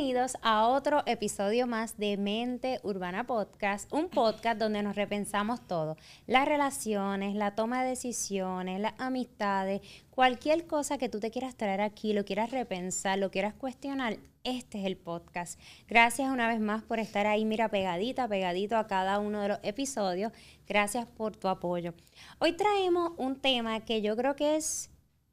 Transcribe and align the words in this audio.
Bienvenidos 0.00 0.38
a 0.40 0.66
otro 0.66 1.02
episodio 1.04 1.66
más 1.66 1.98
de 1.98 2.16
Mente 2.16 2.80
Urbana 2.82 3.26
Podcast, 3.26 3.92
un 3.92 4.08
podcast 4.08 4.58
donde 4.58 4.82
nos 4.82 4.96
repensamos 4.96 5.60
todo, 5.66 5.98
las 6.26 6.48
relaciones, 6.48 7.34
la 7.34 7.54
toma 7.54 7.82
de 7.82 7.90
decisiones, 7.90 8.80
las 8.80 8.94
amistades, 8.96 9.82
cualquier 10.08 10.66
cosa 10.66 10.96
que 10.96 11.10
tú 11.10 11.20
te 11.20 11.30
quieras 11.30 11.54
traer 11.54 11.82
aquí, 11.82 12.14
lo 12.14 12.24
quieras 12.24 12.50
repensar, 12.50 13.18
lo 13.18 13.30
quieras 13.30 13.52
cuestionar, 13.52 14.16
este 14.42 14.80
es 14.80 14.86
el 14.86 14.96
podcast. 14.96 15.60
Gracias 15.86 16.30
una 16.30 16.48
vez 16.48 16.60
más 16.60 16.82
por 16.82 16.98
estar 16.98 17.26
ahí, 17.26 17.44
mira, 17.44 17.68
pegadita, 17.68 18.26
pegadito 18.26 18.78
a 18.78 18.86
cada 18.86 19.18
uno 19.18 19.42
de 19.42 19.48
los 19.48 19.58
episodios. 19.62 20.32
Gracias 20.66 21.04
por 21.04 21.36
tu 21.36 21.46
apoyo. 21.46 21.92
Hoy 22.38 22.52
traemos 22.52 23.12
un 23.18 23.36
tema 23.36 23.84
que 23.84 24.00
yo 24.00 24.16
creo 24.16 24.34
que 24.34 24.56
es 24.56 24.88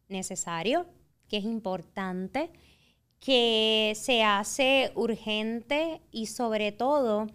necesario, 0.09 0.87
que 1.29 1.37
es 1.37 1.45
importante 1.45 2.51
que 3.19 3.93
se 3.95 4.23
hace 4.23 4.91
urgente 4.95 6.01
y 6.11 6.27
sobre 6.27 6.71
todo 6.71 7.27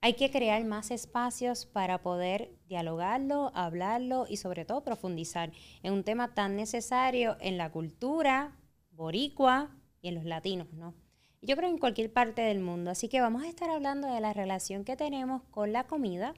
hay 0.00 0.14
que 0.14 0.30
crear 0.30 0.64
más 0.64 0.90
espacios 0.90 1.66
para 1.66 2.02
poder 2.02 2.50
dialogarlo, 2.68 3.50
hablarlo 3.54 4.26
y 4.28 4.36
sobre 4.36 4.64
todo 4.64 4.84
profundizar 4.84 5.52
en 5.82 5.92
un 5.92 6.04
tema 6.04 6.34
tan 6.34 6.56
necesario 6.56 7.36
en 7.40 7.58
la 7.58 7.70
cultura 7.70 8.56
boricua 8.90 9.70
y 10.00 10.08
en 10.08 10.14
los 10.14 10.24
latinos, 10.24 10.72
¿no? 10.72 10.94
Yo 11.40 11.56
creo 11.56 11.70
en 11.70 11.78
cualquier 11.78 12.12
parte 12.12 12.42
del 12.42 12.58
mundo. 12.58 12.90
Así 12.90 13.08
que 13.08 13.20
vamos 13.20 13.42
a 13.44 13.48
estar 13.48 13.70
hablando 13.70 14.12
de 14.12 14.20
la 14.20 14.32
relación 14.32 14.84
que 14.84 14.96
tenemos 14.96 15.42
con 15.50 15.72
la 15.72 15.86
comida, 15.86 16.34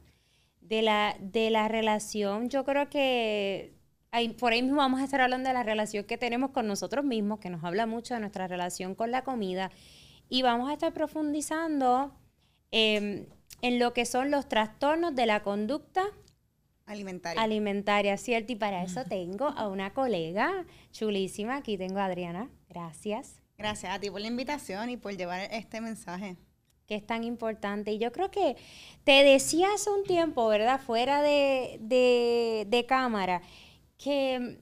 de 0.60 0.82
la, 0.82 1.16
de 1.20 1.50
la 1.50 1.68
relación, 1.68 2.48
yo 2.48 2.64
creo 2.64 2.88
que 2.90 3.79
por 4.38 4.52
ahí 4.52 4.62
mismo 4.62 4.78
vamos 4.78 5.00
a 5.00 5.04
estar 5.04 5.20
hablando 5.20 5.48
de 5.48 5.54
la 5.54 5.62
relación 5.62 6.04
que 6.04 6.18
tenemos 6.18 6.50
con 6.50 6.66
nosotros 6.66 7.04
mismos, 7.04 7.38
que 7.38 7.50
nos 7.50 7.62
habla 7.64 7.86
mucho 7.86 8.14
de 8.14 8.20
nuestra 8.20 8.48
relación 8.48 8.94
con 8.94 9.10
la 9.10 9.22
comida. 9.22 9.70
Y 10.28 10.42
vamos 10.42 10.68
a 10.68 10.72
estar 10.72 10.92
profundizando 10.92 12.12
em, 12.70 13.26
en 13.62 13.78
lo 13.78 13.92
que 13.92 14.04
son 14.06 14.30
los 14.30 14.48
trastornos 14.48 15.14
de 15.14 15.26
la 15.26 15.42
conducta 15.42 16.02
alimentaria. 16.86 17.40
Alimentaria, 17.40 18.16
¿cierto? 18.16 18.52
Y 18.52 18.56
para 18.56 18.82
eso 18.84 19.04
tengo 19.04 19.46
a 19.46 19.68
una 19.68 19.92
colega 19.92 20.64
chulísima. 20.92 21.56
Aquí 21.56 21.78
tengo 21.78 22.00
a 22.00 22.06
Adriana. 22.06 22.50
Gracias. 22.68 23.40
Gracias 23.58 23.94
a 23.94 24.00
ti 24.00 24.10
por 24.10 24.20
la 24.20 24.26
invitación 24.26 24.90
y 24.90 24.96
por 24.96 25.16
llevar 25.16 25.40
este 25.52 25.80
mensaje. 25.80 26.36
Que 26.86 26.96
es 26.96 27.06
tan 27.06 27.22
importante. 27.22 27.92
Y 27.92 27.98
yo 27.98 28.10
creo 28.10 28.32
que 28.32 28.56
te 29.04 29.22
decía 29.22 29.68
hace 29.74 29.90
un 29.90 30.02
tiempo, 30.02 30.48
¿verdad? 30.48 30.80
Fuera 30.80 31.22
de, 31.22 31.78
de, 31.80 32.66
de 32.68 32.86
cámara 32.86 33.42
que 34.02 34.58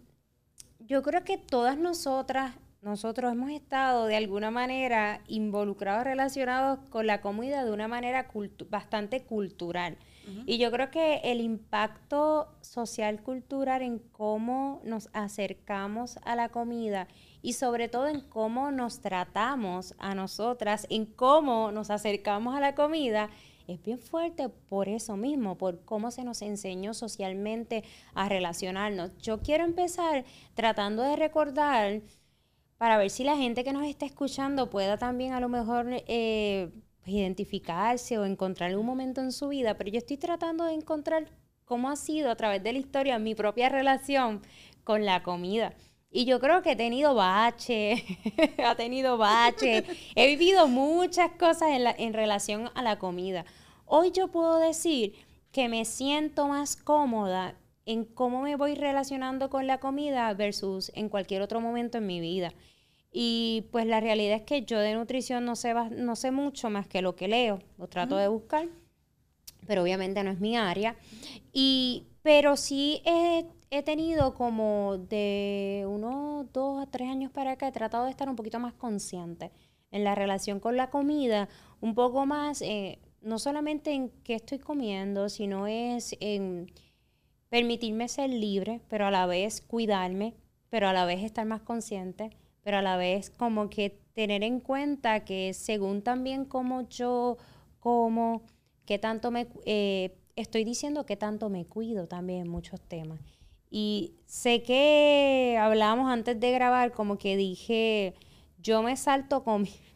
yo 0.81 1.03
creo 1.03 1.23
que 1.23 1.39
todas 1.39 1.79
nosotras, 1.79 2.55
nosotros 2.83 3.33
hemos 3.33 3.51
estado 3.51 4.07
de 4.07 4.17
alguna 4.17 4.51
manera 4.51 5.23
involucrados, 5.29 6.05
relacionados 6.05 6.81
con 6.91 7.07
la 7.07 7.21
comida 7.21 7.65
de 7.65 7.71
una 7.71 7.89
manera 7.89 8.29
bastante 8.69 9.25
cultural. 9.25 9.97
Y 10.45 10.59
yo 10.59 10.71
creo 10.71 10.91
que 10.91 11.23
el 11.25 11.41
impacto 11.41 12.53
social 12.61 13.23
cultural 13.23 13.81
en 13.81 13.99
cómo 13.99 14.83
nos 14.85 15.09
acercamos 15.15 16.19
a 16.23 16.37
la 16.37 16.51
comida 16.51 17.09
y 17.41 17.55
sobre 17.55 17.89
todo 17.89 18.09
en 18.09 18.21
cómo 18.21 18.71
nos 18.71 19.01
tratamos 19.01 19.95
a 19.99 20.15
nosotras, 20.15 20.87
en 20.91 21.07
cómo 21.07 21.73
nos 21.73 21.89
acercamos 21.89 22.55
a 22.55 22.61
la 22.61 22.75
comida, 22.75 23.31
es 23.69 23.83
bien 23.83 23.99
fuerte 23.99 24.49
por 24.49 24.89
eso 24.89 25.17
mismo, 25.17 25.59
por 25.59 25.85
cómo 25.85 26.11
se 26.11 26.25
nos 26.25 26.41
enseñó 26.43 26.95
socialmente 26.95 27.85
a 28.15 28.29
relacionarnos. 28.29 29.17
Yo 29.19 29.41
quiero 29.41 29.65
empezar 29.65 30.25
tratando 30.55 31.03
de 31.03 31.17
recordar 31.17 32.01
para 32.79 32.97
ver 32.97 33.11
si 33.11 33.25
la 33.25 33.37
gente 33.37 33.65
que 33.65 33.73
nos 33.75 33.87
está 33.87 34.07
escuchando 34.07 34.71
pueda 34.71 34.97
también 34.97 35.35
a 35.35 35.41
lo 35.41 35.51
mejor 35.51 35.87
eh, 35.91 36.71
pues, 37.01 37.11
identificarse 37.11 38.19
o 38.19 38.25
encontrar 38.25 38.71
algún 38.71 38.87
momento 38.87 39.21
en 39.21 39.33
su 39.33 39.49
vida, 39.49 39.77
pero 39.77 39.91
yo 39.91 39.99
estoy 39.99 40.17
tratando 40.17 40.65
de 40.65 40.73
encontrar 40.73 41.27
cómo 41.67 41.91
ha 41.91 41.97
sido 41.97 42.31
a 42.31 42.37
través 42.37 42.63
de 42.63 42.73
la 42.73 42.79
historia 42.79 43.19
mi 43.19 43.35
propia 43.35 43.69
relación 43.69 44.41
con 44.83 45.05
la 45.05 45.23
comida. 45.23 45.75
Y 46.11 46.25
yo 46.25 46.41
creo 46.41 46.63
que 46.63 46.73
he 46.73 46.77
tenido 46.77 47.15
bache, 47.15 48.03
ha 48.65 48.75
tenido 48.77 49.19
bache, 49.19 49.85
he 50.15 50.27
vivido 50.27 50.67
muchas 50.67 51.33
cosas 51.33 51.69
en 51.99 52.15
relación 52.15 52.71
a 52.75 52.83
la 52.83 52.99
comida. 52.99 53.45
Hoy 53.91 54.11
yo 54.13 54.29
puedo 54.29 54.59
decir 54.59 55.15
que 55.51 55.69
me 55.69 55.85
siento 55.85 56.47
más 56.47 56.77
cómoda 56.77 57.55
en 57.87 58.05
cómo 58.05 58.43
me 58.43 58.57
voy 58.57 58.75
relacionando 58.75 59.49
con 59.49 59.67
la 59.67 59.81
comida 59.81 60.33
versus 60.35 60.93
en 60.95 61.09
cualquier 61.09 61.43
otro 61.43 61.61
momento 61.61 61.99
en 61.99 62.07
mi 62.07 62.21
vida. 62.21 62.53
Y 63.11 63.67
pues 63.73 63.87
la 63.87 64.01
realidad 64.01 64.37
es 64.37 64.43
que 64.43 64.63
yo 64.65 64.79
de 64.79 64.95
nutrición 64.95 65.45
no 65.47 65.57
sé, 65.57 65.73
no 65.75 66.17
sé 66.17 66.31
mucho 66.31 66.69
más 66.69 66.87
que 66.87 67.01
lo 67.01 67.17
que 67.17 67.29
leo, 67.29 67.61
lo 67.79 67.89
trato 67.89 68.17
de 68.17 68.29
buscar, 68.29 68.69
pero 69.67 69.83
obviamente 69.83 70.23
no 70.23 70.31
es 70.31 70.39
mi 70.39 70.57
área. 70.57 70.95
Y, 71.53 72.09
pero 72.23 72.57
sí 72.57 73.01
he 73.07 73.47
he 73.71 73.83
tenido 73.83 74.35
como 74.35 74.97
de 74.99 75.85
unos 75.89 76.51
dos 76.53 76.83
a 76.83 76.87
tres 76.87 77.09
años 77.09 77.31
para 77.31 77.53
acá, 77.53 77.69
he 77.69 77.73
tratado 77.73 78.05
de 78.05 78.11
estar 78.11 78.29
un 78.29 78.37
poquito 78.37 78.59
más 78.59 78.73
consciente 78.75 79.51
en 79.91 80.05
la 80.05 80.15
relación 80.15 80.61
con 80.61 80.77
la 80.77 80.91
comida, 80.91 81.49
un 81.81 81.95
poco 81.95 82.27
más, 82.27 82.63
eh, 82.63 82.99
no 83.23 83.39
solamente 83.39 83.93
en 83.93 84.11
qué 84.25 84.35
estoy 84.35 84.59
comiendo, 84.59 85.29
sino 85.29 85.67
es 85.67 86.17
en 86.21 86.71
permitirme 87.49 88.09
ser 88.09 88.31
libre, 88.31 88.81
pero 88.89 89.07
a 89.07 89.11
la 89.11 89.27
vez 89.27 89.61
cuidarme, 89.61 90.35
pero 90.71 90.89
a 90.89 90.93
la 90.93 91.05
vez 91.05 91.23
estar 91.23 91.47
más 91.47 91.63
consciente, 91.63 92.31
pero 92.63 92.79
a 92.79 92.83
la 92.83 92.97
vez 92.97 93.31
como 93.31 93.71
que 93.71 93.99
tener 94.13 94.43
en 94.43 94.61
cuenta 94.61 95.25
que 95.25 95.55
según 95.55 96.03
también 96.03 96.45
como 96.45 96.89
yo 96.89 97.39
como, 97.81 98.43
qué 98.85 98.99
tanto 98.99 99.31
me, 99.31 99.49
eh, 99.65 100.19
estoy 100.37 100.65
diciendo 100.65 101.07
que 101.07 101.17
tanto 101.17 101.49
me 101.49 101.65
cuido 101.65 102.07
también 102.07 102.43
en 102.43 102.49
muchos 102.49 102.81
temas. 102.81 103.21
Y 103.71 104.15
sé 104.25 104.63
que 104.63 105.57
hablábamos 105.61 106.11
antes 106.11 106.39
de 106.41 106.51
grabar, 106.53 106.93
como 106.93 107.19
que 107.19 107.37
dije, 107.37 108.15
yo 108.69 108.83
me 108.83 108.97
salto 108.97 109.43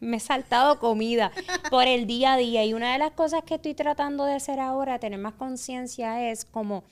me 0.00 0.16
he 0.16 0.20
saltado 0.20 0.78
comida 0.78 1.30
por 1.70 1.86
el 1.86 2.06
día 2.06 2.32
a 2.32 2.36
día. 2.38 2.64
Y 2.64 2.72
una 2.72 2.94
de 2.94 2.98
las 2.98 3.10
cosas 3.10 3.44
que 3.44 3.56
estoy 3.56 3.74
tratando 3.74 4.24
de 4.24 4.32
hacer 4.32 4.60
ahora, 4.60 4.98
tener 4.98 5.20
más 5.20 5.34
conciencia, 5.34 6.30
es 6.30 6.46
como 6.46 6.82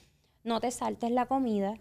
no 0.43 0.59
te 0.59 0.69
saltes 0.69 1.09
la 1.09 1.25
comida, 1.25 1.73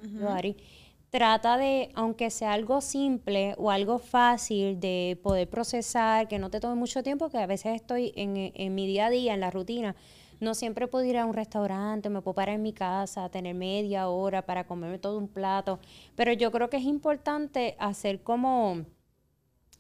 Trata 1.11 1.57
de, 1.57 1.91
aunque 1.97 2.31
sea 2.31 2.53
algo 2.53 2.81
simple 2.81 3.57
o 3.59 3.73
algo 3.73 3.99
fácil 3.99 4.79
de 4.79 5.19
poder 5.25 5.51
procesar, 5.51 6.29
que 6.29 6.39
no 6.39 6.51
te 6.51 6.61
tome 6.61 6.77
mucho 6.77 7.03
tiempo, 7.03 7.31
que 7.31 7.39
a 7.39 7.47
veces 7.47 7.75
estoy 7.75 8.13
en, 8.15 8.53
en 8.55 8.75
mi 8.77 8.87
día 8.87 9.07
a 9.07 9.11
día, 9.11 9.35
en 9.35 9.41
la 9.41 9.51
rutina, 9.51 9.97
no 10.39 10.55
siempre 10.55 10.87
puedo 10.87 11.05
ir 11.05 11.19
a 11.19 11.27
un 11.27 11.35
restaurante, 11.35 12.11
me 12.11 12.23
puedo 12.23 12.37
parar 12.37 12.55
en 12.55 12.63
mi 12.63 12.73
casa, 12.73 13.29
tener 13.29 13.57
media 13.57 14.09
hora 14.09 14.47
para 14.47 14.69
comerme 14.69 15.01
todo 15.01 15.19
un 15.19 15.27
plato, 15.27 15.81
pero 16.15 16.33
yo 16.33 16.53
creo 16.53 16.71
que 16.71 16.77
es 16.77 16.85
importante 16.85 17.75
hacer 17.81 18.23
como 18.23 18.85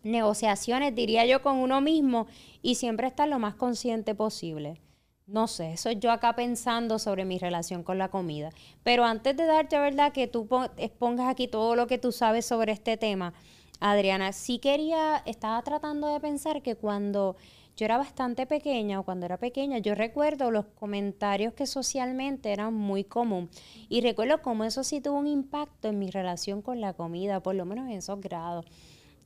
negociaciones, 0.03 0.95
diría 0.95 1.27
yo, 1.27 1.43
con 1.43 1.57
uno 1.57 1.81
mismo 1.81 2.27
y 2.63 2.77
siempre 2.77 3.07
estar 3.07 3.29
lo 3.29 3.39
más 3.39 3.55
consciente 3.55 4.15
posible. 4.15 4.81
No 5.27 5.47
sé, 5.47 5.75
eso 5.75 5.93
yo 5.93 6.11
acá 6.11 6.35
pensando 6.35 6.99
sobre 6.99 7.25
mi 7.25 7.39
relación 7.39 7.85
con 7.85 7.99
la 7.99 8.09
comida. 8.09 8.51
Pero 8.83 9.05
antes 9.05 9.37
de 9.37 9.47
darte, 9.47 9.79
¿verdad? 9.79 10.13
Que 10.13 10.27
tú 10.27 10.49
expongas 10.77 11.29
aquí 11.29 11.47
todo 11.47 11.77
lo 11.77 11.87
que 11.87 11.99
tú 11.99 12.11
sabes 12.11 12.45
sobre 12.45 12.73
este 12.73 12.97
tema, 12.97 13.33
Adriana, 13.79 14.33
sí 14.33 14.59
quería, 14.59 15.23
estaba 15.25 15.63
tratando 15.63 16.09
de 16.09 16.21
pensar 16.21 16.63
que 16.63 16.75
cuando 16.75 17.37
yo 17.77 17.87
era 17.87 17.97
bastante 17.97 18.45
pequeña 18.47 19.01
o 19.01 19.05
cuando 19.05 19.25
era 19.25 19.39
pequeña, 19.39 19.79
yo 19.79 19.95
recuerdo 19.95 20.51
los 20.51 20.67
comentarios 20.67 21.55
que 21.55 21.67
socialmente 21.67 22.53
eran 22.53 22.75
muy 22.75 23.05
común 23.05 23.49
y 23.89 24.03
recuerdo 24.03 24.43
cómo 24.43 24.65
eso 24.65 24.85
sí 24.85 25.01
tuvo 25.01 25.19
un 25.19 25.27
impacto 25.27 25.89
en 25.89 25.99
mi 25.99 26.11
relación 26.11 26.61
con 26.61 26.81
la 26.83 26.93
comida, 26.93 27.41
por 27.41 27.55
lo 27.55 27.65
menos 27.65 27.87
en 27.87 27.93
esos 27.93 28.21
grados. 28.21 28.67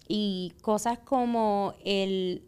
Y 0.08 0.52
cosas 0.62 0.98
como 0.98 1.74
el 1.84 2.44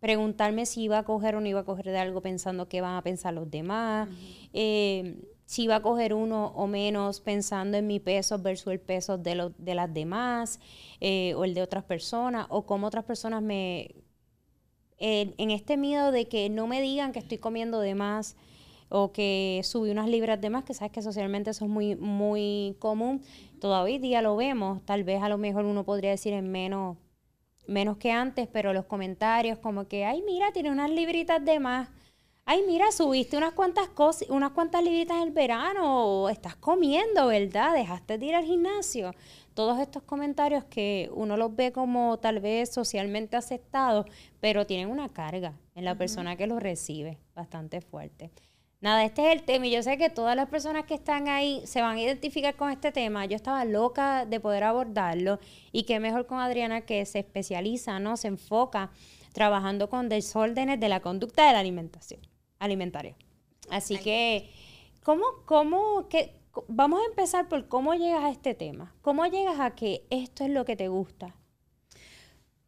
preguntarme 0.00 0.66
si 0.66 0.82
iba 0.82 0.98
a 0.98 1.04
coger 1.04 1.36
o 1.36 1.40
no 1.40 1.46
iba 1.46 1.60
a 1.60 1.64
coger 1.64 1.86
de 1.86 1.98
algo 1.98 2.20
pensando 2.22 2.68
qué 2.68 2.80
van 2.80 2.96
a 2.96 3.02
pensar 3.02 3.34
los 3.34 3.50
demás, 3.50 4.08
eh, 4.52 5.22
si 5.44 5.64
iba 5.64 5.76
a 5.76 5.82
coger 5.82 6.14
uno 6.14 6.52
o 6.56 6.66
menos 6.66 7.20
pensando 7.20 7.76
en 7.76 7.86
mi 7.86 8.00
peso 8.00 8.38
versus 8.38 8.72
el 8.72 8.80
peso 8.80 9.18
de, 9.18 9.52
de 9.58 9.74
las 9.74 9.92
demás 9.92 10.60
eh, 11.00 11.34
o 11.34 11.44
el 11.44 11.54
de 11.54 11.62
otras 11.62 11.84
personas, 11.84 12.46
o 12.48 12.64
cómo 12.66 12.86
otras 12.86 13.04
personas 13.04 13.42
me 13.42 13.94
en, 15.00 15.50
este 15.50 15.76
miedo 15.76 16.12
de 16.12 16.28
que 16.28 16.48
no 16.50 16.66
me 16.66 16.80
digan 16.80 17.12
que 17.12 17.18
estoy 17.18 17.38
comiendo 17.38 17.80
de 17.80 17.94
más 17.94 18.36
o 18.90 19.12
que 19.12 19.60
subí 19.64 19.90
unas 19.90 20.08
libras 20.08 20.40
de 20.40 20.50
más, 20.50 20.64
que 20.64 20.74
sabes 20.74 20.92
que 20.92 21.00
socialmente 21.00 21.50
eso 21.50 21.64
es 21.64 21.70
muy, 21.70 21.94
muy 21.96 22.76
común. 22.80 23.22
Todavía 23.60 23.98
día 23.98 24.22
lo 24.22 24.36
vemos, 24.36 24.84
tal 24.86 25.04
vez 25.04 25.22
a 25.22 25.28
lo 25.28 25.36
mejor 25.38 25.66
uno 25.66 25.84
podría 25.84 26.10
decir 26.10 26.32
en 26.32 26.50
menos, 26.50 26.96
menos 27.66 27.98
que 27.98 28.10
antes, 28.10 28.48
pero 28.48 28.72
los 28.72 28.86
comentarios 28.86 29.58
como 29.58 29.86
que, 29.86 30.04
ay, 30.06 30.22
mira, 30.22 30.50
tiene 30.52 30.70
unas 30.70 30.90
libritas 30.90 31.44
de 31.44 31.60
más. 31.60 31.88
Ay, 32.46 32.64
mira, 32.66 32.90
subiste 32.90 33.36
unas 33.36 33.52
cuantas 33.52 33.88
cosas, 33.90 34.28
unas 34.30 34.52
cuantas 34.52 34.82
libritas 34.82 35.18
en 35.18 35.24
el 35.24 35.30
verano, 35.30 36.22
o 36.22 36.28
estás 36.30 36.56
comiendo, 36.56 37.26
¿verdad? 37.28 37.74
Dejaste 37.74 38.18
de 38.18 38.26
ir 38.26 38.34
al 38.34 38.44
gimnasio. 38.44 39.12
todos 39.54 39.78
estos 39.78 40.02
comentarios 40.04 40.64
que 40.64 41.10
uno 41.12 41.36
los 41.36 41.54
ve 41.54 41.70
como 41.70 42.18
tal 42.18 42.40
vez 42.40 42.72
socialmente 42.72 43.36
aceptados, 43.36 44.06
pero 44.40 44.66
tienen 44.66 44.88
una 44.88 45.10
carga 45.10 45.52
en 45.74 45.84
la 45.84 45.96
persona 45.96 46.36
que 46.36 46.46
los 46.46 46.62
recibe 46.62 47.18
bastante 47.34 47.82
fuerte. 47.82 48.30
Nada, 48.80 49.04
este 49.04 49.26
es 49.26 49.36
el 49.36 49.42
tema 49.42 49.66
y 49.66 49.72
yo 49.72 49.82
sé 49.82 49.98
que 49.98 50.08
todas 50.08 50.34
las 50.34 50.48
personas 50.48 50.86
que 50.86 50.94
están 50.94 51.28
ahí 51.28 51.60
se 51.66 51.82
van 51.82 51.96
a 51.98 52.00
identificar 52.00 52.56
con 52.56 52.70
este 52.70 52.92
tema. 52.92 53.26
Yo 53.26 53.36
estaba 53.36 53.66
loca 53.66 54.24
de 54.24 54.40
poder 54.40 54.64
abordarlo 54.64 55.38
y 55.70 55.82
qué 55.82 56.00
mejor 56.00 56.26
con 56.26 56.38
Adriana 56.40 56.80
que 56.80 57.04
se 57.04 57.18
especializa, 57.18 57.98
¿no? 57.98 58.16
Se 58.16 58.28
enfoca 58.28 58.90
trabajando 59.34 59.90
con 59.90 60.08
desórdenes 60.08 60.80
de 60.80 60.88
la 60.88 61.00
conducta 61.00 61.46
de 61.46 61.52
la 61.52 61.60
alimentación 61.60 62.22
alimentaria. 62.58 63.16
Así 63.70 63.98
que, 63.98 64.50
¿cómo, 65.02 65.24
cómo, 65.44 66.08
que, 66.08 66.40
vamos 66.68 67.00
a 67.02 67.10
empezar 67.10 67.48
por 67.48 67.68
cómo 67.68 67.94
llegas 67.94 68.24
a 68.24 68.30
este 68.30 68.54
tema? 68.54 68.94
¿Cómo 69.02 69.26
llegas 69.26 69.60
a 69.60 69.74
que 69.74 70.06
esto 70.08 70.42
es 70.42 70.50
lo 70.50 70.64
que 70.64 70.76
te 70.76 70.88
gusta? 70.88 71.36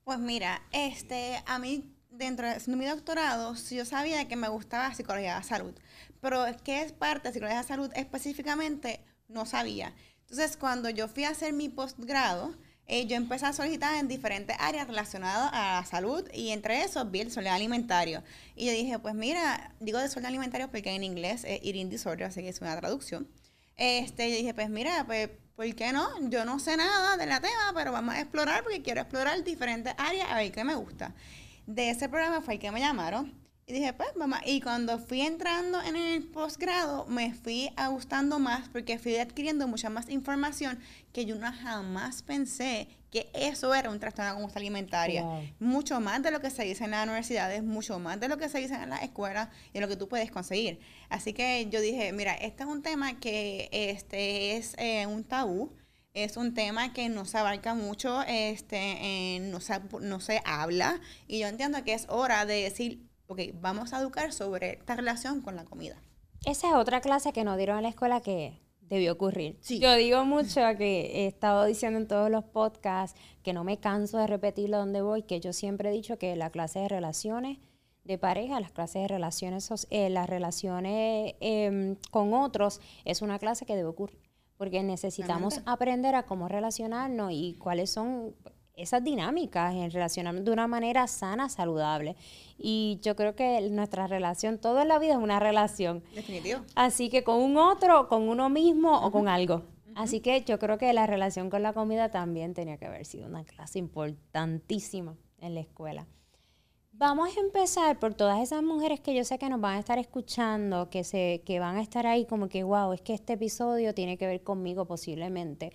Pues 0.05 0.19
mira, 0.19 0.63
este, 0.73 1.43
a 1.47 1.59
mí 1.59 1.95
dentro 2.13 2.47
de 2.47 2.77
mi 2.77 2.87
doctorado, 2.87 3.55
yo 3.71 3.85
sabía 3.85 4.29
que 4.29 4.37
me 4.37 4.49
gustaba 4.49 4.95
psicología 4.95 5.39
de 5.39 5.45
salud, 5.45 5.75
pero 6.21 6.45
¿qué 6.63 6.83
es 6.83 6.93
parte 6.93 7.29
de 7.29 7.33
psicología 7.33 7.63
de 7.63 7.67
salud 7.67 7.91
específicamente? 7.95 9.01
No 9.29 9.47
sabía. 9.47 9.95
Entonces, 10.21 10.57
cuando 10.57 10.91
yo 10.91 11.09
fui 11.09 11.25
a 11.25 11.31
hacer 11.31 11.53
mi 11.53 11.69
postgrado, 11.69 12.55
eh, 12.87 13.07
yo 13.07 13.17
empecé 13.17 13.47
a 13.47 13.53
solicitar 13.53 13.99
en 13.99 14.09
diferentes 14.09 14.57
áreas 14.59 14.87
relacionadas 14.87 15.51
a 15.53 15.81
la 15.81 15.85
salud 15.87 16.29
y 16.33 16.51
entre 16.51 16.83
esos 16.83 17.11
vi 17.11 17.21
el 17.21 17.29
desorden 17.29 17.53
alimentario. 17.53 18.23
Y 18.57 18.67
yo 18.67 18.73
dije, 18.73 18.99
pues 18.99 19.15
mira, 19.15 19.75
digo 19.81 19.99
desorden 19.99 20.27
alimentario 20.27 20.71
porque 20.71 20.95
en 20.95 21.05
inglés 21.05 21.45
es 21.45 21.61
eating 21.63 21.89
disorder, 21.89 22.27
así 22.27 22.43
que 22.43 22.51
es 22.51 22.61
una 22.61 22.77
traducción. 22.79 23.29
Este, 23.77 24.31
yo 24.31 24.37
dije, 24.37 24.53
pues 24.53 24.69
mira, 24.69 25.05
pues, 25.07 25.31
¿por 25.57 25.75
qué 25.75 25.93
no? 25.93 26.09
Yo 26.29 26.45
no 26.45 26.59
sé 26.59 26.77
nada 26.77 27.17
de 27.17 27.27
la 27.27 27.41
tema, 27.41 27.73
pero 27.75 27.93
vamos 27.93 28.15
a 28.15 28.21
explorar 28.21 28.63
porque 28.63 28.83
quiero 28.83 29.01
explorar 29.01 29.43
diferentes 29.45 29.95
áreas 29.97 30.29
a 30.31 30.37
ver 30.37 30.53
qué 30.53 30.65
me 30.65 30.75
gusta 30.75 31.15
de 31.67 31.91
ese 31.91 32.09
programa 32.09 32.41
fue 32.41 32.55
el 32.55 32.61
que 32.61 32.71
me 32.71 32.81
llamaron. 32.81 33.43
Y 33.67 33.75
dije, 33.75 33.93
pues, 33.93 34.15
mamá. 34.17 34.41
Y 34.45 34.61
cuando 34.61 34.99
fui 34.99 35.21
entrando 35.21 35.81
en 35.83 35.95
el 35.95 36.25
posgrado, 36.25 37.07
me 37.07 37.33
fui 37.33 37.71
gustando 37.91 38.39
más 38.39 38.69
porque 38.69 38.99
fui 38.99 39.17
adquiriendo 39.17 39.69
mucha 39.69 39.89
más 39.89 40.09
información 40.11 40.81
que 41.13 41.25
yo 41.27 41.37
no 41.37 41.53
jamás 41.53 42.23
pensé 42.23 42.89
que 43.13 43.31
eso 43.35 43.73
era 43.75 43.91
un 43.91 44.01
trastorno 44.01 44.31
de 44.31 44.35
conducta 44.37 44.59
alimentaria. 44.59 45.25
Mucho 45.61 46.01
más 46.01 46.23
de 46.23 46.31
lo 46.31 46.41
que 46.41 46.51
se 46.51 46.65
dice 46.65 46.85
en 46.85 46.93
las 46.93 47.05
universidades, 47.05 47.63
mucho 47.63 47.99
más 47.99 48.19
de 48.19 48.29
lo 48.29 48.39
que 48.39 48.49
se 48.49 48.59
dice 48.59 48.75
en 48.75 48.91
las 48.91 49.03
escuelas 49.03 49.49
y 49.71 49.75
de 49.75 49.81
lo 49.81 49.89
que 49.89 49.97
tú 49.97 50.09
puedes 50.09 50.31
conseguir. 50.31 50.81
Así 51.11 51.33
que 51.35 51.69
yo 51.71 51.81
dije, 51.81 52.13
mira, 52.13 52.35
este 52.35 52.65
es 52.65 52.69
un 52.69 52.83
tema 52.83 53.21
que 53.21 53.69
este 53.71 54.57
es 54.57 54.75
eh, 54.79 55.07
un 55.07 55.25
tabú 55.25 55.73
es 56.15 56.37
un 56.37 56.55
tema 56.55 56.93
que 56.93 57.09
no 57.09 57.25
se 57.25 57.39
abarca 57.39 57.75
mucho, 57.75 58.23
este, 58.29 59.39
no, 59.41 59.61
se, 59.61 59.81
no 60.01 60.21
se 60.21 60.43
habla 60.45 61.01
y 61.27 61.41
yo 61.41 61.49
entiendo 61.49 61.83
que 61.85 61.95
es 61.95 62.07
hora 62.09 62.45
de 62.45 62.63
decir, 62.63 63.09
ok, 63.27 63.41
vamos 63.55 63.93
a 63.93 64.01
educar 64.01 64.33
sobre 64.33 64.73
esta 64.73 64.95
relación 64.95 65.41
con 65.41 65.57
la 65.57 65.65
comida. 65.65 65.97
Esa 66.45 66.69
es 66.69 66.75
otra 66.75 67.01
clase 67.01 67.33
que 67.33 67.45
nos 67.45 67.57
dieron 67.57 67.79
en 67.79 67.85
la 67.85 67.89
escuela 67.89 68.21
que 68.21 68.61
debió 68.81 69.13
ocurrir. 69.13 69.59
Yo 69.63 69.95
digo 69.95 70.25
mucho 70.25 70.61
que 70.77 71.23
he 71.23 71.27
estado 71.27 71.65
diciendo 71.65 71.99
en 71.99 72.09
todos 72.09 72.31
los 72.31 72.45
podcasts 72.45 73.19
que 73.43 73.53
no 73.53 73.65
me 73.65 73.79
canso 73.79 74.19
de 74.19 74.27
repetirlo 74.27 74.79
donde 74.79 75.01
voy, 75.01 75.23
que 75.23 75.41
yo 75.41 75.53
siempre 75.53 75.89
he 75.89 75.93
dicho 75.93 76.19
que 76.19 76.37
la 76.37 76.51
clase 76.51 76.81
de 76.81 76.89
relaciones 76.89 77.59
de 78.05 78.19
pareja, 78.19 78.61
las 78.61 78.73
clases 78.73 79.03
de 79.03 79.09
relaciones, 79.09 79.71
eh, 79.91 80.11
las 80.11 80.29
relaciones 80.29 81.37
em, 81.41 81.97
con 82.11 82.35
otros, 82.35 82.81
es 83.05 83.23
una 83.23 83.39
clase 83.39 83.65
que 83.65 83.77
debe 83.77 83.89
ocurrir 83.89 84.22
porque 84.63 84.85
necesitamos 84.85 85.61
aprender 85.67 86.15
a 86.15 86.23
cómo 86.23 86.47
relacionarnos 86.47 87.33
y 87.33 87.57
cuáles 87.59 87.91
son 87.91 88.37
esas 88.77 89.03
dinámicas 89.03 89.75
en 89.75 89.91
relacionarnos 89.91 90.45
de 90.45 90.53
una 90.53 90.69
manera 90.69 91.09
sana, 91.09 91.49
saludable. 91.49 92.15
Y 92.59 93.01
yo 93.03 93.17
creo 93.17 93.35
que 93.35 93.69
nuestra 93.71 94.07
relación, 94.07 94.59
todo 94.59 94.81
en 94.81 94.87
la 94.87 95.01
vida 95.01 95.15
es 95.15 95.19
una 95.19 95.41
relación. 95.41 96.05
Definitivo. 96.15 96.61
Así 96.77 97.11
que 97.11 97.25
con 97.25 97.43
un 97.43 97.57
otro, 97.57 98.07
con 98.07 98.29
uno 98.29 98.51
mismo 98.51 99.05
o 99.05 99.11
con 99.11 99.27
algo. 99.27 99.65
Así 99.97 100.21
que 100.21 100.45
yo 100.45 100.61
creo 100.61 100.79
que 100.79 100.93
la 100.93 101.09
relación 101.09 101.51
con 101.51 101.65
la 101.65 101.73
comida 101.73 102.13
también 102.13 102.55
tenía 102.55 102.77
que 102.77 102.87
haber 102.87 103.05
sido 103.05 103.27
una 103.27 103.43
clase 103.43 103.81
importantísima 103.81 105.17
en 105.41 105.55
la 105.55 105.61
escuela. 105.61 106.07
Vamos 107.03 107.37
a 107.37 107.41
empezar 107.41 107.99
por 107.99 108.15
todas 108.15 108.41
esas 108.41 108.63
mujeres 108.63 109.01
que 109.01 109.13
yo 109.13 109.25
sé 109.25 109.37
que 109.37 109.49
nos 109.49 109.61
van 109.61 109.75
a 109.75 109.81
estar 109.81 109.99
escuchando, 109.99 110.89
que, 110.89 111.03
se, 111.03 111.43
que 111.45 111.59
van 111.59 111.75
a 111.75 111.83
estar 111.83 112.07
ahí 112.07 112.27
como 112.27 112.49
que, 112.49 112.63
wow, 112.63 112.93
es 112.93 113.01
que 113.01 113.13
este 113.13 113.33
episodio 113.33 113.93
tiene 113.93 114.17
que 114.17 114.25
ver 114.25 114.45
conmigo 114.45 114.85
posiblemente. 114.85 115.73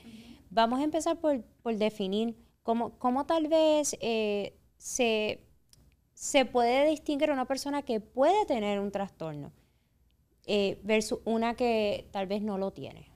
Vamos 0.50 0.80
a 0.80 0.86
empezar 0.86 1.20
por, 1.20 1.44
definir 1.76 2.38
cómo, 2.64 2.98
cómo 2.98 3.26
tal 3.26 3.50
vez 3.50 3.98
eh, 4.00 4.58
se, 4.78 5.42
se 6.14 6.46
puede 6.46 6.90
distinguir 6.90 7.30
una 7.30 7.44
persona 7.44 7.82
que 7.82 8.00
puede 8.00 8.46
tener 8.46 8.80
un 8.80 8.92
trastorno 8.92 9.52
eh, 10.46 10.80
versus 10.82 11.20
una 11.26 11.56
que 11.56 12.08
tal 12.12 12.28
vez 12.28 12.42
no 12.42 12.58
lo 12.58 12.72
tiene. 12.72 13.12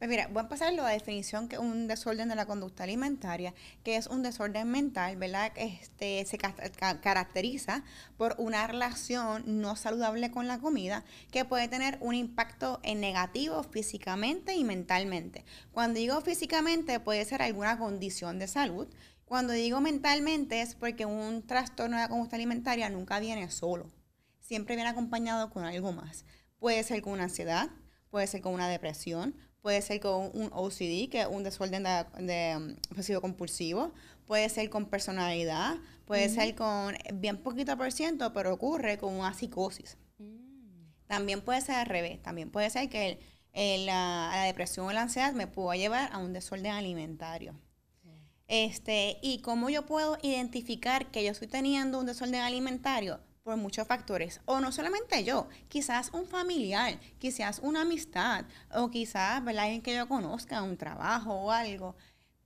Pues 0.00 0.08
mira, 0.08 0.28
voy 0.28 0.42
a 0.42 0.48
pasar 0.48 0.72
la 0.72 0.88
definición 0.88 1.46
que 1.46 1.58
un 1.58 1.86
desorden 1.86 2.30
de 2.30 2.34
la 2.34 2.46
conducta 2.46 2.84
alimentaria, 2.84 3.52
que 3.84 3.96
es 3.96 4.06
un 4.06 4.22
desorden 4.22 4.70
mental, 4.70 5.18
¿verdad? 5.18 5.52
Este 5.56 6.24
se 6.24 6.38
caracteriza 6.38 7.84
por 8.16 8.34
una 8.38 8.66
relación 8.66 9.60
no 9.60 9.76
saludable 9.76 10.30
con 10.30 10.48
la 10.48 10.58
comida 10.58 11.04
que 11.30 11.44
puede 11.44 11.68
tener 11.68 11.98
un 12.00 12.14
impacto 12.14 12.80
en 12.82 13.00
negativo 13.00 13.62
físicamente 13.62 14.54
y 14.54 14.64
mentalmente. 14.64 15.44
Cuando 15.70 16.00
digo 16.00 16.18
físicamente 16.22 16.98
puede 16.98 17.26
ser 17.26 17.42
alguna 17.42 17.76
condición 17.76 18.38
de 18.38 18.48
salud. 18.48 18.88
Cuando 19.26 19.52
digo 19.52 19.82
mentalmente 19.82 20.62
es 20.62 20.76
porque 20.76 21.04
un 21.04 21.46
trastorno 21.46 21.98
de 21.98 22.04
la 22.04 22.08
conducta 22.08 22.36
alimentaria 22.36 22.88
nunca 22.88 23.20
viene 23.20 23.50
solo. 23.50 23.90
Siempre 24.40 24.76
viene 24.76 24.88
acompañado 24.88 25.50
con 25.50 25.64
algo 25.64 25.92
más. 25.92 26.24
Puede 26.58 26.82
ser 26.84 27.02
con 27.02 27.12
una 27.12 27.24
ansiedad, 27.24 27.68
puede 28.08 28.26
ser 28.26 28.40
con 28.40 28.54
una 28.54 28.66
depresión, 28.66 29.36
puede 29.62 29.82
ser 29.82 30.00
con 30.00 30.30
un 30.34 30.50
OCD, 30.52 31.08
que 31.10 31.22
es 31.22 31.26
un 31.26 31.42
desorden 31.42 31.82
de, 31.82 32.04
de 32.18 32.56
um, 32.56 32.76
obsesivo 32.90 33.20
compulsivo, 33.20 33.92
puede 34.26 34.48
ser 34.48 34.70
con 34.70 34.86
personalidad, 34.86 35.76
puede 36.06 36.28
ser 36.28 36.54
con 36.54 36.94
bien 37.14 37.36
poquito 37.36 37.76
por 37.76 37.92
ciento, 37.92 38.32
pero 38.32 38.54
ocurre 38.54 38.98
con 38.98 39.14
una 39.14 39.34
psicosis. 39.34 39.96
Mm. 40.18 41.06
También 41.06 41.40
puede 41.40 41.60
ser 41.60 41.76
al 41.76 41.86
revés, 41.86 42.22
también 42.22 42.50
puede 42.50 42.70
ser 42.70 42.88
que 42.88 43.18
la, 43.54 44.44
depresión 44.46 44.86
o 44.86 44.92
la 44.92 45.02
ansiedad 45.02 45.32
me 45.32 45.46
pueda 45.46 45.76
llevar 45.76 46.10
a 46.12 46.18
un 46.18 46.32
desorden 46.32 46.72
alimentario. 46.72 47.54
Este, 48.48 49.18
y 49.22 49.42
cómo 49.42 49.70
yo 49.70 49.86
puedo 49.86 50.18
identificar 50.22 51.12
que 51.12 51.22
yo 51.22 51.30
estoy 51.30 51.46
teniendo 51.46 52.00
un 52.00 52.06
desorden 52.06 52.40
alimentario, 52.40 53.20
por 53.42 53.56
muchos 53.56 53.86
factores. 53.86 54.40
O 54.44 54.60
no 54.60 54.72
solamente 54.72 55.24
yo, 55.24 55.48
quizás 55.68 56.10
un 56.12 56.26
familiar, 56.26 56.98
quizás 57.18 57.60
una 57.60 57.82
amistad, 57.82 58.44
o 58.74 58.90
quizás 58.90 59.42
alguien 59.46 59.82
que 59.82 59.94
yo 59.94 60.08
conozca, 60.08 60.62
un 60.62 60.76
trabajo 60.76 61.32
o 61.32 61.50
algo. 61.50 61.96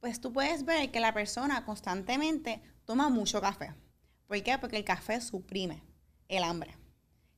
Pues 0.01 0.21
tú 0.21 0.33
puedes 0.33 0.65
ver 0.65 0.91
que 0.91 1.01
la 1.01 1.15
persona 1.15 1.65
constantemente 1.65 2.63
toma 2.85 3.09
mucho 3.09 3.41
café. 3.41 3.75
¿Por 4.27 4.43
qué? 4.43 4.59
Porque 4.59 4.77
el 4.77 4.85
café 4.85 5.21
suprime 5.21 5.83
el 6.29 6.43
hambre. 6.43 6.77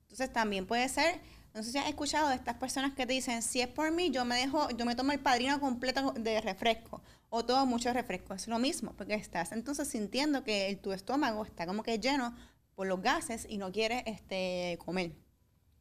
Entonces 0.02 0.32
también 0.32 0.66
puede 0.66 0.88
ser, 0.88 1.20
no 1.54 1.62
sé 1.62 1.72
si 1.72 1.78
has 1.78 1.88
escuchado 1.88 2.28
de 2.28 2.36
estas 2.36 2.56
personas 2.56 2.92
que 2.92 3.06
te 3.06 3.12
dicen, 3.12 3.42
si 3.42 3.60
es 3.60 3.68
por 3.68 3.90
mí, 3.90 4.10
yo 4.10 4.24
me 4.24 4.36
dejo, 4.36 4.70
yo 4.70 4.84
me 4.84 4.94
tomo 4.94 5.12
el 5.12 5.20
padrino 5.20 5.60
completo 5.60 6.12
de 6.12 6.40
refresco 6.40 7.02
o 7.28 7.44
todo 7.44 7.66
mucho 7.66 7.92
refresco. 7.92 8.34
Es 8.34 8.48
lo 8.48 8.58
mismo, 8.58 8.92
porque 8.96 9.14
estás 9.14 9.52
entonces 9.52 9.88
sintiendo 9.88 10.44
que 10.44 10.78
tu 10.82 10.92
estómago 10.92 11.44
está 11.44 11.66
como 11.66 11.82
que 11.82 11.98
lleno 11.98 12.34
por 12.76 12.86
los 12.86 13.02
gases 13.02 13.46
y 13.48 13.58
no 13.58 13.72
quiere 13.72 14.04
este, 14.06 14.78
comer. 14.84 15.12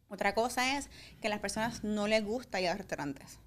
Otra 0.07 0.33
cosa 0.33 0.77
es 0.77 0.89
que 1.21 1.27
a 1.27 1.29
las 1.29 1.39
personas 1.39 1.83
no 1.83 2.07
les 2.07 2.23
gusta 2.23 2.59
ir 2.59 2.69
a 2.69 2.75
restaurantes. 2.75 3.39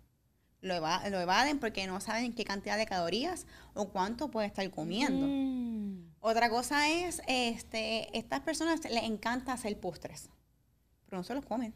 Lo, 0.61 0.75
evaden 0.75 1.61
porque 1.61 1.87
no 1.87 2.01
saben 2.01 2.33
qué 2.33 2.45
cantidad 2.45 2.77
de 2.77 2.87
calorías 2.87 3.47
o 3.75 3.91
cuánto 3.91 4.31
puede 4.31 4.49
estar 4.49 4.69
comiendo. 4.71 5.27
Mm. 5.27 6.15
Otra 6.21 6.51
cosa 6.51 6.89
es, 6.89 7.23
este, 7.29 8.17
estas 8.17 8.41
personas 8.41 8.81
les 8.91 9.05
encanta 9.05 9.53
hacer 9.53 9.79
postres, 9.79 10.31
pero 11.05 11.19
no 11.19 11.25
se 11.25 11.35
los 11.35 11.45
comen. 11.45 11.75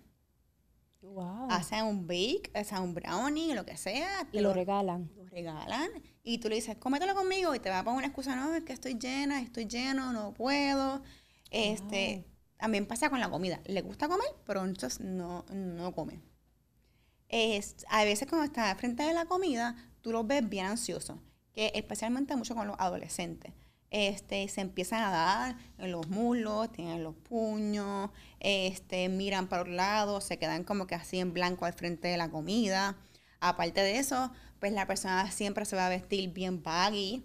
Wow. 1.01 1.49
Hacen 1.51 1.85
un 1.85 2.07
bake, 2.07 2.51
hacen 2.55 2.79
un 2.79 2.95
brownie, 2.95 3.55
lo 3.55 3.65
que 3.65 3.77
sea. 3.77 4.27
y 4.33 4.41
lo, 4.41 4.53
regalan. 4.53 5.11
Lo 5.17 5.25
regalan. 5.27 5.91
Y 6.25 6.39
tú 6.39 6.49
le 6.49 6.57
dices, 6.57 6.77
cómetelo 6.77 7.15
conmigo 7.15 7.55
y 7.55 7.61
te 7.61 7.71
va 7.71 7.81
a 7.81 7.85
poner 7.85 7.99
una 7.99 8.07
excusa, 8.07 8.37
no, 8.37 8.55
es 8.55 8.65
que 8.65 8.73
estoy 8.73 8.95
llena, 8.95 9.41
estoy 9.41 9.67
lleno, 9.67 10.13
no 10.13 10.33
puedo. 10.33 11.03
Este, 11.53 12.27
También 12.57 12.87
pasa 12.87 13.11
con 13.11 13.21
la 13.21 13.31
comida. 13.31 13.61
Le 13.67 13.83
gusta 13.83 14.09
comer, 14.09 14.27
pero 14.45 14.65
entonces 14.65 15.01
no, 15.01 15.45
no 15.53 15.93
come. 15.95 16.21
Es, 17.29 17.85
a 17.89 18.05
veces 18.05 18.29
cuando 18.29 18.45
está 18.45 18.75
frente 18.77 19.03
de 19.03 19.15
la 19.15 19.27
comida, 19.27 19.77
tú 20.01 20.13
lo 20.13 20.25
ves 20.25 20.49
bien 20.49 20.67
ansioso, 20.67 21.23
que 21.55 21.71
especialmente 21.75 22.37
mucho 22.37 22.55
con 22.55 22.67
los 22.67 22.77
adolescentes. 22.79 23.53
Este, 23.91 24.49
se 24.49 24.63
empiezan 24.63 25.03
a 25.03 25.11
dar 25.11 25.57
en 25.77 25.93
los 25.93 26.09
muslos, 26.09 26.73
tienen 26.73 27.05
los 27.05 27.15
puños, 27.15 28.11
este, 28.41 29.11
miran 29.11 29.49
para 29.49 29.65
los 29.65 29.75
lados, 29.75 30.25
se 30.25 30.39
quedan 30.39 30.65
como 30.65 30.87
que 30.87 30.95
así 30.95 31.19
en 31.19 31.35
blanco 31.35 31.67
al 31.67 31.75
frente 31.75 32.09
de 32.09 32.17
la 32.17 32.31
comida. 32.31 32.97
Aparte 33.41 33.83
de 33.83 33.99
eso, 33.99 34.33
pues 34.61 34.73
la 34.73 34.87
persona 34.87 35.31
siempre 35.31 35.67
se 35.67 35.77
va 35.77 35.87
a 35.87 35.91
vestir 35.91 36.33
bien 36.33 36.63
baggy, 36.63 37.23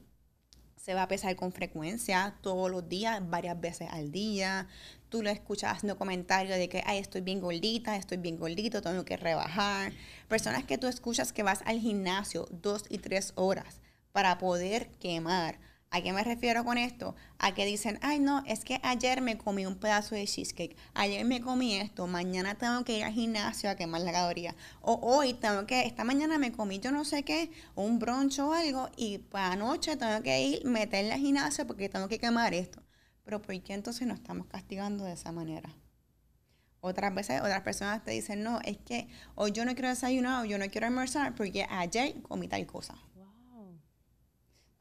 se 0.88 0.94
va 0.94 1.04
a 1.04 1.08
pesar 1.10 1.36
con 1.36 1.52
frecuencia, 1.52 2.38
todos 2.40 2.72
los 2.72 2.88
días, 2.88 3.20
varias 3.30 3.60
veces 3.60 3.90
al 3.92 4.10
día. 4.10 4.70
Tú 5.10 5.22
lo 5.22 5.30
escuchas 5.30 5.74
haciendo 5.74 5.98
comentarios 5.98 6.58
de 6.58 6.70
que, 6.70 6.82
ay, 6.86 7.00
estoy 7.00 7.20
bien 7.20 7.42
gordita, 7.42 7.98
estoy 7.98 8.16
bien 8.16 8.38
gordito, 8.38 8.82
tengo 8.82 9.04
que 9.04 9.18
rebajar. 9.18 9.92
Personas 10.30 10.64
que 10.64 10.78
tú 10.78 10.88
escuchas 10.88 11.34
que 11.34 11.44
vas 11.44 11.62
al 11.66 11.82
gimnasio 11.82 12.48
dos 12.52 12.86
y 12.88 13.00
tres 13.00 13.34
horas 13.36 13.82
para 14.14 14.38
poder 14.38 14.88
quemar 14.92 15.60
¿A 15.90 16.02
qué 16.02 16.12
me 16.12 16.24
refiero 16.24 16.66
con 16.66 16.78
esto? 16.78 17.16
A 17.40 17.54
que 17.54 17.66
dicen, 17.66 17.98
ay 18.02 18.20
no, 18.20 18.44
es 18.46 18.66
que 18.66 18.80
ayer 18.84 19.22
me 19.22 19.38
comí 19.38 19.66
un 19.66 19.80
pedazo 19.80 20.16
de 20.16 20.26
cheesecake, 20.26 20.76
ayer 20.94 21.24
me 21.24 21.40
comí 21.40 21.76
esto, 21.76 22.08
mañana 22.08 22.56
tengo 22.56 22.84
que 22.84 22.98
ir 22.98 23.06
al 23.06 23.14
gimnasio 23.14 23.70
a 23.70 23.76
quemar 23.76 24.02
la 24.02 24.12
caloría, 24.12 24.54
o 24.82 25.00
hoy 25.02 25.34
tengo 25.34 25.66
que, 25.66 25.86
esta 25.86 26.04
mañana 26.04 26.38
me 26.38 26.52
comí 26.52 26.80
yo 26.80 26.92
no 26.92 27.06
sé 27.06 27.24
qué, 27.24 27.52
un 27.76 28.00
brunch 28.00 28.40
o 28.40 28.52
algo, 28.52 28.90
y 28.98 29.20
para 29.20 29.54
anoche 29.54 29.96
tengo 29.96 30.22
que 30.24 30.42
ir, 30.42 30.66
meterle 30.66 31.14
al 31.14 31.22
gimnasio 31.22 31.66
porque 31.66 31.88
tengo 31.88 32.10
que 32.10 32.20
quemar 32.20 32.54
esto. 32.54 32.84
Pero 33.24 33.42
¿por 33.42 33.60
qué 33.62 33.74
entonces 33.74 34.08
nos 34.08 34.20
estamos 34.20 34.48
castigando 34.48 35.06
de 35.06 35.14
esa 35.14 35.32
manera? 35.32 35.70
Otras 36.82 37.14
veces, 37.16 37.42
otras 37.42 37.62
personas 37.62 38.04
te 38.04 38.12
dicen, 38.12 38.44
no, 38.44 38.60
es 38.64 38.78
que 38.78 39.08
hoy 39.36 39.52
yo 39.52 39.66
no 39.66 39.74
quiero 39.74 39.90
desayunar 39.90 40.44
o 40.44 40.46
yo 40.46 40.58
no 40.58 40.68
quiero 40.70 40.88
almorzar 40.88 41.34
porque 41.36 41.66
ayer 41.70 42.22
comí 42.22 42.48
tal 42.48 42.66
cosa 42.66 42.96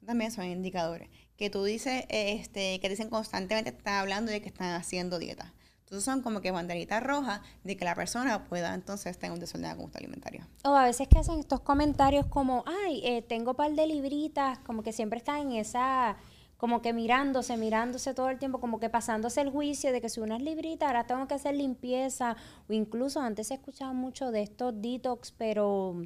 también 0.06 0.30
son 0.30 0.46
indicadores. 0.46 1.10
Que 1.36 1.50
tú 1.50 1.64
dices, 1.64 2.04
este, 2.08 2.80
que 2.80 2.88
dicen 2.88 3.10
constantemente, 3.10 3.70
están 3.70 3.94
hablando 3.94 4.32
de 4.32 4.40
que 4.40 4.48
están 4.48 4.74
haciendo 4.74 5.18
dieta. 5.18 5.52
Entonces 5.86 6.04
son 6.04 6.20
como 6.20 6.40
que 6.40 6.50
banderitas 6.50 7.00
rojas 7.00 7.40
de 7.62 7.76
que 7.76 7.84
la 7.84 7.94
persona 7.94 8.44
pueda 8.44 8.74
entonces 8.74 9.16
tener 9.18 9.32
un 9.32 9.38
desorden 9.38 9.70
de 9.70 9.76
conducta 9.76 9.98
alimentaria. 9.98 10.48
O 10.64 10.74
a 10.74 10.84
veces 10.84 11.06
que 11.06 11.20
hacen 11.20 11.38
estos 11.38 11.60
comentarios 11.60 12.26
como, 12.26 12.64
ay, 12.66 13.02
eh, 13.04 13.22
tengo 13.22 13.54
par 13.54 13.70
de 13.70 13.86
libritas, 13.86 14.58
como 14.60 14.82
que 14.82 14.92
siempre 14.92 15.18
están 15.18 15.42
en 15.42 15.52
esa, 15.52 16.16
como 16.56 16.82
que 16.82 16.92
mirándose, 16.92 17.56
mirándose 17.56 18.14
todo 18.14 18.30
el 18.30 18.40
tiempo, 18.40 18.58
como 18.58 18.80
que 18.80 18.90
pasándose 18.90 19.40
el 19.42 19.50
juicio 19.50 19.92
de 19.92 20.00
que 20.00 20.08
si 20.08 20.18
unas 20.18 20.42
libritas, 20.42 20.88
ahora 20.88 21.06
tengo 21.06 21.28
que 21.28 21.34
hacer 21.34 21.54
limpieza, 21.54 22.36
o 22.68 22.72
incluso 22.72 23.20
antes 23.20 23.46
se 23.46 23.54
escuchaba 23.54 23.92
mucho 23.92 24.32
de 24.32 24.42
estos 24.42 24.74
detox, 24.82 25.30
pero 25.30 26.02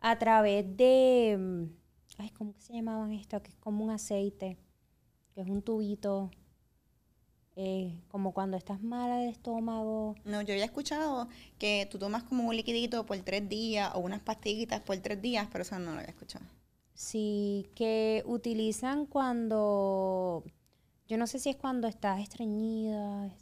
a 0.00 0.18
través 0.18 0.64
de 0.78 1.68
ay, 2.18 2.30
¿cómo 2.30 2.54
que 2.54 2.60
se 2.60 2.72
llamaban 2.72 3.12
esto? 3.12 3.42
Que 3.42 3.50
es 3.50 3.56
como 3.56 3.84
un 3.84 3.90
aceite, 3.90 4.58
que 5.34 5.40
es 5.40 5.48
un 5.48 5.62
tubito, 5.62 6.30
eh, 7.56 8.00
como 8.08 8.32
cuando 8.32 8.56
estás 8.56 8.82
mala 8.82 9.18
del 9.18 9.30
estómago. 9.30 10.16
No, 10.24 10.42
yo 10.42 10.54
había 10.54 10.64
escuchado 10.64 11.28
que 11.58 11.86
tú 11.90 11.98
tomas 11.98 12.24
como 12.24 12.48
un 12.48 12.56
liquidito 12.56 13.06
por 13.06 13.16
tres 13.18 13.48
días 13.48 13.92
o 13.94 14.00
unas 14.00 14.20
pastillitas 14.20 14.80
por 14.80 14.96
tres 14.98 15.22
días, 15.22 15.48
pero 15.52 15.62
eso 15.62 15.78
no 15.78 15.92
lo 15.92 15.98
había 15.98 16.10
escuchado. 16.10 16.44
Sí, 16.94 17.68
que 17.74 18.22
utilizan 18.26 19.06
cuando, 19.06 20.44
yo 21.08 21.16
no 21.16 21.26
sé 21.26 21.38
si 21.38 21.50
es 21.50 21.56
cuando 21.56 21.88
estás 21.88 22.20
estreñida. 22.20 23.34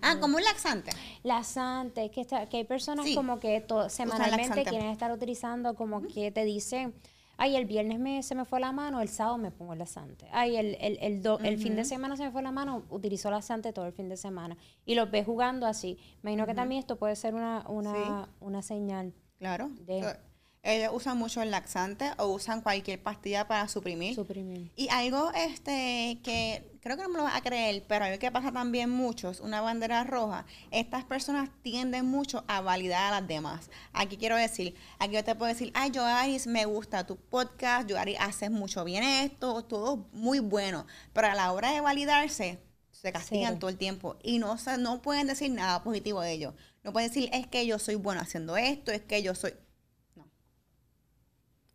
Ah, 0.00 0.18
como 0.20 0.36
un 0.36 0.44
laxante. 0.44 0.90
Laxante, 1.22 2.10
que, 2.10 2.20
está, 2.20 2.48
que 2.48 2.58
hay 2.58 2.64
personas 2.64 3.06
como 3.14 3.38
que 3.38 3.64
semanalmente 3.88 4.64
quieren 4.64 4.88
estar 4.88 5.12
utilizando, 5.12 5.74
como 5.74 6.02
que 6.02 6.32
te 6.32 6.44
dicen 6.44 6.94
ay, 7.36 7.56
el 7.56 7.66
viernes 7.66 7.98
me, 7.98 8.22
se 8.22 8.34
me 8.34 8.44
fue 8.44 8.60
la 8.60 8.72
mano, 8.72 9.00
el 9.00 9.08
sábado 9.08 9.38
me 9.38 9.50
pongo 9.50 9.72
el 9.72 9.78
laxante. 9.78 10.26
Ay, 10.32 10.56
el, 10.56 10.76
el, 10.80 10.98
el, 11.00 11.22
el 11.44 11.58
fin 11.58 11.76
de 11.76 11.84
semana 11.84 12.16
se 12.16 12.24
me 12.24 12.30
fue 12.30 12.42
la 12.42 12.52
mano, 12.52 12.84
utilizo 12.90 13.30
laxante 13.30 13.72
todo 13.72 13.86
el 13.86 13.92
fin 13.92 14.08
de 14.08 14.16
semana. 14.16 14.56
Y 14.84 14.94
los 14.94 15.10
ves 15.10 15.26
jugando 15.26 15.66
así. 15.66 15.98
Me 16.22 16.32
imagino 16.32 16.46
que 16.46 16.54
también 16.54 16.78
esto 16.78 16.96
puede 16.96 17.16
ser 17.16 17.34
una, 17.34 17.64
una, 17.68 18.28
una 18.40 18.62
señal. 18.62 19.12
Claro. 19.38 19.70
De, 19.80 20.16
ellos 20.62 20.92
usan 20.94 21.18
mucho 21.18 21.42
el 21.42 21.50
laxante 21.50 22.12
o 22.18 22.26
usan 22.26 22.60
cualquier 22.60 23.02
pastilla 23.02 23.48
para 23.48 23.66
suprimir. 23.66 24.14
Suprimir. 24.14 24.70
Y 24.76 24.88
algo 24.90 25.32
este 25.34 26.20
que 26.22 26.72
creo 26.80 26.96
que 26.96 27.02
no 27.02 27.08
me 27.08 27.18
lo 27.18 27.24
vas 27.24 27.34
a 27.34 27.42
creer, 27.42 27.84
pero 27.88 28.04
algo 28.04 28.18
que 28.18 28.30
pasa 28.30 28.52
también 28.52 28.88
mucho 28.88 29.30
es 29.30 29.40
una 29.40 29.60
bandera 29.60 30.04
roja. 30.04 30.46
Estas 30.70 31.04
personas 31.04 31.50
tienden 31.62 32.06
mucho 32.06 32.44
a 32.46 32.60
validar 32.60 33.12
a 33.12 33.20
las 33.20 33.28
demás. 33.28 33.70
Aquí 33.92 34.16
quiero 34.16 34.36
decir, 34.36 34.74
aquí 35.00 35.14
yo 35.14 35.24
te 35.24 35.34
puedo 35.34 35.52
decir, 35.52 35.72
ay, 35.74 35.90
Joaris, 35.92 36.46
me 36.46 36.64
gusta 36.64 37.06
tu 37.06 37.16
podcast, 37.16 37.90
Joaris, 37.90 38.18
haces 38.20 38.50
mucho 38.50 38.84
bien 38.84 39.02
esto, 39.02 39.64
todo 39.64 40.08
muy 40.12 40.38
bueno. 40.38 40.86
Pero 41.12 41.26
a 41.26 41.34
la 41.34 41.52
hora 41.52 41.72
de 41.72 41.80
validarse, 41.80 42.60
se 42.92 43.12
castigan 43.12 43.58
todo 43.58 43.68
el 43.68 43.78
tiempo 43.78 44.16
y 44.22 44.38
no, 44.38 44.56
no 44.78 45.02
pueden 45.02 45.26
decir 45.26 45.50
nada 45.50 45.82
positivo 45.82 46.20
de 46.20 46.30
ellos. 46.30 46.54
No 46.84 46.92
pueden 46.92 47.08
decir, 47.10 47.28
es 47.32 47.48
que 47.48 47.66
yo 47.66 47.80
soy 47.80 47.96
bueno 47.96 48.20
haciendo 48.20 48.56
esto, 48.56 48.92
es 48.92 49.02
que 49.02 49.22
yo 49.22 49.34
soy 49.34 49.54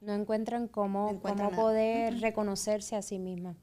no 0.02 0.14
encuentran 0.14 0.68
cómo, 0.68 1.20
cómo 1.22 1.52
poder 1.52 2.20
reconocerse 2.20 2.96
a 2.96 3.02
sí 3.02 3.20
misma. 3.20 3.56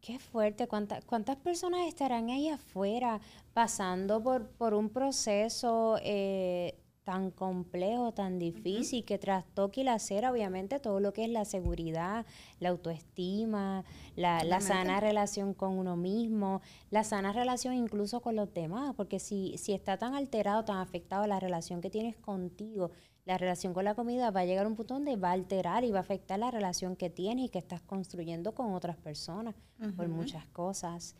Qué 0.00 0.18
fuerte, 0.18 0.68
¿Cuántas, 0.68 1.04
¿cuántas 1.04 1.36
personas 1.36 1.86
estarán 1.86 2.30
ahí 2.30 2.48
afuera 2.48 3.20
pasando 3.52 4.22
por, 4.22 4.48
por 4.50 4.74
un 4.74 4.90
proceso 4.90 5.98
eh, 6.02 6.78
tan 7.08 7.30
complejo, 7.30 8.12
tan 8.12 8.38
difícil, 8.38 9.02
que 9.02 9.18
trastoque 9.18 9.80
y 9.80 9.84
lacera 9.84 10.30
obviamente 10.30 10.78
todo 10.78 11.00
lo 11.00 11.14
que 11.14 11.24
es 11.24 11.30
la 11.30 11.46
seguridad, 11.46 12.26
la 12.60 12.68
autoestima, 12.68 13.84
la, 14.14 14.44
la, 14.44 14.60
sana 14.60 15.00
relación 15.00 15.54
con 15.54 15.78
uno 15.78 15.96
mismo, 15.96 16.60
la 16.90 17.04
sana 17.04 17.32
relación 17.32 17.72
incluso 17.72 18.20
con 18.20 18.36
los 18.36 18.52
demás, 18.52 18.94
porque 18.94 19.20
si, 19.20 19.56
si 19.56 19.72
está 19.72 19.96
tan 19.96 20.14
alterado, 20.14 20.66
tan 20.66 20.76
afectado 20.76 21.26
la 21.26 21.40
relación 21.40 21.80
que 21.80 21.88
tienes 21.88 22.14
contigo, 22.16 22.90
la 23.28 23.36
relación 23.36 23.74
con 23.74 23.84
la 23.84 23.94
comida 23.94 24.30
va 24.30 24.40
a 24.40 24.44
llegar 24.46 24.64
a 24.64 24.68
un 24.68 24.74
punto 24.74 24.94
donde 24.94 25.16
va 25.16 25.28
a 25.28 25.32
alterar 25.32 25.84
y 25.84 25.90
va 25.90 25.98
a 25.98 26.00
afectar 26.00 26.38
la 26.38 26.50
relación 26.50 26.96
que 26.96 27.10
tienes 27.10 27.44
y 27.44 27.48
que 27.50 27.58
estás 27.58 27.82
construyendo 27.82 28.54
con 28.54 28.72
otras 28.72 28.96
personas 28.96 29.54
por 29.98 30.08
muchas 30.08 30.46
cosas. 30.46 31.14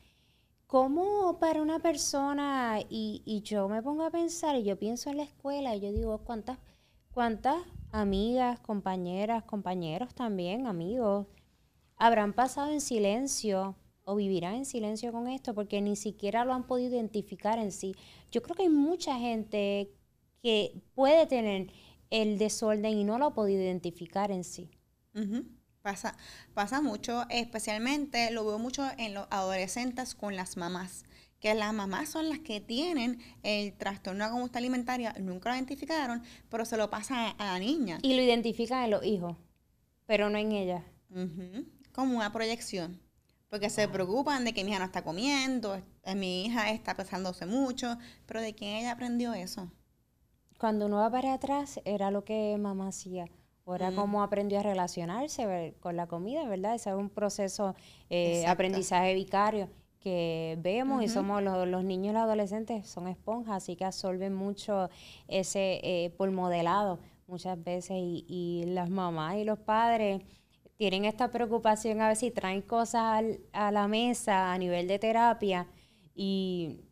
¿Cómo 0.66 1.38
para 1.38 1.60
una 1.60 1.80
persona, 1.80 2.80
y, 2.88 3.20
y, 3.26 3.42
yo 3.42 3.68
me 3.68 3.82
pongo 3.82 4.04
a 4.04 4.10
pensar, 4.10 4.56
y 4.56 4.64
yo 4.64 4.78
pienso 4.78 5.10
en 5.10 5.18
la 5.18 5.24
escuela, 5.24 5.76
y 5.76 5.80
yo 5.80 5.92
digo, 5.92 6.18
¿cuántas, 6.24 6.58
cuántas 7.10 7.58
amigas, 7.92 8.58
compañeras, 8.60 9.44
compañeros 9.44 10.14
también, 10.14 10.66
amigos, 10.66 11.26
habrán 11.96 12.32
pasado 12.32 12.72
en 12.72 12.80
silencio 12.80 13.76
o 14.04 14.14
vivirán 14.16 14.54
en 14.54 14.64
silencio 14.64 15.12
con 15.12 15.28
esto 15.28 15.54
porque 15.54 15.82
ni 15.82 15.94
siquiera 15.94 16.46
lo 16.46 16.54
han 16.54 16.66
podido 16.66 16.94
identificar 16.94 17.58
en 17.58 17.70
sí? 17.70 17.94
Yo 18.30 18.42
creo 18.42 18.56
que 18.56 18.62
hay 18.62 18.70
mucha 18.70 19.18
gente 19.18 19.90
que 20.42 20.80
puede 20.94 21.26
tener 21.26 21.68
el 22.10 22.38
desorden 22.38 22.96
y 22.96 23.04
no 23.04 23.18
lo 23.18 23.26
ha 23.26 23.34
podido 23.34 23.62
identificar 23.62 24.30
en 24.30 24.44
sí. 24.44 24.70
Pasa, 25.82 26.16
pasa 26.54 26.80
mucho, 26.80 27.24
especialmente 27.30 28.30
lo 28.30 28.44
veo 28.44 28.58
mucho 28.58 28.86
en 28.98 29.14
los 29.14 29.26
adolescentes 29.30 30.14
con 30.14 30.36
las 30.36 30.56
mamás, 30.56 31.04
que 31.40 31.54
las 31.54 31.72
mamás 31.72 32.08
son 32.08 32.28
las 32.28 32.40
que 32.40 32.60
tienen 32.60 33.20
el 33.42 33.72
trastorno 33.74 34.24
de 34.24 34.30
conducta 34.30 34.58
alimentaria, 34.58 35.14
nunca 35.20 35.50
lo 35.50 35.56
identificaron, 35.56 36.22
pero 36.48 36.64
se 36.64 36.76
lo 36.76 36.90
pasa 36.90 37.30
a 37.30 37.44
la 37.44 37.58
niña. 37.58 37.98
Y 38.02 38.14
lo 38.14 38.22
identifican 38.22 38.84
en 38.84 38.90
los 38.90 39.04
hijos, 39.04 39.36
pero 40.06 40.30
no 40.30 40.38
en 40.38 40.52
ella. 40.52 40.84
Como 41.92 42.16
una 42.16 42.32
proyección. 42.32 43.00
Porque 43.48 43.70
se 43.70 43.88
preocupan 43.88 44.44
de 44.44 44.52
que 44.52 44.62
mi 44.62 44.70
hija 44.70 44.80
no 44.80 44.84
está 44.84 45.02
comiendo, 45.02 45.82
mi 46.14 46.44
hija 46.44 46.70
está 46.70 46.94
pesándose 46.94 47.46
mucho, 47.46 47.96
pero 48.26 48.42
¿de 48.42 48.54
quién 48.54 48.76
ella 48.76 48.92
aprendió 48.92 49.32
eso? 49.32 49.72
Cuando 50.58 50.86
uno 50.86 50.96
va 50.96 51.10
para 51.10 51.34
atrás, 51.34 51.80
era 51.84 52.10
lo 52.10 52.24
que 52.24 52.56
mamá 52.58 52.88
hacía. 52.88 53.26
O 53.64 53.74
era 53.74 53.92
cómo 53.92 54.22
aprendió 54.22 54.60
a 54.60 54.62
relacionarse 54.62 55.74
con 55.80 55.94
la 55.94 56.06
comida, 56.06 56.48
¿verdad? 56.48 56.74
Ese 56.74 56.88
es 56.88 56.96
un 56.96 57.10
proceso 57.10 57.74
eh, 58.08 58.46
aprendizaje 58.46 59.14
vicario 59.14 59.68
que 60.00 60.56
vemos 60.60 61.02
y 61.02 61.08
somos 61.08 61.42
los, 61.42 61.84
niños 61.84 62.12
y 62.12 62.14
los 62.14 62.22
adolescentes 62.22 62.86
son 62.88 63.08
esponjas, 63.08 63.56
así 63.56 63.76
que 63.76 63.84
absorben 63.84 64.34
mucho 64.34 64.88
ese 65.26 65.80
eh, 65.82 66.14
por 66.16 66.30
modelado 66.30 66.98
muchas 67.26 67.62
veces 67.62 67.96
y, 67.98 68.24
y, 68.26 68.64
las 68.68 68.88
mamás 68.88 69.36
y 69.36 69.44
los 69.44 69.58
padres 69.58 70.22
tienen 70.76 71.04
esta 71.04 71.30
preocupación 71.30 72.00
a 72.00 72.08
ver 72.08 72.16
si 72.16 72.30
traen 72.30 72.62
cosas 72.62 73.22
a 73.52 73.70
la 73.70 73.88
mesa 73.88 74.52
a 74.52 74.56
nivel 74.56 74.88
de 74.88 74.98
terapia 74.98 75.66
y 76.14 76.87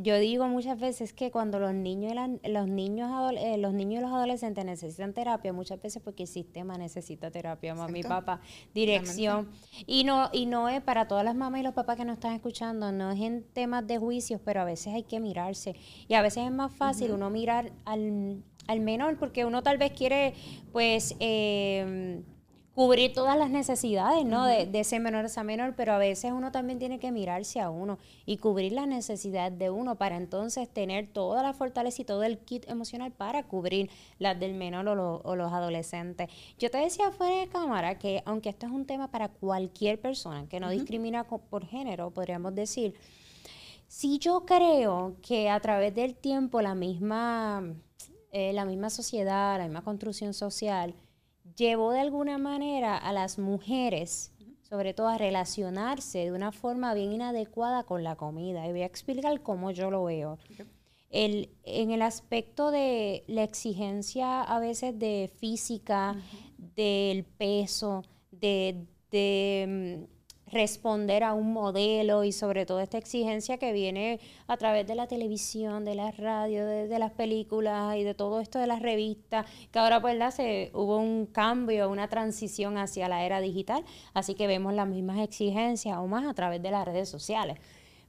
yo 0.00 0.18
digo 0.18 0.46
muchas 0.48 0.78
veces 0.78 1.12
que 1.12 1.30
cuando 1.30 1.58
los 1.58 1.74
niños 1.74 2.12
y 2.42 2.48
los 2.48 2.68
niños 2.68 3.10
eh, 3.36 3.58
los 3.58 3.72
niños 3.72 4.00
y 4.00 4.02
los 4.02 4.12
adolescentes 4.12 4.64
necesitan 4.64 5.12
terapia 5.12 5.52
muchas 5.52 5.80
veces 5.80 6.02
porque 6.02 6.24
el 6.24 6.28
sistema 6.28 6.78
necesita 6.78 7.30
terapia 7.30 7.74
mami 7.74 8.02
papá. 8.02 8.40
Dirección. 8.74 9.48
Y 9.86 10.04
no 10.04 10.30
y 10.32 10.46
no 10.46 10.68
es 10.68 10.80
para 10.82 11.08
todas 11.08 11.24
las 11.24 11.34
mamás 11.34 11.60
y 11.60 11.64
los 11.64 11.74
papás 11.74 11.96
que 11.96 12.04
nos 12.04 12.14
están 12.14 12.34
escuchando 12.34 12.92
no 12.92 13.10
es 13.10 13.20
en 13.20 13.42
temas 13.42 13.86
de 13.86 13.98
juicios 13.98 14.40
pero 14.44 14.60
a 14.60 14.64
veces 14.64 14.94
hay 14.94 15.02
que 15.02 15.20
mirarse. 15.20 15.74
Y 16.06 16.14
a 16.14 16.22
veces 16.22 16.44
es 16.44 16.52
más 16.52 16.72
fácil 16.72 17.10
uno 17.12 17.30
mirar 17.30 17.72
al, 17.84 18.42
al 18.66 18.80
menor 18.80 19.18
porque 19.18 19.44
uno 19.44 19.62
tal 19.62 19.78
vez 19.78 19.92
quiere 19.92 20.34
pues 20.72 21.16
eh, 21.18 22.22
cubrir 22.78 23.12
todas 23.12 23.36
las 23.36 23.50
necesidades, 23.50 24.24
¿no? 24.24 24.44
de, 24.44 24.70
ese 24.72 25.00
menor 25.00 25.24
a 25.24 25.26
esa 25.26 25.42
menor, 25.42 25.74
pero 25.76 25.94
a 25.94 25.98
veces 25.98 26.30
uno 26.30 26.52
también 26.52 26.78
tiene 26.78 27.00
que 27.00 27.10
mirarse 27.10 27.58
a 27.58 27.70
uno 27.70 27.98
y 28.24 28.36
cubrir 28.36 28.70
las 28.70 28.86
necesidades 28.86 29.58
de 29.58 29.68
uno 29.68 29.96
para 29.96 30.16
entonces 30.16 30.68
tener 30.68 31.08
toda 31.08 31.42
la 31.42 31.54
fortaleza 31.54 32.02
y 32.02 32.04
todo 32.04 32.22
el 32.22 32.38
kit 32.38 32.70
emocional 32.70 33.10
para 33.10 33.42
cubrir 33.42 33.90
las 34.20 34.38
del 34.38 34.54
menor 34.54 34.86
o, 34.86 35.34
los 35.34 35.52
adolescentes. 35.52 36.28
Yo 36.56 36.70
te 36.70 36.78
decía 36.78 37.10
fuera 37.10 37.40
de 37.40 37.48
cámara 37.48 37.98
que 37.98 38.22
aunque 38.24 38.48
esto 38.48 38.66
es 38.66 38.72
un 38.72 38.86
tema 38.86 39.10
para 39.10 39.26
cualquier 39.26 40.00
persona 40.00 40.48
que 40.48 40.60
no 40.60 40.70
discrimina 40.70 41.24
por 41.24 41.66
género, 41.66 42.12
podríamos 42.12 42.54
decir, 42.54 42.94
si 43.88 44.20
yo 44.20 44.46
creo 44.46 45.16
que 45.20 45.50
a 45.50 45.58
través 45.58 45.96
del 45.96 46.14
tiempo 46.14 46.62
la 46.62 46.76
misma, 46.76 47.74
eh, 48.30 48.52
la 48.52 48.64
misma 48.64 48.88
sociedad, 48.88 49.58
la 49.58 49.64
misma 49.64 49.82
construcción 49.82 50.32
social, 50.32 50.94
llevó 51.58 51.92
de 51.92 52.00
alguna 52.00 52.38
manera 52.38 52.96
a 52.96 53.12
las 53.12 53.38
mujeres, 53.38 54.32
sobre 54.62 54.94
todo 54.94 55.08
a 55.08 55.18
relacionarse 55.18 56.18
de 56.18 56.32
una 56.32 56.52
forma 56.52 56.94
bien 56.94 57.12
inadecuada 57.12 57.82
con 57.82 58.04
la 58.04 58.16
comida. 58.16 58.66
Y 58.66 58.70
voy 58.70 58.82
a 58.82 58.86
explicar 58.86 59.42
cómo 59.42 59.72
yo 59.72 59.90
lo 59.90 60.04
veo. 60.04 60.38
El, 61.10 61.50
en 61.64 61.90
el 61.90 62.02
aspecto 62.02 62.70
de 62.70 63.24
la 63.26 63.42
exigencia 63.42 64.42
a 64.42 64.60
veces 64.60 64.98
de 64.98 65.30
física, 65.38 66.16
del 66.58 67.24
peso, 67.24 68.04
de, 68.30 68.86
de 69.10 70.06
mm, 70.06 70.17
responder 70.50 71.24
a 71.24 71.34
un 71.34 71.52
modelo 71.52 72.24
y 72.24 72.32
sobre 72.32 72.66
todo 72.66 72.80
esta 72.80 72.98
exigencia 72.98 73.58
que 73.58 73.72
viene 73.72 74.20
a 74.46 74.56
través 74.56 74.86
de 74.86 74.94
la 74.94 75.06
televisión, 75.06 75.84
de 75.84 75.94
la 75.94 76.10
radio, 76.10 76.66
de, 76.66 76.98
las 76.98 77.12
películas 77.12 77.96
y 77.96 78.02
de 78.02 78.14
todo 78.14 78.40
esto 78.40 78.58
de 78.58 78.66
las 78.66 78.82
revistas, 78.82 79.46
que 79.70 79.78
ahora 79.78 80.00
pues 80.00 80.18
se, 80.34 80.70
hubo 80.74 80.98
un 80.98 81.26
cambio, 81.26 81.90
una 81.90 82.08
transición 82.08 82.78
hacia 82.78 83.08
la 83.08 83.24
era 83.24 83.40
digital, 83.40 83.84
así 84.14 84.34
que 84.34 84.46
vemos 84.46 84.74
las 84.74 84.88
mismas 84.88 85.20
exigencias 85.20 85.98
o 85.98 86.06
más 86.06 86.26
a 86.26 86.34
través 86.34 86.62
de 86.62 86.70
las 86.70 86.84
redes 86.84 87.08
sociales. 87.08 87.58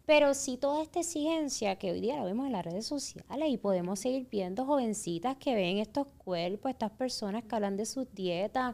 Pero 0.05 0.33
sí 0.33 0.57
toda 0.57 0.81
esta 0.81 1.01
exigencia 1.01 1.75
que 1.75 1.91
hoy 1.91 2.01
día 2.01 2.15
la 2.15 2.23
vemos 2.23 2.47
en 2.47 2.53
las 2.53 2.65
redes 2.65 2.87
sociales 2.87 3.49
y 3.49 3.57
podemos 3.57 3.99
seguir 3.99 4.27
viendo 4.27 4.65
jovencitas 4.65 5.37
que 5.37 5.53
ven 5.53 5.77
estos 5.77 6.07
cuerpos, 6.17 6.71
estas 6.71 6.91
personas 6.91 7.43
que 7.43 7.55
hablan 7.55 7.77
de 7.77 7.85
sus 7.85 8.11
dietas 8.15 8.73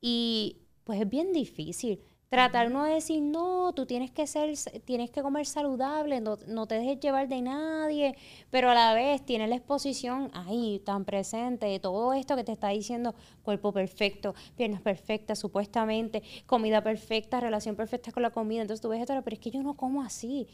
y 0.00 0.62
pues 0.82 1.00
es 1.00 1.08
bien 1.08 1.32
difícil 1.32 2.02
Tratar 2.28 2.66
uno 2.66 2.84
de 2.84 2.92
decir, 2.92 3.22
no, 3.22 3.72
tú 3.72 3.86
tienes 3.86 4.10
que 4.10 4.26
ser, 4.26 4.52
tienes 4.84 5.10
que 5.10 5.22
comer 5.22 5.46
saludable, 5.46 6.20
no, 6.20 6.66
te 6.66 6.74
dejes 6.74 7.00
llevar 7.00 7.26
de 7.26 7.40
nadie, 7.40 8.16
pero 8.50 8.68
a 8.70 8.74
la 8.74 8.92
vez 8.92 9.24
tienes 9.24 9.48
la 9.48 9.56
exposición 9.56 10.30
ahí 10.34 10.82
tan 10.84 11.06
presente 11.06 11.64
de 11.64 11.80
todo 11.80 12.12
esto 12.12 12.36
que 12.36 12.44
te 12.44 12.52
está 12.52 12.68
diciendo 12.68 13.14
cuerpo 13.42 13.72
perfecto, 13.72 14.34
piernas 14.56 14.82
perfectas, 14.82 15.38
supuestamente, 15.38 16.22
comida 16.44 16.82
perfecta, 16.82 17.40
relación 17.40 17.76
perfecta 17.76 18.12
con 18.12 18.22
la 18.22 18.30
comida. 18.30 18.60
Entonces 18.60 18.82
tú 18.82 18.90
ves 18.90 19.00
esto, 19.00 19.18
pero 19.24 19.34
es 19.34 19.40
que 19.40 19.50
yo 19.50 19.62
no 19.62 19.74
como 19.74 20.02
así. 20.02 20.48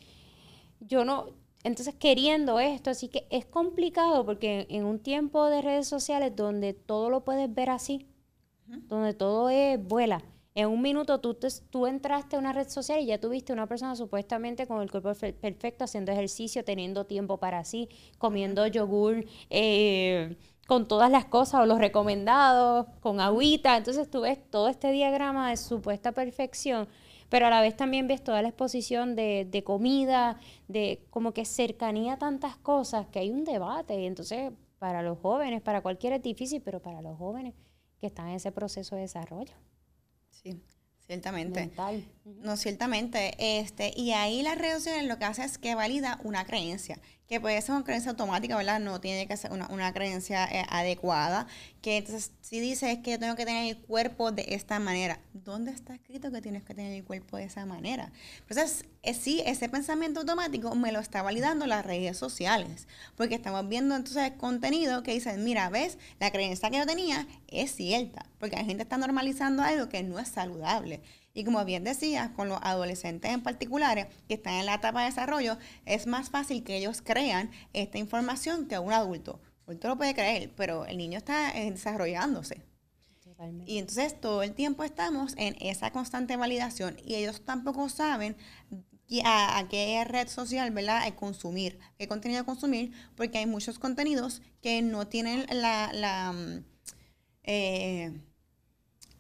Yo 0.79 1.05
no, 1.05 1.31
entonces 1.65 1.97
queriendo 1.97 2.61
esto, 2.61 2.91
así 2.91 3.09
que 3.09 3.27
es 3.31 3.47
complicado 3.47 4.25
porque 4.25 4.69
en 4.71 4.85
un 4.85 5.01
tiempo 5.01 5.47
de 5.47 5.61
redes 5.61 5.89
sociales 5.89 6.37
donde 6.37 6.73
todo 6.73 7.11
lo 7.11 7.25
puedes 7.25 7.53
ver 7.53 7.71
así, 7.71 8.07
donde 8.89 9.13
todo 9.13 9.49
es 9.51 9.83
vuela 9.83 10.23
en 10.55 10.69
un 10.69 10.83
minuto 10.83 11.21
tú, 11.21 11.37
tú 11.71 11.87
entraste 11.87 12.37
a 12.37 12.39
una 12.39 12.53
red 12.53 12.69
social 12.69 13.01
y 13.01 13.07
ya 13.07 13.19
tuviste 13.19 13.53
una 13.53 13.67
persona 13.67 13.97
supuestamente 13.97 14.67
con 14.67 14.81
el 14.83 14.91
cuerpo 14.91 15.13
perfecto, 15.15 15.85
haciendo 15.85 16.13
ejercicio, 16.13 16.65
teniendo 16.65 17.07
tiempo 17.07 17.39
para 17.39 17.65
sí, 17.65 17.89
comiendo 18.19 18.67
yogur, 18.67 19.25
eh, 19.51 20.37
con 20.69 20.87
todas 20.87 21.11
las 21.11 21.25
cosas 21.25 21.63
o 21.63 21.67
los 21.67 21.79
recomendados, 21.79 22.87
con 23.01 23.21
agüita. 23.21 23.77
Entonces 23.77 24.09
tú 24.09 24.21
ves 24.23 24.39
todo 24.51 24.69
este 24.69 24.93
diagrama 24.93 25.51
de 25.51 25.57
supuesta 25.57 26.13
perfección, 26.13 26.89
pero 27.29 27.47
a 27.47 27.51
la 27.51 27.61
vez 27.61 27.77
también 27.77 28.07
ves 28.07 28.23
toda 28.23 28.41
la 28.41 28.49
exposición 28.49 29.17
de, 29.17 29.49
de 29.51 29.65
comida, 29.65 30.39
de 30.69 31.05
como 31.11 31.33
que 31.33 31.45
cercanía 31.45 32.15
a 32.15 32.19
tantas 32.19 32.57
cosas, 32.59 33.09
que 33.09 33.19
hay 33.19 33.31
un 33.31 33.45
debate. 33.45 34.01
Y 34.01 34.07
entonces 34.07 34.53
para 34.79 35.03
los 35.03 35.19
jóvenes, 35.19 35.63
para 35.63 35.81
cualquiera 35.81 36.17
es 36.17 36.23
difícil, 36.23 36.63
pero 36.63 36.81
para 36.81 37.03
los 37.03 37.19
jóvenes 37.19 37.55
que 37.99 38.07
están 38.07 38.29
en 38.29 38.35
ese 38.37 38.53
proceso 38.53 38.95
de 38.95 39.03
desarrollo. 39.03 39.55
Sí, 40.43 40.61
ciertamente. 41.07 41.71
No, 42.25 42.57
ciertamente. 42.57 43.35
Este, 43.39 43.93
y 43.97 44.13
ahí 44.13 44.43
las 44.43 44.59
redes 44.59 44.79
sociales 44.85 45.07
lo 45.07 45.19
que 45.19 45.25
hace 45.25 45.45
es 45.45 45.59
que 45.59 45.75
valida 45.75 46.21
una 46.25 46.45
creencia 46.45 46.99
que 47.29 47.41
puede 47.41 47.61
ser 47.63 47.75
una 47.75 47.85
creencia 47.85 48.11
automática, 48.11 48.57
¿verdad? 48.57 48.81
No 48.81 49.01
tiene 49.01 49.27
que 49.27 49.37
ser 49.37 49.51
una, 49.53 49.93
creencia 49.93 50.45
eh, 50.45 50.65
adecuada. 50.69 51.47
Que 51.81 51.99
entonces, 51.99 52.33
si 52.41 52.61
dices 52.61 52.99
que 52.99 53.13
yo 53.13 53.19
tengo 53.19 53.35
que 53.35 53.47
tener 53.47 53.67
el 53.67 53.79
cuerpo 53.79 54.31
de 54.31 54.45
esta 54.49 54.79
manera, 54.79 55.21
¿dónde 55.33 55.71
está 55.71 55.95
escrito 55.95 56.31
que 56.31 56.43
tienes 56.43 56.65
que 56.65 56.75
tener 56.75 56.93
el 56.93 57.05
cuerpo 57.05 57.39
de 57.39 57.45
esa 57.45 57.65
manera? 57.65 58.13
Entonces, 58.41 58.85
eh, 59.03 59.15
sí, 59.15 59.43
ese 59.47 59.69
pensamiento 59.69 60.21
automático 60.21 60.75
me 60.75 60.93
lo 60.93 61.01
está 61.01 61.23
validando 61.23 61.67
las 61.67 61.85
redes 61.85 62.17
sociales, 62.17 62.89
porque 63.17 63.35
estamos 63.37 63.69
viendo 63.69 63.97
entonces 63.97 64.33
contenido 64.33 65.03
que 65.03 65.13
dice, 65.13 65.37
mira, 65.39 65.71
ves, 65.71 65.99
la 66.21 66.31
creencia 66.31 66.71
que 66.71 66.79
yo 66.79 66.87
tenía 66.87 67.27
es 67.49 67.75
cierta, 67.75 68.27
porque 68.39 68.57
la 68.57 68.65
gente 68.65 68.83
está 68.83 68.99
normalizando 68.99 69.63
algo 69.63 69.89
que 69.89 70.03
no 70.03 70.19
es 70.19 70.29
saludable. 70.29 71.01
Y 71.35 71.45
como 71.45 71.65
bien 71.65 71.83
decías, 71.83 72.31
con 72.31 72.49
los 72.49 72.61
adolescentes 72.63 73.33
en 73.33 73.43
particular 73.43 74.09
que 74.29 74.35
están 74.35 74.55
en 74.55 74.67
la 74.67 74.75
etapa 74.75 75.01
de 75.01 75.07
desarrollo, 75.07 75.59
es 75.85 76.07
más 76.07 76.31
fácil 76.31 76.63
que 76.63 76.77
ellos 76.77 77.03
crean 77.03 77.51
esta 77.73 77.99
información 77.99 78.69
que 78.69 78.79
un 78.79 78.93
adulto. 78.93 79.41
Un 79.67 79.73
adulto 79.73 79.89
lo 79.89 79.97
puede 79.97 80.15
creer, 80.15 80.53
pero 80.57 80.87
el 80.87 80.97
niño 80.97 81.19
está 81.19 81.51
eh, 81.51 81.71
desarrollándose. 81.73 82.63
Y 83.67 83.79
entonces 83.79 84.21
todo 84.21 84.43
el 84.45 84.55
tiempo 84.55 84.85
estamos 84.85 85.35
en 85.37 85.57
esa 85.61 85.91
constante 85.91 86.37
validación 86.37 86.97
y 87.05 87.17
ellos 87.17 87.45
tampoco 87.45 87.89
saben 87.89 88.37
a, 89.25 89.67
qué 89.69 90.05
red 90.05 90.29
social, 90.29 90.71
¿verdad? 90.71 91.03
consumir, 91.15 91.79
qué 91.99 92.09
contenido 92.09 92.45
consumir, 92.45 92.93
porque 93.17 93.39
hay 93.39 93.47
muchos 93.47 93.79
contenidos 93.79 94.41
que 94.63 94.83
no 94.83 95.09
tienen 95.09 95.47
la, 95.51 95.93
la 95.93 96.33
mm, 96.33 96.65
eh, 97.43 98.21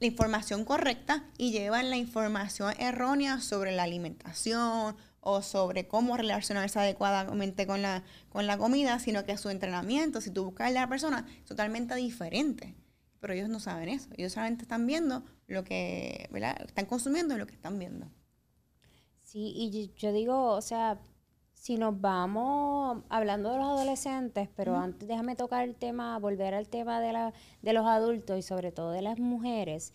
la 0.05 0.09
información 0.09 0.67
correcta 0.67 1.25
y 1.38 1.51
llevan 1.51 1.88
la 1.88 1.97
información 1.97 2.75
errónea 2.79 3.40
sobre 3.40 3.73
la 3.73 3.85
alimentación 3.85 4.97
o 5.21 5.40
sobre 5.40 5.88
cómo 5.88 6.19
relacionarse 6.19 6.79
adecuadamente 6.79 7.67
con 7.67 7.81
la, 7.81 8.05
con 8.29 8.47
la 8.47 8.59
comida, 8.59 8.99
sino 8.99 9.25
que 9.25 9.38
su 9.38 9.49
entrenamiento, 9.49 10.21
si 10.21 10.31
tú 10.31 10.45
buscas 10.45 10.69
a 10.69 10.73
la 10.73 10.88
persona, 10.90 11.27
es 11.38 11.47
totalmente 11.47 11.95
diferente. 11.95 12.75
Pero 13.21 13.33
ellos 13.33 13.49
no 13.49 13.61
saben 13.61 13.88
eso. 13.88 14.11
Ellos 14.19 14.35
solamente 14.35 14.64
están 14.64 14.87
viendo 14.87 15.25
lo 15.47 15.64
que, 15.64 16.29
¿verdad? 16.31 16.61
Están 16.67 16.85
consumiendo 16.85 17.38
lo 17.38 17.47
que 17.47 17.55
están 17.55 17.79
viendo. 17.79 18.07
Sí, 19.23 19.55
y 19.57 19.90
yo 19.97 20.12
digo, 20.12 20.51
o 20.51 20.61
sea, 20.61 21.01
si 21.64 21.79
nos 21.79 21.98
vamos 21.98 23.05
hablando 23.09 23.50
de 23.50 23.57
los 23.57 23.64
adolescentes, 23.64 24.50
pero 24.55 24.77
antes 24.77 25.09
déjame 25.09 25.35
tocar 25.35 25.64
el 25.64 25.74
tema, 25.74 26.18
volver 26.18 26.53
al 26.53 26.68
tema 26.68 27.00
de, 27.00 27.14
la, 27.14 27.33
de 27.62 27.72
los 27.72 27.87
adultos 27.87 28.38
y 28.38 28.42
sobre 28.42 28.70
todo 28.70 28.90
de 28.90 29.00
las 29.00 29.18
mujeres. 29.18 29.94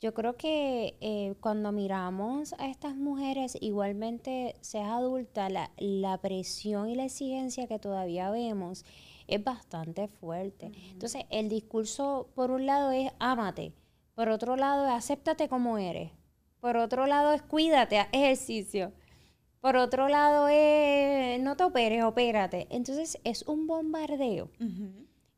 Yo 0.00 0.14
creo 0.14 0.38
que 0.38 0.96
eh, 1.02 1.34
cuando 1.40 1.70
miramos 1.70 2.54
a 2.54 2.70
estas 2.70 2.96
mujeres, 2.96 3.58
igualmente 3.60 4.56
seas 4.62 4.88
adulta, 4.88 5.50
la, 5.50 5.70
la, 5.76 6.16
presión 6.16 6.88
y 6.88 6.94
la 6.94 7.04
exigencia 7.04 7.66
que 7.66 7.78
todavía 7.78 8.30
vemos 8.30 8.86
es 9.26 9.44
bastante 9.44 10.08
fuerte. 10.08 10.72
Entonces, 10.92 11.26
el 11.28 11.50
discurso, 11.50 12.30
por 12.34 12.50
un 12.50 12.64
lado, 12.64 12.90
es 12.90 13.12
ámate, 13.18 13.74
por 14.14 14.30
otro 14.30 14.56
lado, 14.56 14.86
es 14.86 14.92
acéptate 14.92 15.50
como 15.50 15.76
eres, 15.76 16.10
por 16.62 16.78
otro 16.78 17.06
lado, 17.06 17.34
es 17.34 17.42
cuídate, 17.42 18.06
ejercicio. 18.12 18.92
Por 19.60 19.76
otro 19.76 20.08
lado, 20.08 20.48
es, 20.48 21.40
no 21.40 21.56
te 21.56 21.64
operes, 21.64 22.04
opérate. 22.04 22.66
Entonces 22.70 23.18
es 23.24 23.42
un 23.42 23.66
bombardeo 23.66 24.50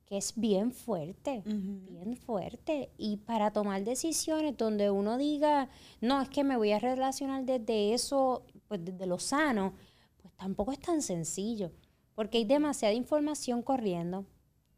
que 0.09 0.16
es 0.16 0.33
bien 0.37 0.72
fuerte, 0.72 1.42
bien 1.44 2.16
fuerte. 2.16 2.90
Y 2.96 3.18
para 3.18 3.52
tomar 3.52 3.85
decisiones 3.85 4.57
donde 4.57 4.90
uno 4.90 5.18
diga, 5.18 5.68
no, 6.00 6.22
es 6.22 6.31
que 6.31 6.44
me 6.44 6.57
voy 6.57 6.72
a 6.72 6.78
relacionar 6.78 7.44
desde 7.44 7.92
eso, 7.92 8.42
pues 8.68 8.83
desde 8.83 9.07
lo 9.07 9.18
sano, 9.18 9.74
pues 10.22 10.33
tampoco 10.35 10.72
es 10.72 10.81
tan 10.81 11.02
sencillo, 11.02 11.72
porque 12.14 12.38
hay 12.38 12.44
demasiada 12.44 12.94
información 12.94 13.62
corriendo, 13.62 14.24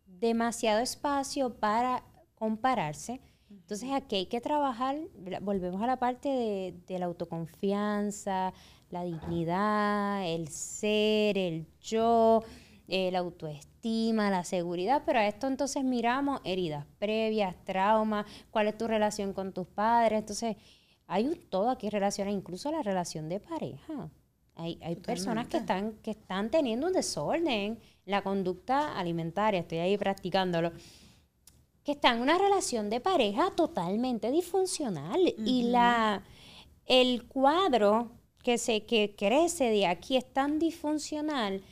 demasiado 0.04 0.80
espacio 0.80 1.54
para 1.54 2.02
compararse. 2.34 3.20
Entonces 3.50 3.90
aquí 3.92 4.16
hay 4.16 4.26
que 4.26 4.40
trabajar, 4.40 4.96
volvemos 5.42 5.82
a 5.82 5.86
la 5.86 5.98
parte 5.98 6.28
de, 6.28 6.74
de 6.86 6.98
la 6.98 7.06
autoconfianza, 7.06 8.52
la 8.90 9.04
dignidad, 9.04 10.26
el 10.26 10.48
ser, 10.48 11.36
el 11.36 11.66
yo, 11.80 12.42
la 12.90 13.20
autoestima, 13.20 14.30
la 14.30 14.42
seguridad, 14.44 15.02
pero 15.06 15.20
a 15.20 15.26
esto 15.26 15.46
entonces 15.46 15.84
miramos 15.84 16.40
heridas 16.44 16.86
previas, 16.98 17.54
traumas, 17.64 18.26
cuál 18.50 18.66
es 18.66 18.76
tu 18.76 18.88
relación 18.88 19.32
con 19.32 19.52
tus 19.52 19.66
padres, 19.68 20.18
entonces 20.18 20.56
hay 21.06 21.26
un 21.26 21.36
todo 21.36 21.70
aquí 21.70 21.88
relaciona 21.88 22.30
incluso 22.30 22.70
la 22.72 22.82
relación 22.82 23.28
de 23.28 23.40
pareja. 23.40 24.10
Hay, 24.56 24.78
hay 24.82 24.96
personas 24.96 25.46
que 25.46 25.58
están, 25.58 25.92
que 26.02 26.10
están 26.10 26.50
teniendo 26.50 26.88
un 26.88 26.92
desorden, 26.92 27.78
la 28.04 28.22
conducta 28.22 28.98
alimentaria, 28.98 29.60
estoy 29.60 29.78
ahí 29.78 29.96
practicándolo, 29.96 30.72
que 31.90 31.94
está 31.94 32.12
en 32.12 32.20
una 32.20 32.38
relación 32.38 32.88
de 32.88 33.00
pareja 33.00 33.50
totalmente 33.50 34.30
disfuncional 34.30 35.18
y 35.44 35.64
la 35.64 36.22
el 36.86 37.26
cuadro 37.26 38.12
que 38.44 38.58
se 38.58 38.86
que 38.86 39.16
crece 39.18 39.70
de 39.70 39.88
aquí 39.88 40.16
es 40.16 40.32
tan 40.32 40.60
disfuncional 40.60 41.64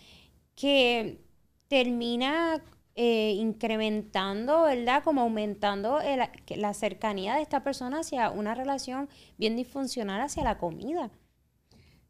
que 0.57 1.21
termina 1.69 2.65
eh, 2.97 3.35
incrementando, 3.37 4.63
¿verdad? 4.63 5.05
Como 5.05 5.21
aumentando 5.21 6.01
la 6.49 6.75
cercanía 6.75 7.37
de 7.37 7.43
esta 7.43 7.63
persona 7.63 8.01
hacia 8.01 8.33
una 8.33 8.57
relación 8.57 9.09
bien 9.37 9.55
disfuncional 9.55 10.21
hacia 10.21 10.43
la 10.43 10.59
comida. 10.59 11.13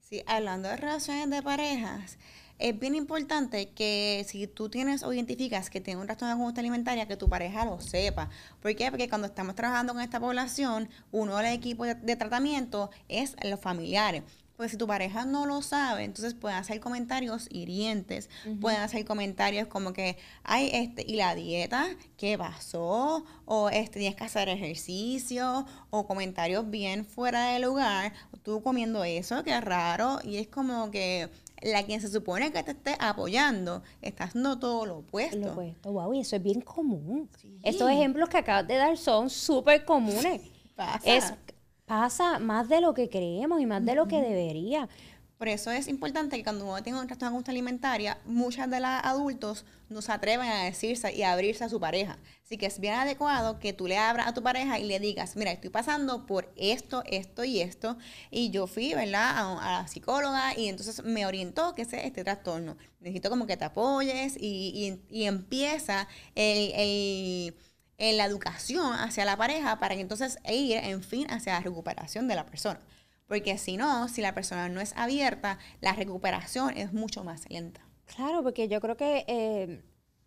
Sí, 0.00 0.22
hablando 0.26 0.70
de 0.70 0.78
relaciones 0.78 1.28
de 1.28 1.42
parejas, 1.42 2.16
es 2.58 2.78
bien 2.78 2.94
importante 2.94 3.70
que 3.70 4.24
si 4.28 4.46
tú 4.46 4.68
tienes 4.68 5.02
o 5.02 5.12
identificas 5.12 5.70
que 5.70 5.80
tienes 5.80 6.00
un 6.00 6.06
trastorno 6.06 6.34
de 6.34 6.38
conducta 6.38 6.60
alimentaria, 6.60 7.06
que 7.06 7.16
tu 7.16 7.28
pareja 7.28 7.64
lo 7.64 7.80
sepa. 7.80 8.28
¿Por 8.60 8.74
qué? 8.74 8.90
Porque 8.90 9.08
cuando 9.08 9.28
estamos 9.28 9.54
trabajando 9.54 9.92
con 9.92 10.02
esta 10.02 10.18
población, 10.20 10.88
uno 11.12 11.36
de 11.36 11.42
los 11.44 11.52
equipos 11.52 11.88
de 12.00 12.16
tratamiento 12.16 12.90
es 13.08 13.36
los 13.44 13.60
familiares. 13.60 14.22
Pues 14.56 14.72
si 14.72 14.76
tu 14.76 14.88
pareja 14.88 15.24
no 15.24 15.46
lo 15.46 15.62
sabe, 15.62 16.02
entonces 16.02 16.34
pueden 16.34 16.58
hacer 16.58 16.80
comentarios 16.80 17.46
hirientes, 17.48 18.28
pueden 18.60 18.80
hacer 18.80 19.04
comentarios 19.04 19.68
como 19.68 19.92
que, 19.92 20.18
ay, 20.42 20.70
este, 20.72 21.04
¿y 21.06 21.14
la 21.14 21.36
dieta? 21.36 21.86
¿Qué 22.16 22.36
pasó? 22.36 23.24
O 23.44 23.70
este, 23.70 24.00
tienes 24.00 24.16
que 24.16 24.24
hacer 24.24 24.48
ejercicio, 24.48 25.64
o 25.90 26.08
comentarios 26.08 26.68
bien 26.68 27.04
fuera 27.04 27.52
de 27.52 27.60
lugar, 27.60 28.12
tú 28.42 28.60
comiendo 28.60 29.04
eso, 29.04 29.44
qué 29.44 29.60
raro, 29.60 30.18
y 30.24 30.38
es 30.38 30.48
como 30.48 30.90
que 30.90 31.30
la 31.62 31.84
quien 31.84 32.00
se 32.00 32.08
supone 32.08 32.52
que 32.52 32.62
te 32.62 32.72
esté 32.72 32.96
apoyando 32.98 33.82
está 34.02 34.24
haciendo 34.24 34.58
todo 34.58 34.86
lo 34.86 34.98
opuesto. 34.98 35.38
Lo 35.38 35.52
opuesto, 35.52 35.92
wow, 35.92 36.14
y 36.14 36.20
eso 36.20 36.36
es 36.36 36.42
bien 36.42 36.60
común. 36.60 37.28
Estos 37.62 37.90
ejemplos 37.90 38.28
que 38.28 38.38
acabas 38.38 38.66
de 38.66 38.76
dar 38.76 38.96
son 38.96 39.30
súper 39.30 39.84
comunes. 39.84 40.42
Pasa. 40.76 41.00
Es 41.04 41.32
pasa 41.88 42.38
más 42.38 42.68
de 42.68 42.80
lo 42.80 42.94
que 42.94 43.08
creemos 43.08 43.60
y 43.60 43.66
más 43.66 43.84
de 43.84 43.96
lo 43.96 44.06
que 44.06 44.20
debería. 44.20 44.88
Por 45.38 45.46
eso 45.46 45.70
es 45.70 45.86
importante 45.86 46.36
que 46.36 46.42
cuando 46.42 46.64
uno 46.64 46.82
tiene 46.82 46.98
un 46.98 47.06
trastorno 47.06 47.30
de 47.30 47.34
conducta 47.34 47.52
alimentaria, 47.52 48.18
muchas 48.24 48.68
de 48.68 48.80
las 48.80 49.04
adultos 49.04 49.64
no 49.88 50.02
se 50.02 50.10
atreven 50.10 50.48
a 50.48 50.64
decirse 50.64 51.14
y 51.14 51.22
a 51.22 51.32
abrirse 51.32 51.62
a 51.62 51.68
su 51.68 51.78
pareja. 51.78 52.18
Así 52.44 52.58
que 52.58 52.66
es 52.66 52.80
bien 52.80 52.94
adecuado 52.94 53.60
que 53.60 53.72
tú 53.72 53.86
le 53.86 53.98
abras 53.98 54.26
a 54.26 54.34
tu 54.34 54.42
pareja 54.42 54.80
y 54.80 54.84
le 54.84 54.98
digas, 54.98 55.36
mira, 55.36 55.52
estoy 55.52 55.70
pasando 55.70 56.26
por 56.26 56.52
esto, 56.56 57.04
esto 57.06 57.44
y 57.44 57.60
esto, 57.60 57.96
y 58.32 58.50
yo 58.50 58.66
fui, 58.66 58.94
¿verdad?, 58.94 59.58
a, 59.60 59.80
la 59.82 59.86
psicóloga 59.86 60.58
y 60.58 60.68
entonces 60.68 61.04
me 61.04 61.24
orientó 61.24 61.72
que 61.74 61.82
ese 61.82 62.04
este 62.04 62.24
trastorno. 62.24 62.76
Necesito 62.98 63.30
como 63.30 63.46
que 63.46 63.56
te 63.56 63.64
apoyes 63.64 64.36
y, 64.36 64.98
empieza 65.10 66.08
el 66.34 67.54
en 67.98 68.16
la 68.16 68.24
educación 68.24 68.92
hacia 68.94 69.24
la 69.24 69.36
pareja 69.36 69.78
para 69.78 69.96
que 69.96 70.00
entonces 70.00 70.38
ir, 70.48 70.76
en 70.76 71.02
fin, 71.02 71.26
hacia 71.30 71.54
la 71.54 71.60
recuperación 71.60 72.28
de 72.28 72.36
la 72.36 72.46
persona. 72.46 72.80
Porque 73.28 73.58
si 73.58 73.76
no, 73.76 74.08
si 74.08 74.22
la 74.22 74.34
persona 74.34 74.68
no 74.68 74.80
es 74.80 74.94
abierta, 74.96 75.58
la 75.80 75.92
recuperación 75.92 76.76
es 76.76 76.92
mucho 76.92 77.22
más 77.22 77.48
lenta. 77.48 77.80
Claro, 78.06 78.42
porque 78.42 78.68
yo 78.68 78.80
creo 78.80 78.96
que 78.96 79.24
eh, 79.28 79.82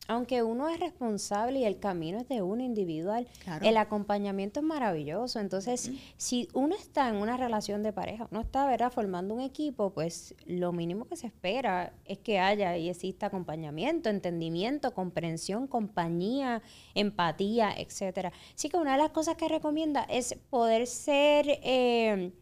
aunque 0.08 0.44
uno 0.44 0.68
es 0.68 0.80
responsable 0.80 1.60
y 1.60 1.64
el 1.64 1.80
camino 1.80 2.20
es 2.20 2.28
de 2.28 2.42
uno 2.42 2.64
individual, 2.64 3.28
el 3.62 3.78
acompañamiento 3.78 4.60
es 4.60 4.66
maravilloso. 4.66 5.40
Entonces, 5.40 5.92
si 6.18 6.50
uno 6.54 6.76
está 6.76 7.08
en 7.08 7.16
una 7.16 7.38
relación 7.38 7.82
de 7.82 7.94
pareja, 7.94 8.28
uno 8.30 8.42
está 8.42 8.66
¿verdad? 8.66 8.92
formando 8.92 9.34
un 9.34 9.42
equipo, 9.42 9.92
pues 9.92 10.36
lo 10.46 10.74
mínimo 10.74 11.06
que 11.06 11.16
se 11.16 11.28
espera 11.28 11.94
es 12.04 12.18
que 12.18 12.40
haya 12.40 12.76
y 12.78 12.90
exista 12.90 13.28
acompañamiento, 13.28 14.10
entendimiento, 14.10 14.94
comprensión, 14.94 15.68
compañía, 15.68 16.62
empatía, 16.94 17.72
etcétera. 17.78 18.34
Así 18.54 18.70
que 18.70 18.78
una 18.78 18.94
de 18.94 18.98
las 18.98 19.12
cosas 19.12 19.38
que 19.38 19.48
recomienda 19.48 20.04
es 20.10 20.36
poder 20.50 20.88
ser, 20.88 21.46
eh, 21.48 22.34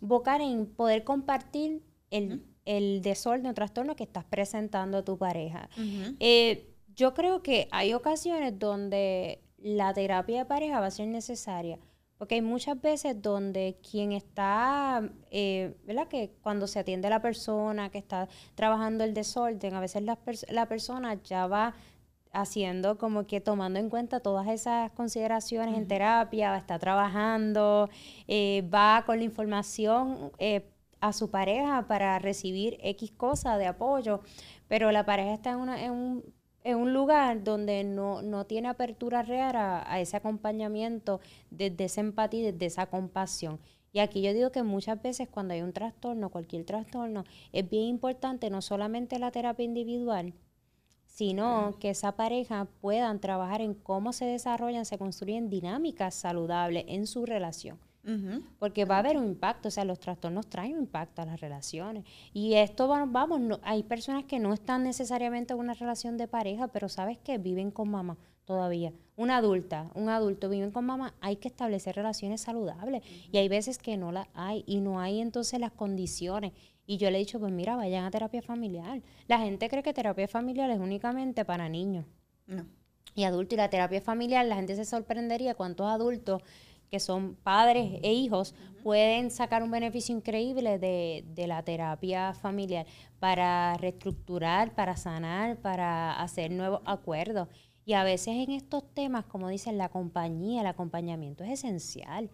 vocar 0.00 0.40
en 0.40 0.66
poder 0.66 1.04
compartir 1.04 1.82
el, 2.10 2.42
desorden 3.02 3.46
o 3.46 3.54
trastorno 3.54 3.94
que 3.94 4.04
estás 4.04 4.24
presentando 4.24 4.98
a 4.98 5.04
tu 5.04 5.16
pareja 5.16 5.68
yo 6.96 7.12
creo 7.12 7.42
que 7.42 7.68
hay 7.70 7.92
ocasiones 7.94 8.58
donde 8.58 9.42
la 9.58 9.92
terapia 9.92 10.38
de 10.38 10.44
pareja 10.46 10.80
va 10.80 10.86
a 10.86 10.90
ser 10.90 11.06
necesaria. 11.06 11.78
Porque 12.18 12.36
hay 12.36 12.42
muchas 12.42 12.80
veces 12.80 13.20
donde 13.20 13.78
quien 13.88 14.12
está, 14.12 15.02
eh, 15.30 15.76
¿verdad? 15.84 16.08
Que 16.08 16.30
cuando 16.40 16.66
se 16.66 16.78
atiende 16.78 17.08
a 17.08 17.10
la 17.10 17.20
persona 17.20 17.90
que 17.90 17.98
está 17.98 18.26
trabajando 18.54 19.04
el 19.04 19.12
desorden, 19.12 19.74
a 19.74 19.80
veces 19.80 20.02
la, 20.02 20.18
la 20.48 20.66
persona 20.66 21.22
ya 21.22 21.46
va 21.46 21.74
haciendo 22.32 22.98
como 22.98 23.26
que 23.26 23.40
tomando 23.40 23.78
en 23.78 23.88
cuenta 23.90 24.20
todas 24.20 24.48
esas 24.48 24.90
consideraciones 24.92 25.76
en 25.76 25.88
terapia, 25.88 26.56
está 26.56 26.78
trabajando, 26.78 27.88
eh, 28.28 28.68
va 28.72 29.04
con 29.06 29.18
la 29.18 29.24
información 29.24 30.32
eh, 30.38 30.68
a 31.00 31.12
su 31.12 31.30
pareja 31.30 31.86
para 31.88 32.18
recibir 32.18 32.78
X 32.82 33.12
cosa 33.12 33.58
de 33.58 33.66
apoyo, 33.66 34.20
pero 34.68 34.92
la 34.92 35.04
pareja 35.06 35.34
está 35.34 35.50
en, 35.50 35.58
una, 35.58 35.84
en 35.84 35.92
un 35.92 36.36
en 36.66 36.78
un 36.78 36.92
lugar 36.92 37.44
donde 37.44 37.84
no, 37.84 38.44
tiene 38.46 38.66
apertura 38.66 39.22
real 39.22 39.54
a, 39.54 40.00
ese 40.00 40.16
acompañamiento, 40.16 41.20
desde 41.48 41.84
esa 41.84 42.00
empatía, 42.00 42.50
desde 42.50 42.66
esa 42.66 42.86
compasión. 42.86 43.60
Y 43.92 44.00
aquí 44.00 44.20
yo 44.20 44.34
digo 44.34 44.50
que 44.50 44.64
muchas 44.64 45.00
veces 45.00 45.28
cuando 45.28 45.54
hay 45.54 45.62
un 45.62 45.72
trastorno, 45.72 46.28
cualquier 46.28 46.64
trastorno, 46.64 47.22
es 47.52 47.70
bien 47.70 47.84
importante 47.84 48.50
no 48.50 48.62
solamente 48.62 49.20
la 49.20 49.30
terapia 49.30 49.64
individual, 49.64 50.34
sino 51.16 51.76
que 51.80 51.88
esa 51.88 52.12
pareja 52.12 52.68
puedan 52.82 53.20
trabajar 53.20 53.62
en 53.62 53.72
cómo 53.72 54.12
se 54.12 54.26
desarrollan, 54.26 54.84
se 54.84 54.98
construyen 54.98 55.48
dinámicas 55.48 56.14
saludables 56.14 56.84
en 56.88 57.06
su 57.06 57.24
relación. 57.24 57.78
Porque 58.58 58.84
va 58.84 58.96
a 58.96 58.98
haber 58.98 59.16
un 59.16 59.24
impacto, 59.24 59.68
o 59.68 59.70
sea, 59.70 59.86
los 59.86 59.98
trastornos 59.98 60.46
traen 60.46 60.74
un 60.74 60.80
impacto 60.80 61.22
a 61.22 61.24
las 61.24 61.40
relaciones. 61.40 62.04
Y 62.34 62.54
esto, 62.54 62.86
vamos, 62.86 63.40
no, 63.40 63.58
hay 63.62 63.82
personas 63.82 64.24
que 64.24 64.38
no 64.38 64.52
están 64.52 64.84
necesariamente 64.84 65.54
en 65.54 65.58
una 65.58 65.72
relación 65.72 66.18
de 66.18 66.28
pareja, 66.28 66.68
pero 66.68 66.90
sabes 66.90 67.16
que 67.16 67.38
viven 67.38 67.70
con 67.70 67.88
mamá 67.88 68.18
todavía. 68.44 68.92
Una 69.16 69.38
adulta, 69.38 69.90
un 69.94 70.10
adulto 70.10 70.50
viven 70.50 70.70
con 70.70 70.84
mamá, 70.84 71.14
hay 71.22 71.36
que 71.36 71.48
establecer 71.48 71.96
relaciones 71.96 72.42
saludables. 72.42 73.02
Y 73.32 73.38
hay 73.38 73.48
veces 73.48 73.78
que 73.78 73.96
no 73.96 74.12
las 74.12 74.28
hay 74.34 74.64
y 74.66 74.80
no 74.80 75.00
hay 75.00 75.20
entonces 75.20 75.58
las 75.58 75.72
condiciones. 75.72 76.52
Y 76.86 76.98
yo 76.98 77.10
le 77.10 77.16
he 77.16 77.20
dicho, 77.20 77.40
pues 77.40 77.52
mira, 77.52 77.76
vayan 77.76 78.04
a 78.04 78.10
terapia 78.10 78.42
familiar. 78.42 79.02
La 79.26 79.38
gente 79.38 79.68
cree 79.68 79.82
que 79.82 79.92
terapia 79.92 80.28
familiar 80.28 80.70
es 80.70 80.78
únicamente 80.78 81.44
para 81.44 81.68
niños. 81.68 82.06
Y 83.14 83.24
adultos. 83.24 83.54
Y 83.54 83.56
la 83.56 83.70
terapia 83.70 84.00
familiar, 84.00 84.46
la 84.46 84.56
gente 84.56 84.76
se 84.76 84.84
sorprendería 84.84 85.54
cuántos 85.54 85.86
adultos 85.88 86.42
que 86.90 87.00
son 87.00 87.34
padres 87.36 87.98
e 88.02 88.12
hijos, 88.12 88.54
pueden 88.82 89.30
sacar 89.30 89.62
un 89.62 89.70
beneficio 89.70 90.14
increíble 90.14 90.78
de, 90.78 91.46
la 91.46 91.62
terapia 91.62 92.34
familiar 92.34 92.86
para 93.18 93.76
reestructurar, 93.78 94.74
para 94.74 94.96
sanar, 94.96 95.56
para 95.60 96.20
hacer 96.20 96.52
nuevos 96.52 96.80
acuerdos. 96.84 97.48
Y 97.84 97.94
a 97.94 98.04
veces 98.04 98.28
en 98.36 98.50
estos 98.50 98.84
temas, 98.94 99.24
como 99.26 99.48
dicen, 99.48 99.78
la 99.78 99.88
compañía, 99.88 100.60
el 100.60 100.66
acompañamiento 100.66 101.44
es 101.44 101.50
esencial. 101.50 102.30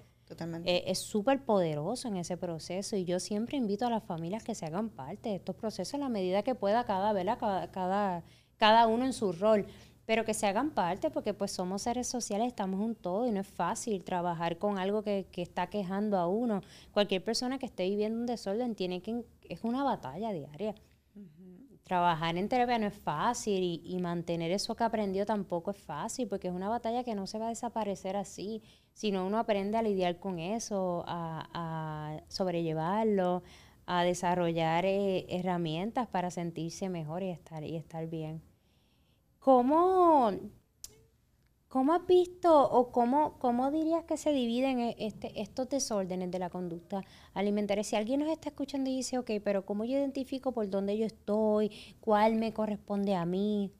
Eh, 0.64 0.84
es 0.86 0.98
súper 0.98 1.44
poderoso 1.44 2.08
en 2.08 2.16
ese 2.16 2.36
proceso 2.36 2.96
y 2.96 3.04
yo 3.04 3.20
siempre 3.20 3.56
invito 3.56 3.86
a 3.86 3.90
las 3.90 4.04
familias 4.04 4.42
que 4.44 4.54
se 4.54 4.66
hagan 4.66 4.88
parte 4.88 5.30
de 5.30 5.36
estos 5.36 5.56
procesos 5.56 5.94
a 5.94 5.98
la 5.98 6.08
medida 6.08 6.42
que 6.42 6.54
pueda 6.54 6.84
cada, 6.84 7.12
Cada, 7.36 7.70
cada, 7.70 8.24
cada 8.56 8.86
uno 8.86 9.04
en 9.04 9.12
su 9.12 9.32
rol 9.32 9.66
pero 10.06 10.24
que 10.24 10.34
se 10.34 10.46
hagan 10.46 10.70
parte 10.70 11.10
porque 11.10 11.34
pues 11.34 11.52
somos 11.52 11.82
seres 11.82 12.06
sociales, 12.06 12.48
estamos 12.48 12.80
un 12.80 12.94
todo 12.94 13.26
y 13.26 13.30
no 13.30 13.40
es 13.40 13.46
fácil 13.46 14.02
trabajar 14.02 14.58
con 14.58 14.78
algo 14.78 15.02
que, 15.02 15.26
está 15.36 15.68
quejando 15.68 16.18
a 16.18 16.26
uno. 16.26 16.60
Cualquier 16.92 17.22
persona 17.22 17.58
que 17.58 17.66
esté 17.66 17.88
viviendo 17.88 18.18
un 18.18 18.26
desorden 18.26 18.74
tiene 18.74 19.00
que, 19.00 19.24
es 19.48 19.60
una 19.62 19.84
batalla 19.84 20.32
diaria. 20.32 20.74
Trabajar 21.82 22.36
en 22.36 22.48
terapia 22.48 22.78
no 22.78 22.86
es 22.86 22.94
fácil 22.94 23.80
y, 23.84 23.98
mantener 23.98 24.52
eso 24.52 24.76
que 24.76 24.84
aprendió 24.84 25.26
tampoco 25.26 25.72
es 25.72 25.76
fácil 25.76 26.28
porque 26.28 26.48
es 26.48 26.54
una 26.54 26.68
batalla 26.68 27.02
que 27.02 27.14
no 27.14 27.26
se 27.26 27.38
va 27.38 27.46
a 27.46 27.48
desaparecer 27.48 28.16
así, 28.16 28.62
sino 28.94 29.26
uno 29.26 29.38
aprende 29.38 29.76
a 29.78 29.82
lidiar 29.82 30.18
con 30.20 30.38
eso, 30.38 31.04
a, 31.08 32.20
sobrellevarlo, 32.28 33.42
a 33.86 34.04
desarrollar 34.04 34.84
eh, 34.86 35.26
herramientas 35.28 36.06
para 36.06 36.30
sentirse 36.30 36.88
mejor 36.88 37.24
y 37.24 37.30
estar, 37.30 37.64
y 37.64 37.76
estar 37.76 38.06
bien. 38.06 38.42
¿Cómo, 39.40 40.30
cómo 41.72 41.94
has 41.94 42.06
visto 42.06 42.50
o 42.70 42.92
cómo, 42.92 43.38
cómo 43.38 43.70
dirías 43.70 44.04
que 44.04 44.18
se 44.18 44.30
dividen 44.30 44.78
e, 44.78 44.96
este, 44.98 45.40
estos 45.40 45.70
desórdenes 45.70 46.30
de 46.30 46.38
la 46.38 46.50
conducta 46.50 47.02
alimentaria? 47.32 47.82
Si 47.82 47.96
alguien 47.96 48.20
nos 48.20 48.28
está 48.28 48.50
escuchando 48.50 48.90
y 48.90 48.96
dice, 48.96 49.16
ok, 49.16 49.30
pero 49.42 49.64
¿cómo 49.64 49.86
yo 49.86 49.92
identifico 49.92 50.52
por 50.52 50.68
dónde 50.68 50.98
yo 50.98 51.06
estoy? 51.06 51.70
¿Cuál 51.98 52.34
me 52.34 52.52
corresponde 52.52 53.14
a 53.14 53.24
mí? 53.24 53.72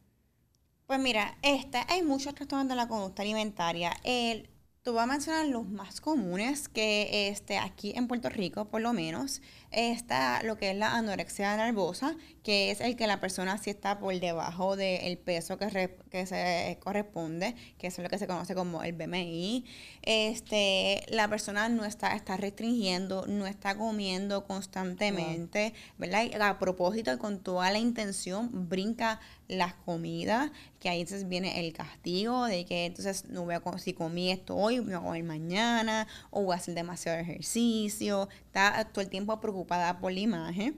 Pues 0.87 1.01
mira, 1.01 1.37
esta, 1.43 1.85
hay 1.93 2.03
muchos 2.03 2.35
trastornos 2.35 2.69
de 2.69 2.77
la 2.77 2.89
conducta 2.89 3.21
alimentaria. 3.21 3.93
El, 4.05 4.49
Te 4.83 4.91
voy 4.91 5.01
a 5.01 5.07
mencionar 5.07 5.47
los 5.49 5.69
más 5.69 6.01
comunes 6.01 6.69
que 6.71 7.29
este, 7.29 7.59
aquí 7.59 7.93
en 7.95 8.09
Puerto 8.09 8.31
Rico, 8.31 8.65
por 8.65 8.81
lo 8.81 8.95
menos, 8.95 9.43
está 9.73 10.43
lo 10.43 10.57
que 10.57 10.71
es 10.71 10.77
la 10.77 10.95
anorexia 10.95 11.57
nervosa, 11.57 12.17
que 12.43 12.71
es 12.71 12.81
el 12.81 12.97
que 12.97 13.07
la 13.07 13.21
persona 13.21 13.59
sí 13.59 13.71
está 13.71 13.99
por 13.99 14.19
debajo 14.19 14.77
del 14.77 15.19
peso 15.19 15.59
que, 15.59 15.97
que 16.11 16.27
se 16.27 16.79
corresponde, 16.81 17.55
que 17.79 17.87
es 17.87 17.99
lo 17.99 18.09
que 18.09 18.19
se 18.19 18.27
conoce 18.27 18.55
como 18.55 18.83
el 18.83 18.93
BMI. 18.93 19.65
Este, 20.03 21.05
la 21.09 21.29
persona 21.29 21.69
no 21.69 21.85
está, 21.85 22.15
está 22.15 22.37
restringiendo, 22.37 23.27
no 23.27 23.47
está 23.47 23.77
comiendo 23.77 24.45
constantemente, 24.45 25.73
¿verdad? 25.99 26.43
A 26.43 26.59
propósito, 26.59 27.19
con 27.19 27.41
toda 27.41 27.71
la 27.71 27.79
intención, 27.79 28.69
brinca 28.69 29.21
las 29.49 29.75
comidas, 29.75 30.51
que 30.81 30.89
ahí 30.89 31.03
entonces 31.03 31.29
viene 31.29 31.61
el 31.61 31.73
castigo 31.73 32.47
de 32.47 32.65
que 32.65 32.87
entonces 32.87 33.27
no 33.29 33.45
voy 33.45 33.55
a, 33.55 33.79
si 33.79 33.93
comí 33.93 34.31
esto 34.31 34.57
hoy, 34.57 34.81
me 34.81 34.97
voy 34.97 34.97
a 34.97 35.01
comer 35.01 35.25
mañana, 35.25 36.07
o 36.31 36.43
voy 36.43 36.55
a 36.55 36.57
hacer 36.57 36.75
demasiado 36.75 37.19
ejercicio, 37.19 38.29
está 38.47 38.89
todo 38.93 39.03
el 39.03 39.11
tiempo 39.11 39.33
preocupada 39.63 39.99
por 39.99 40.13
la 40.13 40.21
imagen. 40.21 40.77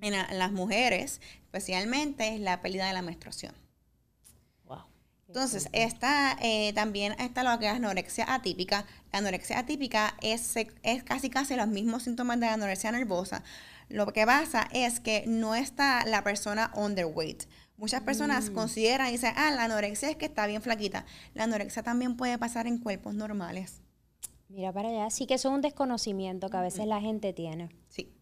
En, 0.00 0.12
las 0.12 0.52
mujeres, 0.52 1.20
especialmente, 1.44 2.34
es 2.34 2.40
la 2.40 2.60
pérdida 2.60 2.86
de 2.86 2.92
la 2.92 3.02
menstruación. 3.02 3.54
Entonces, 5.26 5.68
está, 5.72 6.36
eh, 6.42 6.72
también 6.74 7.16
está 7.18 7.42
lo 7.42 7.58
que 7.58 7.66
es 7.66 7.72
anorexia 7.72 8.32
atípica. 8.32 8.84
La 9.12 9.18
anorexia 9.18 9.58
atípica 9.58 10.14
es, 10.22 10.54
es 10.82 11.02
casi 11.02 11.28
casi 11.28 11.56
los 11.56 11.66
mismos 11.66 12.04
síntomas 12.04 12.38
de 12.38 12.46
la 12.46 12.52
anorexia 12.52 12.92
nervosa. 12.92 13.42
Lo 13.88 14.06
que 14.12 14.26
pasa 14.26 14.68
es 14.72 15.00
que 15.00 15.24
no 15.26 15.56
está 15.56 16.04
la 16.04 16.22
persona 16.22 16.70
underweight. 16.76 17.44
Muchas 17.78 18.02
personas 18.02 18.50
mm. 18.50 18.54
consideran 18.54 19.08
y 19.08 19.12
dicen, 19.12 19.32
ah, 19.36 19.50
la 19.50 19.64
anorexia 19.64 20.10
es 20.10 20.16
que 20.16 20.26
está 20.26 20.46
bien 20.46 20.62
flaquita. 20.62 21.04
La 21.32 21.44
anorexia 21.44 21.82
también 21.82 22.16
puede 22.16 22.38
pasar 22.38 22.68
en 22.68 22.78
cuerpos 22.78 23.14
normales. 23.14 23.83
Mira 24.54 24.72
para 24.72 24.88
allá. 24.88 25.10
Sí 25.10 25.26
que 25.26 25.34
eso 25.34 25.48
es 25.48 25.54
un 25.54 25.62
desconocimiento 25.62 26.48
que 26.48 26.56
a 26.56 26.62
veces 26.62 26.86
la 26.86 27.00
gente 27.00 27.32
tiene. 27.32 27.70
Sí. 27.88 28.12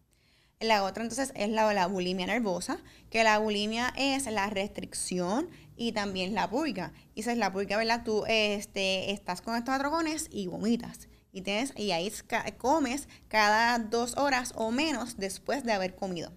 La 0.59 0.83
otra 0.83 1.03
entonces 1.03 1.31
es 1.35 1.49
la, 1.49 1.71
la, 1.73 1.87
bulimia 1.87 2.25
nervosa, 2.25 2.79
que 3.09 3.23
la 3.23 3.37
bulimia 3.37 3.93
es 3.97 4.25
la 4.25 4.49
restricción 4.49 5.49
y 5.75 5.91
también 5.91 6.33
la 6.33 6.49
purga. 6.49 6.93
Y 7.13 7.19
esa 7.19 7.33
es 7.33 7.37
la 7.37 7.51
purga, 7.51 7.77
¿verdad? 7.77 8.03
Tú 8.03 8.23
este, 8.27 9.11
estás 9.11 9.41
con 9.41 9.55
estos 9.55 9.75
atrogones 9.75 10.27
y 10.31 10.47
vomitas. 10.47 11.07
Y, 11.31 11.41
tienes, 11.41 11.73
y 11.75 11.91
ahí 11.91 12.11
comes 12.57 13.07
cada 13.27 13.77
dos 13.77 14.17
horas 14.17 14.53
o 14.55 14.71
menos 14.71 15.17
después 15.17 15.63
de 15.63 15.73
haber 15.73 15.95
comido 15.95 16.31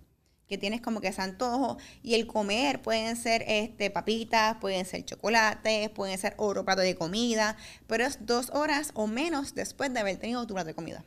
que 0.47 0.59
tienes 0.59 0.81
como 0.81 1.01
que 1.01 1.09
ese 1.09 1.23
antojo 1.23 1.79
y 2.03 2.15
el 2.15 2.27
comer 2.27 2.81
pueden 2.83 3.17
ser 3.17 3.45
este 3.47 3.91
papitas, 3.91 4.57
pueden 4.61 4.85
ser 4.87 5.05
chocolates, 5.05 5.91
pueden 5.91 6.17
ser 6.19 6.35
otro 6.37 6.65
plato 6.65 6.83
de 6.83 6.95
comida, 6.95 7.57
pero 7.87 8.05
es 8.05 8.25
dos 8.27 8.51
horas 8.51 8.93
o 8.95 9.07
menos 9.07 9.55
después 9.55 9.93
de 9.93 10.01
haber 10.01 10.17
tenido 10.19 10.47
tu 10.47 10.55
plato 10.55 10.69
de 10.69 10.75
comida. 10.75 11.05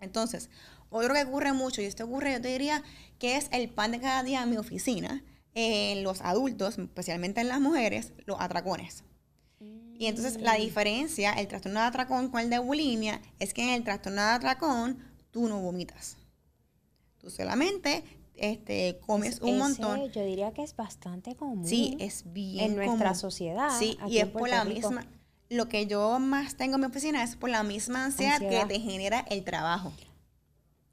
Entonces, 0.00 0.50
otro 0.90 1.14
que 1.14 1.24
ocurre 1.24 1.52
mucho, 1.52 1.80
y 1.80 1.86
esto 1.86 2.04
ocurre, 2.04 2.32
yo 2.32 2.40
te 2.40 2.48
diría, 2.48 2.82
que 3.18 3.36
es 3.36 3.48
el 3.52 3.70
pan 3.70 3.92
de 3.92 4.00
cada 4.00 4.22
día 4.22 4.42
en 4.42 4.50
mi 4.50 4.58
oficina, 4.58 5.24
en 5.54 6.02
los 6.02 6.20
adultos, 6.20 6.78
especialmente 6.78 7.40
en 7.40 7.48
las 7.48 7.60
mujeres, 7.60 8.12
los 8.26 8.40
atracones. 8.40 9.04
Y 9.96 10.06
entonces 10.06 10.40
la 10.40 10.54
mm. 10.54 10.60
diferencia, 10.60 11.32
el 11.32 11.48
trastorno 11.48 11.80
de 11.80 11.86
atracón 11.86 12.28
con 12.28 12.40
el 12.40 12.50
de 12.50 12.58
bulimia, 12.58 13.20
es 13.38 13.54
que 13.54 13.62
en 13.62 13.70
el 13.70 13.84
trastorno 13.84 14.20
de 14.20 14.28
atracón 14.28 14.98
tú 15.30 15.48
no 15.48 15.60
vomitas. 15.60 16.16
Tú 17.18 17.30
solamente 17.30 18.04
este, 18.36 18.98
comes 19.06 19.40
un 19.40 19.58
montón. 19.58 20.10
Yo 20.12 20.24
diría 20.24 20.52
que 20.52 20.62
es 20.62 20.74
bastante 20.76 21.34
común. 21.36 21.66
Sí, 21.66 21.96
es 22.00 22.24
bien 22.32 22.72
En 22.72 22.76
nuestra 22.76 23.14
sociedad. 23.14 23.70
Sí, 23.78 23.98
y 24.06 24.18
es 24.18 24.26
por 24.26 24.48
la 24.48 24.64
misma. 24.64 25.06
Lo 25.50 25.68
que 25.68 25.86
yo 25.86 26.18
más 26.18 26.56
tengo 26.56 26.76
en 26.76 26.80
mi 26.80 26.86
oficina 26.86 27.22
es 27.22 27.36
por 27.36 27.50
la 27.50 27.62
misma 27.62 28.06
ansiedad, 28.06 28.38
que 28.38 28.64
te 28.66 28.80
genera 28.80 29.24
el 29.28 29.44
trabajo. 29.44 29.92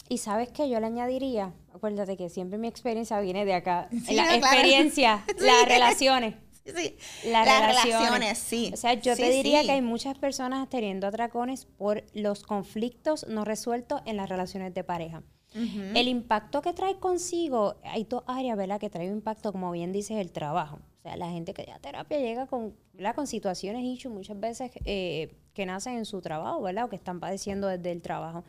Y 0.09 0.17
sabes 0.17 0.49
que 0.49 0.69
yo 0.69 0.79
le 0.81 0.87
añadiría, 0.87 1.53
acuérdate 1.73 2.17
que 2.17 2.29
siempre 2.29 2.57
mi 2.57 2.67
experiencia 2.67 3.19
viene 3.21 3.45
de 3.45 3.53
acá. 3.53 3.87
la 4.11 4.35
experiencia, 4.35 5.23
las 5.39 5.67
relaciones. 5.67 6.35
Sí, 6.63 6.95
las, 7.25 7.47
relaciones. 7.47 8.37
sí. 8.37 8.69
O 8.71 8.77
sea, 8.77 8.93
yo 8.93 9.15
te 9.15 9.31
diría 9.31 9.63
que 9.63 9.71
hay 9.71 9.81
muchas 9.81 10.15
personas 10.19 10.69
teniendo 10.69 11.07
atracones 11.07 11.65
por 11.65 12.03
los 12.13 12.43
conflictos 12.43 13.25
no 13.27 13.45
resueltos 13.45 14.03
en 14.05 14.15
las 14.15 14.29
relaciones 14.29 14.71
de 14.75 14.83
pareja. 14.83 15.23
El 15.53 16.07
impacto 16.07 16.61
que 16.61 16.73
trae 16.73 16.97
consigo, 16.97 17.75
hay 17.83 18.05
dos 18.05 18.23
áreas, 18.25 18.57
¿verdad? 18.57 18.79
Que 18.79 18.89
trae 18.89 19.07
un 19.09 19.17
impacto, 19.17 19.51
como 19.51 19.71
bien 19.71 19.91
dices, 19.91 20.17
el 20.17 20.31
trabajo. 20.31 20.79
O 20.99 21.01
sea, 21.01 21.17
la 21.17 21.29
gente 21.29 21.53
que 21.53 21.65
ya 21.65 21.77
terapia 21.79 22.19
llega 22.19 22.47
con, 22.47 22.75
con 23.15 23.27
situaciones, 23.27 24.05
muchas 24.05 24.39
veces 24.39 24.71
eh, 24.85 25.35
que 25.53 25.65
nacen 25.65 25.97
en 25.97 26.05
su 26.05 26.21
trabajo, 26.21 26.61
¿verdad? 26.61 26.85
O 26.85 26.89
que 26.89 26.95
están 26.95 27.19
padeciendo 27.19 27.67
desde 27.67 27.91
el 27.91 28.01
trabajo 28.01 28.45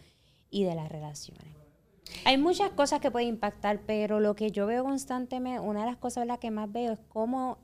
y 0.51 0.65
de 0.65 0.75
las 0.75 0.91
relaciones. 0.91 1.45
Hay 2.25 2.39
muchas 2.39 2.71
cosas 2.71 3.01
que 3.01 3.11
pueden 3.11 3.29
impactar, 3.29 3.81
pero 3.87 4.21
lo 4.21 4.37
que 4.37 4.51
yo 4.51 4.67
veo 4.67 4.85
constantemente, 4.85 5.61
una 5.61 5.81
de 5.81 5.87
las 5.87 5.97
cosas 5.97 6.25
¿verdad? 6.25 6.39
que 6.39 6.51
más 6.51 6.71
veo 6.71 6.93
es 6.93 7.01
cómo 7.09 7.59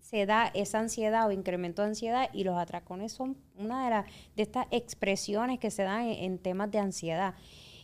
se 0.00 0.24
da 0.24 0.50
esa 0.54 0.78
ansiedad 0.78 1.26
o 1.26 1.32
incremento 1.32 1.82
de 1.82 1.88
ansiedad 1.88 2.30
y 2.32 2.44
los 2.44 2.56
atracones 2.56 3.12
son 3.12 3.36
una 3.56 3.84
de, 3.84 3.90
las 3.90 4.06
de 4.36 4.42
estas 4.42 4.66
expresiones 4.70 5.58
que 5.58 5.70
se 5.70 5.82
dan 5.82 6.06
en 6.06 6.38
temas 6.38 6.70
de 6.70 6.78
ansiedad 6.78 7.34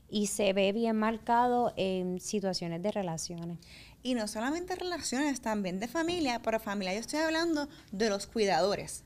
y 0.08 0.26
se 0.28 0.52
ve 0.52 0.72
bien 0.72 0.96
marcado 0.96 1.72
en 1.76 2.20
situaciones 2.20 2.82
de 2.82 2.92
relaciones. 2.92 3.58
Y 4.02 4.14
no 4.14 4.28
solamente 4.28 4.76
relaciones, 4.76 5.40
también 5.40 5.80
de 5.80 5.88
familia, 5.88 6.40
pero 6.42 6.60
familia 6.60 6.94
yo 6.94 7.00
estoy 7.00 7.20
hablando 7.20 7.68
de 7.90 8.10
los 8.10 8.26
cuidadores. 8.26 9.04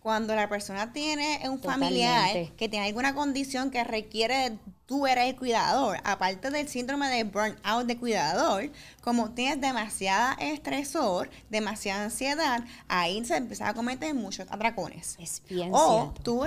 Cuando 0.00 0.34
la 0.34 0.48
persona 0.48 0.92
tiene 0.92 1.40
un 1.48 1.60
familiar 1.60 2.52
que 2.56 2.68
tiene 2.68 2.86
alguna 2.86 3.14
condición 3.14 3.70
que 3.70 3.84
requiere 3.84 4.58
tú 4.86 5.06
eres 5.06 5.30
el 5.30 5.36
cuidador, 5.36 5.98
aparte 6.04 6.50
del 6.50 6.68
síndrome 6.68 7.08
de 7.08 7.24
burnout 7.24 7.86
de 7.86 7.96
cuidador, 7.96 8.70
como 9.00 9.30
tienes 9.30 9.60
demasiada 9.60 10.34
estresor, 10.34 11.30
demasiada 11.50 12.04
ansiedad, 12.04 12.64
ahí 12.88 13.24
se 13.24 13.36
empieza 13.36 13.68
a 13.68 13.74
cometer 13.74 14.14
muchos 14.14 14.46
atracones. 14.50 15.16
Es 15.18 15.42
bien 15.48 15.70
O 15.72 16.12
tú 16.22 16.44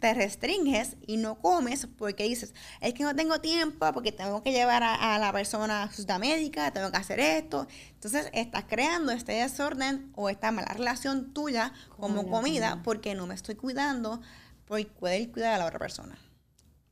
te 0.00 0.14
restringes 0.14 0.96
y 1.06 1.16
no 1.16 1.36
comes 1.36 1.86
porque 1.98 2.24
dices, 2.24 2.54
es 2.80 2.94
que 2.94 3.04
no 3.04 3.14
tengo 3.14 3.40
tiempo 3.40 3.92
porque 3.92 4.12
tengo 4.12 4.42
que 4.42 4.52
llevar 4.52 4.82
a, 4.82 5.18
la 5.18 5.32
persona 5.32 5.82
a 5.82 5.92
su 5.92 6.06
médica, 6.18 6.70
tengo 6.70 6.90
que 6.90 6.96
hacer 6.96 7.20
esto. 7.20 7.66
Entonces 7.94 8.30
estás 8.32 8.64
creando 8.68 9.12
este 9.12 9.32
desorden 9.32 10.12
o 10.14 10.28
esta 10.28 10.50
mala 10.52 10.72
relación 10.72 11.32
tuya 11.34 11.72
como 11.98 12.28
comida 12.28 12.80
porque 12.84 13.14
no 13.14 13.26
me 13.26 13.34
estoy 13.34 13.56
cuidando 13.56 14.20
por 14.66 14.86
poder 14.86 15.30
cuidar 15.30 15.54
a 15.54 15.58
la 15.58 15.66
otra 15.66 15.78
persona. 15.78 16.18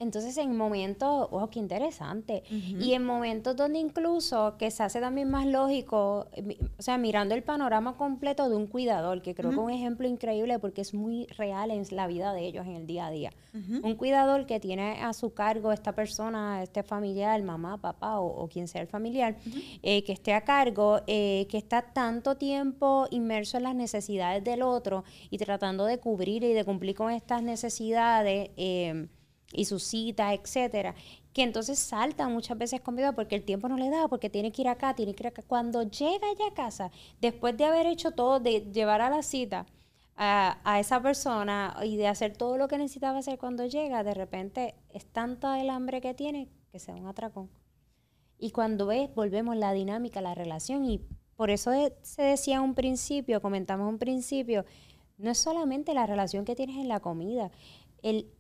Entonces, 0.01 0.37
en 0.37 0.57
momentos, 0.57 1.27
oh, 1.33 1.51
qué 1.51 1.59
interesante. 1.59 2.45
Y 2.51 2.93
en 2.93 3.05
momentos 3.05 3.57
donde 3.57 3.81
incluso 3.81 4.57
que 4.57 4.71
se 4.71 4.85
hace 4.85 5.01
también 5.01 5.29
más 5.29 5.45
lógico, 5.45 6.29
eh, 6.35 6.57
o 6.79 6.83
sea, 6.83 6.99
mirando 6.99 7.35
el 7.35 7.43
panorama 7.43 7.97
completo 7.97 8.49
de 8.49 8.55
un 8.55 8.69
cuidador, 8.69 9.23
que 9.23 9.35
creo 9.35 9.51
que 9.51 9.57
es 9.57 9.61
un 9.61 9.71
ejemplo 9.71 10.07
increíble 10.07 10.61
porque 10.61 10.83
es 10.83 10.95
muy 10.95 11.27
real 11.37 11.73
en 11.73 11.85
la 11.91 12.07
vida 12.07 12.33
de 12.33 12.47
ellos 12.47 12.65
en 12.67 12.77
el 12.77 12.87
día 12.87 13.07
a 13.07 13.11
día. 13.11 13.33
Un 13.83 13.97
cuidador 13.97 14.47
que 14.47 14.61
tiene 14.61 15.03
a 15.03 15.13
su 15.13 15.35
cargo 15.35 15.73
esta 15.73 15.93
persona, 15.93 16.63
este 16.63 16.85
familiar, 16.85 17.43
mamá, 17.43 17.79
papá 17.79 18.21
o, 18.21 18.47
quien 18.47 18.69
sea 18.69 18.83
el 18.83 18.87
familiar, 18.87 19.37
eh, 19.83 20.05
que 20.05 20.13
esté 20.13 20.33
a 20.33 20.45
cargo, 20.45 21.01
eh, 21.09 21.49
que 21.51 21.59
está 21.59 21.83
tanto 21.83 22.37
tiempo 22.37 23.09
inmerso 23.11 23.57
en 23.57 23.65
las 23.65 23.75
necesidades 23.75 24.45
del 24.45 24.63
otro 24.63 25.03
y 25.29 25.39
tratando 25.39 25.87
de 25.87 25.99
cubrir 25.99 26.45
y 26.45 26.53
de 26.53 26.65
cumplir 26.65 26.95
con 26.95 27.11
estas 27.11 27.43
necesidades 27.43 28.51
y 29.53 29.65
sus 29.65 29.83
citas, 29.83 30.35
etcétera, 30.35 30.95
que 31.33 31.43
entonces 31.43 31.79
salta 31.79 32.29
muchas 32.29 32.59
veces 32.59 32.81
con 32.81 32.95
miedo 32.95 33.15
porque 33.15 33.35
el 33.35 33.45
tiempo 33.45 33.69
no 33.69 33.77
le 33.77 33.91
da, 33.91 34.09
porque 34.09 34.31
tiene 34.31 34.53
que 34.53 34.63
ir 34.63 34.69
acá, 34.69 34.95
tiene 34.95 35.15
que 35.15 35.23
ir 35.25 35.29
acá. 35.29 35.43
Cuando 35.43 35.83
llega 35.83 36.27
ya 36.39 36.49
a 36.49 36.55
casa, 36.55 36.91
después 37.21 37.57
de 37.57 37.65
haber 37.65 37.87
hecho 37.87 38.11
todo, 38.13 38.41
de 38.41 38.71
llevar 38.73 39.01
a 39.01 39.11
la 39.11 39.23
cita 39.23 39.67
a, 40.17 40.59
a 40.65 40.81
esa 40.81 41.01
persona 41.01 41.77
y 41.85 41.97
de 41.97 42.09
hacer 42.09 42.37
todo 42.37 42.59
lo 42.59 42.69
que 42.69 42.79
necesitaba 42.79 43.19
hacer 43.19 43.39
cuando 43.39 43.67
llega, 43.67 44.05
de 44.05 44.15
repente 44.15 44.75
es 44.91 45.07
tanta 45.07 45.61
el 45.61 45.71
hambre 45.71 46.01
que 46.01 46.15
tiene 46.15 46.49
que 46.71 46.79
se 46.79 46.93
da 46.93 46.99
un 46.99 47.07
atracón. 47.07 47.51
Y 48.39 48.51
cuando 48.51 48.87
ves, 48.87 49.13
volvemos 49.15 49.57
la 49.57 49.73
dinámica, 49.73 50.21
la 50.21 50.35
relación, 50.35 50.85
y 50.85 51.01
por 51.37 51.51
eso 51.51 51.73
se 52.03 52.23
decía 52.23 52.61
un 52.61 52.75
principio, 52.75 53.43
comentamos 53.43 53.89
un 53.89 53.99
principio, 53.99 54.65
no 55.17 55.31
es 55.31 55.39
solamente 55.39 55.95
la 55.95 56.07
relación 56.07 56.45
que 56.45 56.55
tienes 56.55 56.77
en 56.77 56.89
la 56.89 57.01
comida, 57.01 57.51
el, 58.03 58.31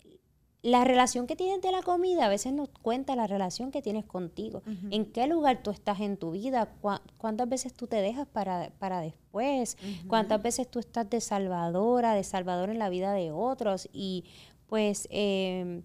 la 0.62 0.84
relación 0.84 1.26
que 1.26 1.36
tienes 1.36 1.60
de 1.60 1.70
la 1.70 1.82
comida 1.82 2.26
a 2.26 2.28
veces 2.28 2.52
nos 2.52 2.68
cuenta 2.68 3.14
la 3.14 3.26
relación 3.26 3.70
que 3.70 3.80
tienes 3.80 4.04
contigo. 4.04 4.62
¿En 4.90 5.06
qué 5.06 5.26
lugar 5.26 5.62
tú 5.62 5.70
estás 5.70 6.00
en 6.00 6.16
tu 6.16 6.32
vida? 6.32 6.74
¿Cuántas 7.16 7.48
veces 7.48 7.74
tú 7.74 7.86
te 7.86 7.96
dejas 7.96 8.26
para, 8.26 8.70
para 8.78 9.00
después? 9.00 9.76
¿Cuántas 10.08 10.42
veces 10.42 10.68
tú 10.68 10.80
estás 10.80 11.08
de 11.08 11.20
salvadora, 11.20 12.14
de 12.14 12.24
salvador 12.24 12.70
en 12.70 12.78
la 12.78 12.88
vida 12.88 13.12
de 13.12 13.30
otros? 13.30 13.88
Y 13.92 14.24
pues 14.66 15.06
em, 15.10 15.82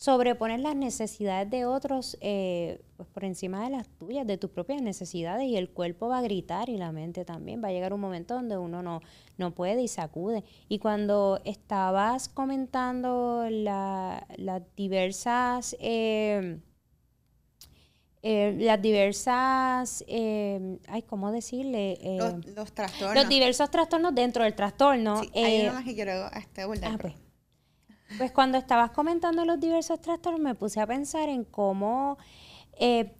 sobreponer 0.00 0.60
las 0.60 0.74
necesidades 0.74 1.50
de 1.50 1.66
otros 1.66 2.16
eh, 2.22 2.80
pues 2.96 3.06
por 3.10 3.22
encima 3.22 3.62
de 3.64 3.68
las 3.68 3.86
tuyas, 3.98 4.26
de 4.26 4.38
tus 4.38 4.50
propias 4.50 4.80
necesidades 4.80 5.46
y 5.46 5.58
el 5.58 5.68
cuerpo 5.68 6.08
va 6.08 6.18
a 6.18 6.22
gritar 6.22 6.70
y 6.70 6.78
la 6.78 6.90
mente 6.90 7.26
también. 7.26 7.62
Va 7.62 7.68
a 7.68 7.72
llegar 7.72 7.92
un 7.92 8.00
momento 8.00 8.32
donde 8.32 8.56
uno 8.56 8.82
no, 8.82 9.02
no 9.36 9.54
puede 9.54 9.82
y 9.82 9.88
sacude. 9.88 10.42
Y 10.70 10.78
cuando 10.78 11.42
estabas 11.44 12.30
comentando 12.30 13.46
las 13.50 14.62
diversas... 14.74 15.76
Eh, 15.78 16.58
eh, 18.22 18.54
las 18.58 18.82
diversas, 18.82 20.04
ay, 20.08 21.02
¿cómo 21.06 21.32
decirle? 21.32 21.98
los, 22.54 22.72
trastornos. 22.72 23.14
Los 23.14 23.28
diversos 23.30 23.70
trastornos 23.70 24.14
dentro 24.14 24.44
del 24.44 24.54
trastorno. 24.54 25.22
Sí, 25.22 25.30
hay 25.34 25.68
uno 25.68 25.82
que 25.82 25.94
quiero 25.94 26.30
este, 26.32 26.66
pues 26.66 26.80
cuando 28.32 28.58
estabas 28.58 28.90
comentando 28.90 29.44
los 29.44 29.60
diversos 29.60 30.00
trastornos 30.00 30.40
me 30.40 30.54
puse 30.54 30.80
a 30.80 30.86
pensar 30.86 31.28
en 31.28 31.44
cómo 31.44 32.18
eh, 32.78 33.14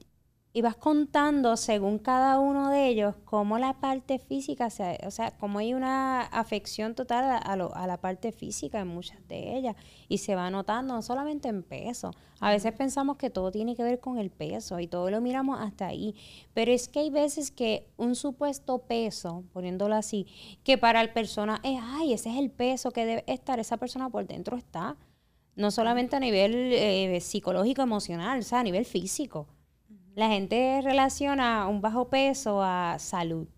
ibas 0.53 0.75
contando 0.75 1.57
según 1.57 1.99
cada 1.99 2.41
uno 2.41 2.71
de 2.71 2.89
ellos 2.89 3.15
cómo 3.25 3.59
la 3.59 3.75
parte 3.75 4.19
física, 4.19 4.67
o 5.07 5.11
sea, 5.11 5.31
cómo 5.39 5.61
hay 5.61 5.75
una 5.75 6.23
afección 6.23 6.97
total 6.97 7.41
a, 7.45 7.87
la 7.87 8.01
parte 8.01 8.33
física 8.33 8.81
en 8.81 8.89
muchas 8.89 9.27
de 9.29 9.57
ellas 9.57 9.77
y 10.09 10.19
se 10.19 10.35
va 10.35 10.51
notando 10.51 10.95
no 10.95 11.03
solamente 11.03 11.49
en 11.49 11.63
peso. 11.63 12.11
A 12.41 12.51
veces 12.51 12.73
pensamos 12.73 13.17
que 13.17 13.31
todo 13.31 13.53
tiene 13.53 13.77
que 13.77 13.85
ver 13.85 14.01
con 14.01 14.19
el 14.19 14.31
peso 14.31 14.81
y 14.81 14.89
todo 14.89 15.09
lo 15.11 15.21
miramos 15.21 15.61
hasta 15.61 15.87
ahí, 15.87 16.17
pero 16.53 16.73
es 16.73 16.89
que 16.89 16.99
hay 17.01 17.11
veces 17.11 17.53
que 17.53 17.87
un 17.97 18.17
supuesto 18.17 18.79
peso, 18.79 19.45
poniéndolo 19.53 19.95
así, 19.95 20.27
que 20.65 20.79
para 20.79 21.01
el 21.01 21.13
persona 21.13 21.61
es, 21.63 21.79
ay, 21.81 22.13
ese 22.13 22.31
es 22.31 22.39
el 22.39 22.51
peso 22.51 22.91
que 22.91 23.07
debe 23.07 23.25
estar, 23.29 23.61
esa 23.61 23.77
persona 23.77 24.11
por 24.11 24.27
dentro 24.27 24.57
está. 24.57 24.97
No 25.55 25.71
solamente 25.71 26.17
a 26.17 26.21
nivel 26.21 26.73
eh, 26.73 27.21
psicológico, 27.21 27.83
emocional, 27.83 28.39
o 28.39 28.43
sea, 28.43 28.61
a 28.61 28.63
nivel 28.63 28.85
físico. 28.85 29.47
La 30.21 30.29
gente 30.29 30.83
relaciona 30.83 31.67
un 31.67 31.81
bajo 31.81 32.11
peso 32.11 32.61
a 32.63 32.99
salud. 32.99 33.49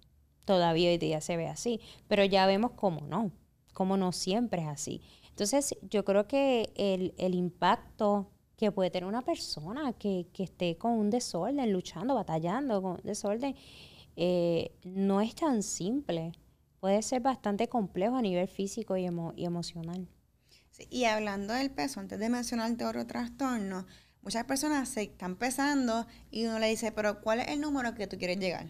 Todavía 0.45 0.91
hoy 0.91 0.99
día 0.99 1.21
se 1.21 1.37
ve 1.37 1.49
así, 1.49 1.81
pero 2.07 2.25
ya 2.25 2.47
vemos 2.47 2.71
cómo 2.77 3.01
no, 3.01 3.33
cómo 3.73 3.97
no 3.97 4.13
siempre 4.13 4.63
es 4.63 4.69
así. 4.69 5.03
Entonces, 5.31 5.75
yo 5.91 6.05
creo 6.05 6.29
que 6.29 6.73
el, 6.77 7.35
impacto 7.35 8.31
que 8.57 8.71
puede 8.71 8.93
tener 8.93 9.09
una 9.09 9.23
persona 9.23 9.93
que, 9.95 10.29
esté 10.39 10.79
con 10.79 10.93
un 10.93 11.11
desorden, 11.11 11.73
luchando, 11.73 12.15
batallando 12.15 12.81
con 12.81 12.93
un 12.93 13.03
desorden, 13.03 13.57
eh, 14.15 14.71
no 14.85 15.21
es 15.21 15.35
tan 15.35 15.65
simple. 15.65 16.31
Puede 16.79 17.03
ser 17.03 17.23
bastante 17.23 17.69
complejo 17.69 18.15
a 18.15 18.23
nivel 18.23 18.47
físico 18.47 18.97
y, 18.97 19.09
y 19.35 19.45
emocional. 19.45 20.07
y 20.91 21.07
hablando 21.07 21.55
del 21.55 21.73
peso, 21.73 21.99
antes 21.99 22.21
de 22.21 22.29
mencionarte 22.29 22.85
otro 22.85 23.05
trastorno, 23.05 23.85
Muchas 24.23 24.45
personas 24.45 24.89
se 24.89 25.03
están 25.03 25.37
pesando 25.37 26.07
y 26.31 26.47
uno 26.47 26.59
le 26.61 26.69
dice, 26.69 26.93
pero 26.93 27.21
¿cuál 27.21 27.41
es 27.41 27.49
el 27.49 27.61
número 27.61 27.95
que 27.95 28.07
tú 28.07 28.19
quieres 28.19 28.39
llegar? 28.39 28.67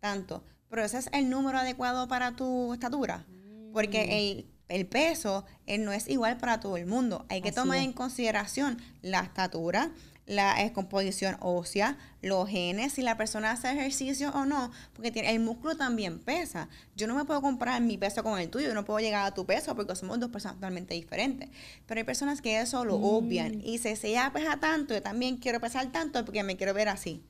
Tanto. 0.00 0.44
Pero 0.70 0.82
ese 0.82 0.98
es 0.98 1.10
el 1.12 1.28
número 1.28 1.58
adecuado 1.58 2.08
para 2.08 2.34
tu 2.36 2.72
estatura. 2.72 3.26
Porque 3.72 4.46
mm. 4.68 4.72
el, 4.72 4.86
peso 4.86 5.44
no 5.78 5.92
es 5.92 6.08
igual 6.08 6.38
para 6.38 6.58
todo 6.58 6.78
el 6.78 6.86
mundo. 6.86 7.26
Hay 7.28 7.42
que 7.42 7.52
tomar 7.52 7.78
en 7.78 7.92
consideración 7.92 8.80
la 9.02 9.20
estatura, 9.20 9.92
la 10.26 10.54
descomposición 10.54 11.36
ósea, 11.40 11.98
los 12.22 12.48
genes, 12.48 12.94
si 12.94 13.02
la 13.02 13.16
persona 13.16 13.50
hace 13.50 13.70
ejercicio 13.70 14.30
o 14.30 14.46
no, 14.46 14.70
porque 14.94 15.10
tiene, 15.10 15.30
el 15.30 15.40
músculo 15.40 15.76
también 15.76 16.18
pesa. 16.18 16.68
Yo 16.96 17.06
no 17.06 17.14
me 17.14 17.24
puedo 17.24 17.42
comparar 17.42 17.82
mi 17.82 17.98
peso 17.98 18.22
con 18.22 18.38
el 18.38 18.48
tuyo, 18.48 18.68
yo 18.68 18.74
no 18.74 18.84
puedo 18.84 19.00
llegar 19.00 19.26
a 19.26 19.34
tu 19.34 19.44
peso 19.44 19.74
porque 19.74 19.94
somos 19.94 20.18
dos 20.18 20.30
personas 20.30 20.56
totalmente 20.56 20.94
diferentes. 20.94 21.50
Pero 21.86 21.98
hay 21.98 22.04
personas 22.04 22.40
que 22.40 22.60
eso 22.60 22.84
lo 22.84 22.96
obvian 22.96 23.58
mm. 23.58 23.62
y 23.64 23.78
se 23.78 23.96
si 23.96 24.08
ella 24.08 24.30
pesa 24.32 24.58
tanto, 24.58 24.94
yo 24.94 25.02
también 25.02 25.36
quiero 25.36 25.60
pesar 25.60 25.92
tanto 25.92 26.24
porque 26.24 26.42
me 26.42 26.56
quiero 26.56 26.72
ver 26.72 26.88
así. 26.88 27.22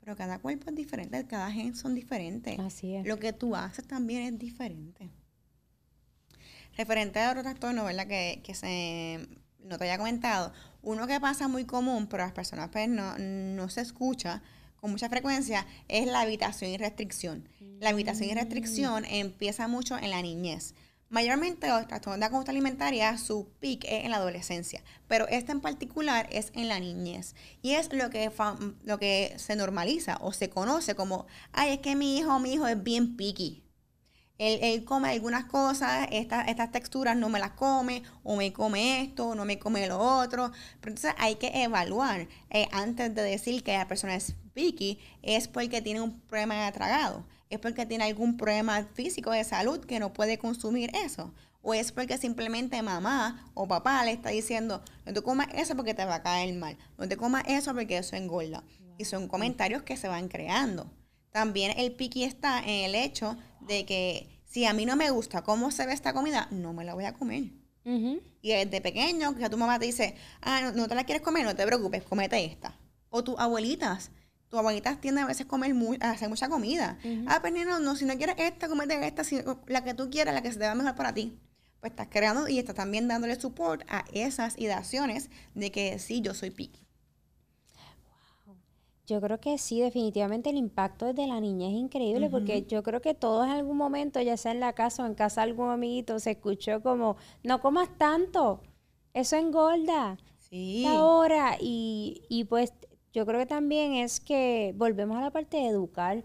Pero 0.00 0.16
cada 0.16 0.38
cuerpo 0.38 0.68
es 0.68 0.76
diferente, 0.76 1.26
cada 1.26 1.50
gen 1.50 1.74
son 1.74 1.94
diferentes. 1.94 2.58
Así 2.58 2.94
es. 2.94 3.06
Lo 3.06 3.18
que 3.18 3.32
tú 3.32 3.56
haces 3.56 3.86
también 3.86 4.34
es 4.34 4.38
diferente. 4.38 5.08
Referente 6.76 7.20
a 7.20 7.30
otro 7.30 7.42
trastorno, 7.42 7.84
¿verdad? 7.84 8.06
Que, 8.06 8.42
que 8.44 8.52
se, 8.52 9.26
no 9.60 9.78
te 9.78 9.84
haya 9.84 9.96
comentado, 9.96 10.52
uno 10.84 11.06
que 11.06 11.20
pasa 11.20 11.48
muy 11.48 11.64
común, 11.64 12.06
pero 12.06 12.24
las 12.24 12.32
personas 12.32 12.68
pues, 12.70 12.88
no, 12.88 13.68
se 13.68 13.80
escucha 13.80 14.42
con 14.76 14.90
mucha 14.90 15.08
frecuencia, 15.08 15.66
es 15.88 16.06
la 16.06 16.20
habitación 16.20 16.70
y 16.70 16.76
restricción. 16.76 17.48
La 17.80 17.90
habitación 17.90 18.30
y 18.30 18.34
restricción 18.34 19.04
empieza 19.06 19.66
mucho 19.66 19.96
en 19.96 20.10
la 20.10 20.22
niñez. 20.22 20.74
Mayormente 21.10 21.68
los 21.68 21.86
trastornos 21.86 22.16
de 22.16 22.20
la 22.20 22.30
conducta 22.30 22.50
alimentaria, 22.50 23.16
su 23.18 23.48
pic 23.60 23.84
es 23.84 24.04
en 24.04 24.10
la 24.10 24.16
adolescencia, 24.16 24.82
pero 25.06 25.28
este 25.28 25.52
en 25.52 25.60
particular 25.60 26.28
es 26.30 26.50
en 26.54 26.68
la 26.68 26.80
niñez. 26.80 27.34
Y 27.62 27.72
es 27.72 27.92
lo 27.92 28.10
que, 28.10 28.30
lo 28.84 28.98
que 28.98 29.34
se 29.36 29.54
normaliza 29.56 30.18
o 30.20 30.32
se 30.32 30.50
conoce 30.50 30.94
como, 30.94 31.26
ay, 31.52 31.74
es 31.74 31.78
que 31.78 31.94
mi 31.94 32.18
hijo 32.18 32.34
o 32.34 32.40
mi 32.40 32.54
hijo 32.54 32.66
es 32.66 32.82
bien 32.82 33.16
picky. 33.16 33.63
Él, 34.38 34.84
come 34.84 35.10
algunas 35.10 35.44
cosas, 35.44 36.08
estas 36.10 36.72
texturas 36.72 37.16
no 37.16 37.28
me 37.28 37.38
las 37.38 37.52
come, 37.52 38.02
o 38.24 38.34
me 38.34 38.52
come 38.52 39.02
esto, 39.02 39.34
no 39.36 39.44
me 39.44 39.60
come 39.60 39.86
lo 39.86 39.98
otro. 39.98 40.50
Pero 40.80 40.92
entonces 40.94 41.14
hay 41.18 41.36
que 41.36 41.62
evaluar 41.62 42.26
eh, 42.50 42.66
antes 42.72 43.14
de 43.14 43.22
decir 43.22 43.62
que 43.62 43.78
la 43.78 43.86
persona 43.86 44.16
es 44.16 44.34
picky, 44.52 44.98
es 45.22 45.46
porque 45.46 45.82
tiene 45.82 46.00
un 46.00 46.20
problema 46.22 46.64
de 46.64 46.72
tragado, 46.72 47.24
es 47.48 47.60
porque 47.60 47.86
tiene 47.86 48.04
algún 48.04 48.36
problema 48.36 48.84
físico 48.94 49.30
de 49.30 49.44
salud 49.44 49.84
que 49.84 50.00
no 50.00 50.12
puede 50.12 50.38
consumir 50.38 50.90
eso. 50.94 51.32
O 51.62 51.72
es 51.72 51.92
porque 51.92 52.18
simplemente 52.18 52.82
mamá 52.82 53.50
o 53.54 53.66
papá 53.66 54.04
le 54.04 54.12
está 54.12 54.30
diciendo, 54.30 54.82
no 55.06 55.12
te 55.12 55.22
comas 55.22 55.48
eso 55.54 55.76
porque 55.76 55.94
te 55.94 56.04
va 56.04 56.16
a 56.16 56.22
caer 56.22 56.54
mal, 56.54 56.76
no 56.98 57.08
te 57.08 57.16
comas 57.16 57.44
eso 57.46 57.72
porque 57.72 57.98
eso 57.98 58.16
engorda. 58.16 58.64
Y 58.98 59.04
son 59.04 59.28
comentarios 59.28 59.82
que 59.82 59.96
se 59.96 60.08
van 60.08 60.28
creando. 60.28 60.90
También 61.34 61.76
el 61.80 61.90
piqui 61.90 62.22
está 62.22 62.60
en 62.60 62.84
el 62.84 62.94
hecho 62.94 63.36
de 63.58 63.84
que 63.84 64.40
si 64.44 64.66
a 64.66 64.72
mí 64.72 64.86
no 64.86 64.94
me 64.94 65.10
gusta 65.10 65.42
cómo 65.42 65.72
se 65.72 65.84
ve 65.84 65.92
esta 65.92 66.12
comida, 66.12 66.46
no 66.52 66.72
me 66.72 66.84
la 66.84 66.94
voy 66.94 67.06
a 67.06 67.12
comer. 67.12 67.50
Y 68.40 68.50
desde 68.50 68.80
pequeño, 68.80 69.34
que 69.34 69.50
tu 69.50 69.56
mamá 69.56 69.80
te 69.80 69.86
dice, 69.86 70.14
ah, 70.42 70.70
no, 70.76 70.86
te 70.86 70.94
la 70.94 71.02
quieres 71.02 71.24
comer, 71.24 71.44
no 71.44 71.56
te 71.56 71.66
preocupes, 71.66 72.04
comete 72.04 72.44
esta. 72.44 72.78
O 73.10 73.24
tus 73.24 73.36
abuelitas, 73.40 74.12
tus 74.48 74.60
abuelitas 74.60 75.00
tienden 75.00 75.24
a 75.24 75.26
veces 75.26 75.46
a 75.46 75.48
comer 75.48 75.74
a 76.02 76.12
hacer 76.12 76.28
mucha 76.28 76.48
comida. 76.48 76.98
Ah, 77.26 77.40
pues 77.40 77.52
no, 77.52 77.80
no, 77.80 77.96
si 77.96 78.04
no 78.04 78.16
quieres 78.16 78.36
esta, 78.38 78.68
comete 78.68 79.04
esta, 79.04 79.24
la 79.66 79.82
que 79.82 79.94
tú 79.94 80.10
quieras, 80.10 80.34
la 80.34 80.40
que 80.40 80.52
se 80.52 80.60
te 80.60 80.66
va 80.66 80.76
mejor 80.76 80.94
para 80.94 81.12
ti. 81.12 81.36
Pues 81.80 81.90
estás 81.90 82.06
creando 82.12 82.46
y 82.46 82.60
estás 82.60 82.76
también 82.76 83.08
dándole 83.08 83.34
support 83.40 83.82
a 83.88 84.04
esas 84.12 84.56
ideaciones 84.56 85.30
de 85.56 85.72
que 85.72 85.98
sí, 85.98 86.20
yo 86.20 86.32
soy 86.32 86.50
piqui. 86.50 86.83
Yo 89.06 89.20
creo 89.20 89.38
que 89.38 89.58
sí, 89.58 89.80
definitivamente 89.80 90.48
el 90.48 90.56
impacto 90.56 91.04
desde 91.06 91.26
la 91.26 91.38
niña 91.38 91.68
es 91.68 91.74
increíble 91.74 92.30
porque 92.30 92.64
yo 92.66 92.82
creo 92.82 93.02
que 93.02 93.12
todos 93.12 93.44
en 93.44 93.52
algún 93.52 93.76
momento, 93.76 94.20
ya 94.22 94.38
sea 94.38 94.52
en 94.52 94.60
la 94.60 94.72
casa 94.72 95.02
o 95.02 95.06
en 95.06 95.14
casa 95.14 95.42
de 95.42 95.50
algún 95.50 95.68
amiguito, 95.68 96.18
se 96.18 96.32
escuchó 96.32 96.82
como, 96.82 97.16
no 97.42 97.60
comas 97.60 97.90
tanto, 97.98 98.62
eso 99.12 99.36
engorda. 99.36 100.16
Sí. 100.38 100.86
Ahora, 100.86 101.58
y, 101.60 102.22
y 102.30 102.44
pues 102.44 102.72
yo 103.12 103.26
creo 103.26 103.38
que 103.38 103.46
también 103.46 103.94
es 103.94 104.20
que 104.20 104.72
volvemos 104.76 105.18
a 105.18 105.20
la 105.20 105.30
parte 105.30 105.58
de 105.58 105.66
educar. 105.66 106.24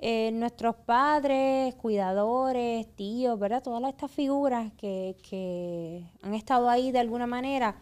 Eh, 0.00 0.30
nuestros 0.32 0.76
padres, 0.76 1.74
cuidadores, 1.74 2.86
tíos, 2.94 3.38
¿verdad? 3.38 3.62
Todas 3.62 3.82
estas 3.88 4.10
figuras 4.10 4.70
que, 4.74 5.16
que 5.28 6.04
han 6.22 6.34
estado 6.34 6.68
ahí 6.68 6.92
de 6.92 7.00
alguna 7.00 7.26
manera 7.26 7.74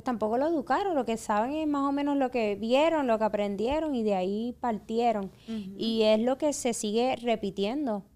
pues 0.00 0.04
tampoco 0.06 0.38
lo 0.38 0.46
educaron, 0.46 0.94
lo 0.94 1.04
que 1.04 1.18
saben 1.18 1.52
es 1.52 1.68
más 1.68 1.82
o 1.82 1.92
menos 1.92 2.16
lo 2.16 2.30
que 2.30 2.54
vieron, 2.54 3.06
lo 3.06 3.18
que 3.18 3.24
aprendieron 3.24 3.94
y 3.94 4.02
de 4.02 4.14
ahí 4.14 4.56
partieron. 4.58 5.30
Y 5.76 6.04
es 6.04 6.18
lo 6.18 6.38
que 6.38 6.54
se 6.54 6.72
sigue 6.72 7.16
repitiendo 7.16 8.06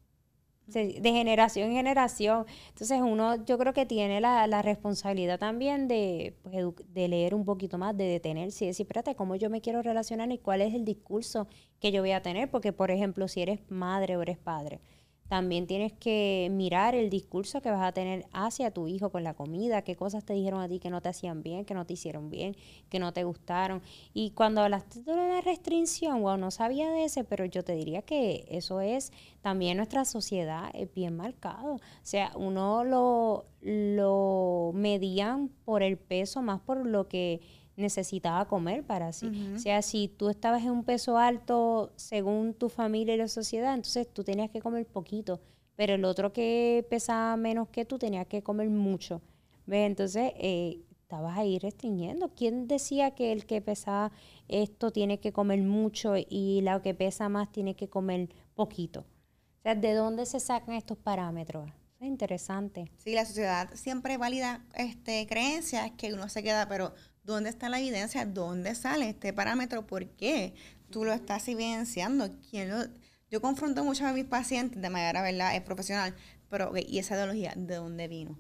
de 0.66 1.12
generación 1.12 1.68
en 1.68 1.77
generación. 1.77 2.47
Entonces 2.70 3.03
uno 3.03 3.44
yo 3.44 3.59
creo 3.59 3.75
que 3.75 3.85
tiene 3.85 4.23
la, 4.23 4.47
la 4.47 4.62
responsabilidad 4.62 5.38
también 5.38 5.87
de, 5.87 6.38
pues, 6.42 6.55
de 6.88 7.07
leer 7.07 7.35
un 7.35 7.44
poquito 7.44 7.77
más, 7.77 7.94
de 7.94 8.05
detenerse 8.05 8.64
y 8.64 8.68
decir, 8.68 8.85
espérate, 8.85 9.14
¿cómo 9.14 9.37
yo 9.37 9.51
me 9.51 9.61
quiero 9.61 9.83
relacionar 9.83 10.33
y 10.33 10.38
cuál 10.38 10.62
es 10.62 10.73
el 10.73 10.87
discurso 10.87 11.49
que 11.81 11.92
yo 11.92 12.01
voy 12.01 12.12
a 12.12 12.23
tener? 12.23 12.51
Porque, 12.51 12.73
por 12.73 12.90
ejemplo, 12.90 13.29
si 13.29 13.42
eres 13.42 13.61
madre 13.68 14.16
o 14.16 14.23
eres 14.23 14.38
padre, 14.38 14.81
también 15.28 15.66
tienes 15.66 15.92
que 15.92 16.48
mirar 16.50 16.94
el 16.94 17.10
discurso 17.10 17.62
que 17.62 17.70
vas 17.70 17.82
a 17.82 17.92
tener 17.92 18.26
hacia 18.32 18.70
tu 18.70 18.88
hijo 18.88 19.10
con 19.10 19.24
la 19.24 19.34
comida, 19.34 19.82
qué 19.82 19.96
cosas 19.96 20.24
te 20.24 20.34
dijeron 20.34 20.60
a 20.60 20.68
ti 20.68 20.78
que 20.78 20.90
no 20.90 21.00
te 21.00 21.08
hacían 21.08 21.42
bien, 21.42 21.64
que 21.64 21.74
no 21.74 21.87
te 21.87 21.94
hicieron 21.94 22.30
bien, 22.30 22.56
que 22.90 22.98
no 22.98 23.12
te 23.12 23.24
gustaron. 23.24 23.82
Y 24.12 24.30
cuando 24.30 24.60
hablaste 24.60 25.00
de 25.02 25.16
la 25.16 25.40
restricción, 25.40 26.20
wow, 26.22 26.37
no 26.37 26.50
sabía 26.50 26.90
de 26.90 27.04
ese, 27.04 27.24
pero 27.24 27.44
yo 27.46 27.64
te 27.64 27.74
diría 27.74 28.02
que 28.02 28.44
eso 28.50 28.80
es 28.80 29.12
también 29.40 29.76
nuestra 29.78 30.04
sociedad 30.04 30.70
es 30.74 30.92
bien 30.92 31.16
marcado. 31.16 31.74
O 31.74 31.80
sea, 32.02 32.33
uno 32.37 32.85
lo, 32.85 33.46
lo 33.62 34.72
medían 34.75 35.48
por 35.64 35.83
el 35.83 35.96
peso, 35.96 36.42
más 36.42 36.60
por 36.60 36.87
lo 36.87 37.08
que 37.08 37.40
necesitaba 37.77 38.46
comer 38.46 38.85
para 38.85 39.12
sí. 39.12 39.31
O 39.54 39.58
sea, 39.58 39.83
si 39.83 40.08
tú 40.08 40.29
estabas 40.29 40.62
en 40.62 40.70
un 40.70 40.85
peso 40.85 41.18
alto 41.18 41.92
según 41.96 42.54
tu 42.54 42.68
familia 42.68 43.14
y 43.14 43.18
la 43.18 43.29
sociedad, 43.29 43.75
entonces 43.75 44.12
tú 44.12 44.25
tenías 44.25 44.50
que 44.50 44.60
comer 44.60 44.87
poquito, 44.87 45.40
pero 45.77 45.94
el 45.94 46.04
otro 46.04 46.33
que 46.33 46.87
pesaba 46.88 47.37
menos 47.37 47.68
que 47.68 47.85
tú 47.85 47.98
tenía 47.98 48.25
que 48.25 48.42
comer 48.42 48.70
mucho. 48.70 49.20
¿Ves? 49.66 49.87
Entonces, 49.87 50.33
eh, 50.37 50.81
estabas 51.04 51.38
ahí 51.38 51.58
restringiendo. 51.58 52.31
¿Quién 52.35 52.66
decía 52.66 53.12
que 53.12 53.33
el 53.33 53.46
que 53.46 53.60
pesa 53.60 54.10
esto 54.48 54.90
tiene 54.90 55.20
que 55.20 55.33
comer 55.33 55.62
mucho 55.62 56.14
y 56.16 56.60
la 56.62 56.83
que 56.83 56.94
pesa 56.94 57.29
más 57.29 57.50
tiene 57.52 57.77
que 57.77 57.88
comer 57.88 58.29
poquito? 58.54 59.00
O 59.00 59.62
sea, 59.62 59.75
¿de 59.75 59.94
dónde 59.94 60.27
se 60.27 60.40
sacan 60.40 60.75
estos 60.75 60.98
parámetros? 60.98 61.70
Es 62.00 62.06
interesante. 62.06 62.90
Sí, 62.98 63.14
la 63.14 63.25
sociedad 63.25 63.70
siempre 63.75 64.18
valida 64.18 64.64
este, 64.75 65.27
creencias 65.27 65.90
que 65.92 66.12
uno 66.12 66.29
se 66.29 66.42
queda, 66.42 66.68
pero 66.68 66.92
¿dónde 67.25 67.50
está 67.50 67.68
la 67.68 67.81
evidencia? 67.81 68.25
¿Dónde 68.27 68.75
sale 68.75 69.08
este 69.08 69.33
parámetro? 69.33 69.87
¿Por 69.87 70.06
qué 70.10 70.54
tú 70.90 71.04
lo 71.04 71.12
estás 71.12 71.48
evidenciando? 71.48 72.31
¿Quién 72.50 72.70
lo, 72.70 72.85
yo 73.31 73.40
confronto 73.40 73.83
mucho 73.83 74.06
a 74.06 74.12
mis 74.12 74.27
pacientes 74.27 74.81
de 74.81 74.90
manera 74.90 75.22
¿verdad? 75.22 75.56
Es 75.56 75.62
profesional, 75.62 76.14
pero 76.48 76.72
¿y 76.77 76.98
esa 76.98 77.14
ideología 77.14 77.52
de 77.56 77.77
dónde 77.77 78.06
vino? 78.08 78.38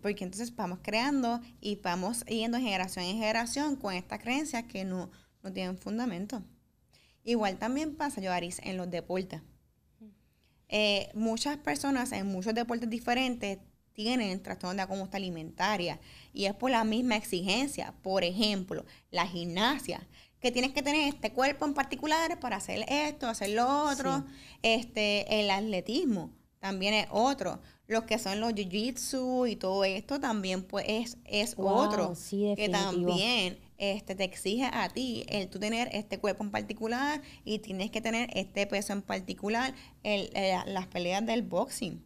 Porque 0.00 0.22
entonces 0.22 0.54
vamos 0.54 0.78
creando 0.82 1.40
y 1.60 1.76
vamos 1.76 2.24
yendo 2.24 2.58
generación 2.58 3.04
en 3.04 3.18
generación 3.18 3.76
con 3.76 3.92
estas 3.92 4.20
creencias 4.20 4.64
que 4.64 4.84
no, 4.84 5.10
no 5.42 5.52
tienen 5.52 5.76
fundamento. 5.76 6.44
Igual 7.24 7.58
también 7.58 7.96
pasa, 7.96 8.20
Yoaris, 8.20 8.60
en 8.62 8.76
los 8.76 8.90
deportes. 8.90 9.42
Eh, 10.68 11.10
muchas 11.14 11.56
personas 11.58 12.12
en 12.12 12.28
muchos 12.28 12.54
deportes 12.54 12.88
diferentes 12.88 13.58
tienen 13.92 14.42
trastorno 14.42 14.70
de 14.70 14.76
la 14.76 14.86
conducta 14.86 15.16
alimentaria 15.16 16.00
y 16.32 16.46
es 16.46 16.54
por 16.54 16.70
la 16.70 16.84
misma 16.84 17.16
exigencia. 17.16 17.94
Por 18.02 18.24
ejemplo, 18.24 18.84
la 19.10 19.26
gimnasia 19.26 20.06
que 20.40 20.50
tienes 20.50 20.72
que 20.72 20.82
tener 20.82 21.08
este 21.08 21.32
cuerpo 21.32 21.66
en 21.66 21.74
particular 21.74 22.40
para 22.40 22.56
hacer 22.56 22.84
esto, 22.88 23.28
hacer 23.28 23.50
lo 23.50 23.90
otro. 23.90 24.24
Este, 24.62 25.40
el 25.40 25.50
atletismo 25.50 26.30
también 26.58 26.94
es 26.94 27.06
otro. 27.10 27.60
Los 27.86 28.04
que 28.04 28.18
son 28.18 28.40
los 28.40 28.52
jiu-jitsu 28.52 29.50
y 29.50 29.56
todo 29.56 29.84
esto 29.84 30.20
también 30.20 30.62
pues 30.62 30.84
es, 30.88 31.18
es 31.24 31.54
otro. 31.56 32.14
que 32.56 32.68
también 32.70 33.58
este, 33.78 34.14
te 34.14 34.24
exige 34.24 34.64
a 34.72 34.88
ti 34.88 35.24
el 35.28 35.48
tú 35.48 35.58
tener 35.58 35.88
este 35.92 36.18
cuerpo 36.18 36.44
en 36.44 36.52
particular 36.52 37.20
y 37.44 37.58
tienes 37.58 37.90
que 37.90 38.00
tener 38.00 38.30
este 38.32 38.66
peso 38.66 38.92
en 38.92 39.02
particular. 39.02 39.74
El, 40.02 40.30
las 40.66 40.86
peleas 40.86 41.26
del 41.26 41.42
boxing. 41.42 42.04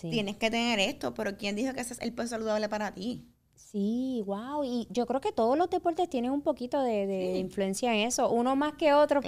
Tienes 0.00 0.36
que 0.36 0.50
tener 0.50 0.80
esto, 0.80 1.14
pero 1.14 1.36
¿quién 1.36 1.56
dijo 1.56 1.72
que 1.72 1.80
ese 1.80 1.94
es 1.94 2.00
el 2.00 2.12
peso 2.12 2.30
saludable 2.30 2.68
para 2.68 2.92
ti? 2.92 3.26
Sí, 3.54 4.22
wow. 4.26 4.62
Y 4.64 4.86
yo 4.90 5.06
creo 5.06 5.20
que 5.20 5.32
todos 5.32 5.58
los 5.58 5.68
deportes 5.68 6.08
tienen 6.08 6.30
un 6.30 6.42
poquito 6.42 6.80
de, 6.80 7.36
influencia 7.38 7.94
en 7.94 8.06
eso, 8.06 8.30
uno 8.30 8.54
más 8.56 8.74
que 8.74 8.92
otro 8.92 9.20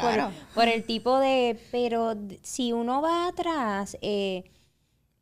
por, 0.54 0.68
el 0.68 0.84
tipo 0.86 1.18
de... 1.18 1.58
Pero 1.72 2.14
si 2.42 2.72
uno 2.72 3.02
va 3.02 3.28
atrás, 3.28 3.96
eh, 4.02 4.44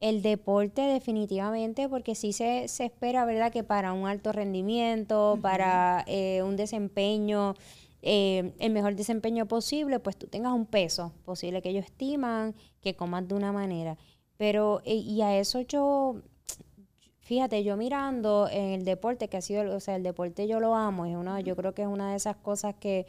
el 0.00 0.20
deporte 0.20 0.82
definitivamente, 0.82 1.88
porque 1.88 2.14
sí 2.14 2.34
se, 2.34 2.68
se, 2.68 2.84
espera, 2.84 3.24
¿verdad? 3.24 3.50
Que 3.50 3.64
para 3.64 3.94
un 3.94 4.06
alto 4.06 4.32
rendimiento, 4.32 5.38
para 5.40 6.04
eh, 6.06 6.42
un 6.42 6.56
desempeño, 6.56 7.54
eh, 8.02 8.52
el 8.58 8.70
mejor 8.70 8.94
desempeño 8.94 9.46
posible, 9.46 9.98
pues 9.98 10.18
tú 10.18 10.26
tengas 10.26 10.52
un 10.52 10.66
peso 10.66 11.14
posible 11.24 11.62
que 11.62 11.70
ellos 11.70 11.86
estiman, 11.86 12.54
que 12.82 12.94
comas 12.94 13.26
de 13.26 13.34
una 13.34 13.50
manera. 13.50 13.96
Pero, 14.36 14.82
y 14.84 15.20
a 15.22 15.38
eso 15.38 15.60
yo 15.60 16.22
Fíjate, 17.24 17.64
yo 17.64 17.78
mirando 17.78 18.48
en 18.50 18.72
el 18.72 18.84
deporte, 18.84 19.28
que 19.28 19.38
ha 19.38 19.40
sido, 19.40 19.74
o 19.74 19.80
sea, 19.80 19.96
el 19.96 20.02
deporte 20.02 20.46
yo 20.46 20.60
lo 20.60 20.74
amo, 20.74 21.06
es 21.06 21.16
una, 21.16 21.40
yo 21.40 21.56
creo 21.56 21.72
que 21.72 21.80
es 21.80 21.88
una 21.88 22.10
de 22.10 22.16
esas 22.16 22.36
cosas 22.36 22.74
que, 22.74 23.06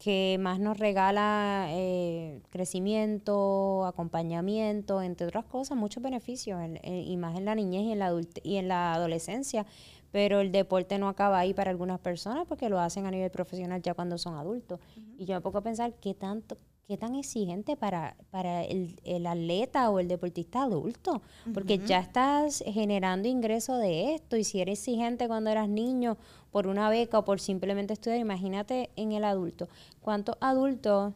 que 0.00 0.38
más 0.40 0.58
nos 0.58 0.76
regala 0.76 1.68
eh, 1.70 2.40
crecimiento, 2.50 3.86
acompañamiento, 3.86 5.02
entre 5.02 5.28
otras 5.28 5.44
cosas, 5.44 5.78
muchos 5.78 6.02
beneficios, 6.02 6.60
y 6.82 7.16
más 7.16 7.38
en 7.38 7.44
la 7.44 7.54
niñez 7.54 7.84
y 7.84 7.92
en 7.92 8.00
la, 8.00 8.20
y 8.42 8.56
en 8.56 8.66
la 8.66 8.94
adolescencia. 8.94 9.66
Pero 10.10 10.40
el 10.40 10.50
deporte 10.50 10.98
no 10.98 11.08
acaba 11.08 11.38
ahí 11.38 11.54
para 11.54 11.70
algunas 11.70 12.00
personas 12.00 12.46
porque 12.48 12.68
lo 12.68 12.80
hacen 12.80 13.06
a 13.06 13.12
nivel 13.12 13.30
profesional 13.30 13.82
ya 13.82 13.94
cuando 13.94 14.18
son 14.18 14.34
adultos. 14.34 14.80
Y 15.16 15.26
yo 15.26 15.34
me 15.36 15.40
pongo 15.40 15.58
a 15.58 15.62
pensar 15.62 15.94
qué 15.94 16.12
tanto, 16.14 16.58
qué 16.86 16.96
tan 16.96 17.14
exigente 17.14 17.76
para, 17.76 18.16
para 18.30 18.64
el, 18.64 19.00
el, 19.04 19.26
atleta 19.26 19.90
o 19.90 19.98
el 19.98 20.08
deportista 20.08 20.62
adulto, 20.64 21.22
porque 21.52 21.78
ya 21.78 21.98
estás 21.98 22.62
generando 22.66 23.28
ingreso 23.28 23.76
de 23.76 24.14
esto 24.14 24.36
y 24.36 24.44
si 24.44 24.60
eres 24.60 24.80
exigente 24.80 25.28
cuando 25.28 25.50
eras 25.50 25.68
niño 25.68 26.16
por 26.50 26.66
una 26.66 26.88
beca 26.88 27.18
o 27.18 27.24
por 27.24 27.40
simplemente 27.40 27.94
estudiar, 27.94 28.20
imagínate 28.20 28.90
en 28.96 29.12
el 29.12 29.24
adulto. 29.24 29.68
¿Cuántos 30.00 30.36
adultos 30.40 31.14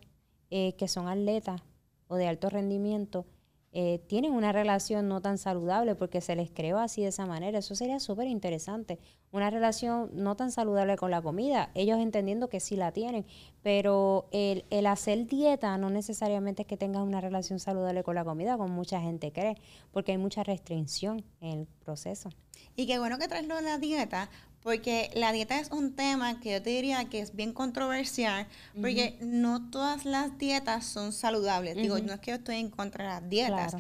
eh, 0.51 0.73
que 0.79 0.89
son 0.89 1.09
atletas 1.09 1.61
o 2.09 2.17
de 2.17 2.27
alto 2.27 2.49
rendimiento 2.49 3.27
eh, 3.73 4.01
tienen 4.07 4.33
una 4.33 4.51
relación 4.51 5.09
no 5.09 5.21
tan 5.21 5.37
saludable 5.37 5.95
porque 5.95 6.23
se 6.23 6.35
les 6.35 6.51
creó 6.51 6.79
así 6.79 7.03
de 7.03 7.09
esa 7.09 7.27
manera. 7.27 7.59
Eso 7.59 7.75
sería 7.75 8.01
súper 8.01 8.27
interesante. 8.27 8.99
Una 9.31 9.51
relación 9.51 10.11
no 10.15 10.37
tan 10.37 10.51
saludable 10.51 10.97
con 10.97 11.11
la 11.11 11.21
comida, 11.21 11.71
ellos 11.75 11.99
entendiendo 11.99 12.49
que 12.49 12.61
sí 12.61 12.77
la 12.77 12.93
tienen, 12.93 13.27
pero 13.63 14.27
el, 14.33 14.65
el 14.71 14.87
hacer 14.87 15.27
dieta 15.27 15.77
no 15.77 15.91
necesariamente 15.91 16.63
es 16.63 16.69
que 16.69 16.79
tengas 16.79 17.03
una 17.03 17.21
relación 17.21 17.59
saludable 17.59 18.03
con 18.03 18.15
la 18.15 18.25
comida, 18.25 18.57
como 18.57 18.75
mucha 18.75 19.01
gente 19.01 19.31
cree, 19.33 19.57
porque 19.93 20.13
hay 20.13 20.19
mucha 20.19 20.45
restricción 20.45 21.25
en 21.41 21.61
el 21.61 21.67
proceso. 21.85 22.31
Y 22.75 22.87
qué 22.87 22.99
bueno 22.99 23.19
que 23.19 23.29
traes 23.29 23.47
lo 23.47 23.57
de 23.57 23.63
la 23.63 23.79
dieta, 23.79 24.31
porque 24.63 25.11
la 25.15 25.33
dieta 25.33 25.59
es 25.61 25.71
un 25.71 25.95
tema 25.95 26.41
que 26.41 26.53
yo 26.53 26.63
te 26.63 26.71
diría 26.71 27.05
que 27.07 27.21
es 27.21 27.35
bien 27.35 27.53
controversial, 27.53 28.47
porque 28.81 29.17
no 29.21 29.71
todas 29.71 30.05
las 30.05 30.39
dietas 30.39 30.85
son 30.85 31.13
saludables. 31.13 31.77
Digo, 31.77 31.99
no 31.99 32.13
es 32.13 32.21
que 32.21 32.33
yo 32.33 32.37
estoy 32.37 32.57
en 32.57 32.71
contra 32.71 33.05
de 33.05 33.11
las 33.11 33.29
dietas, 33.29 33.77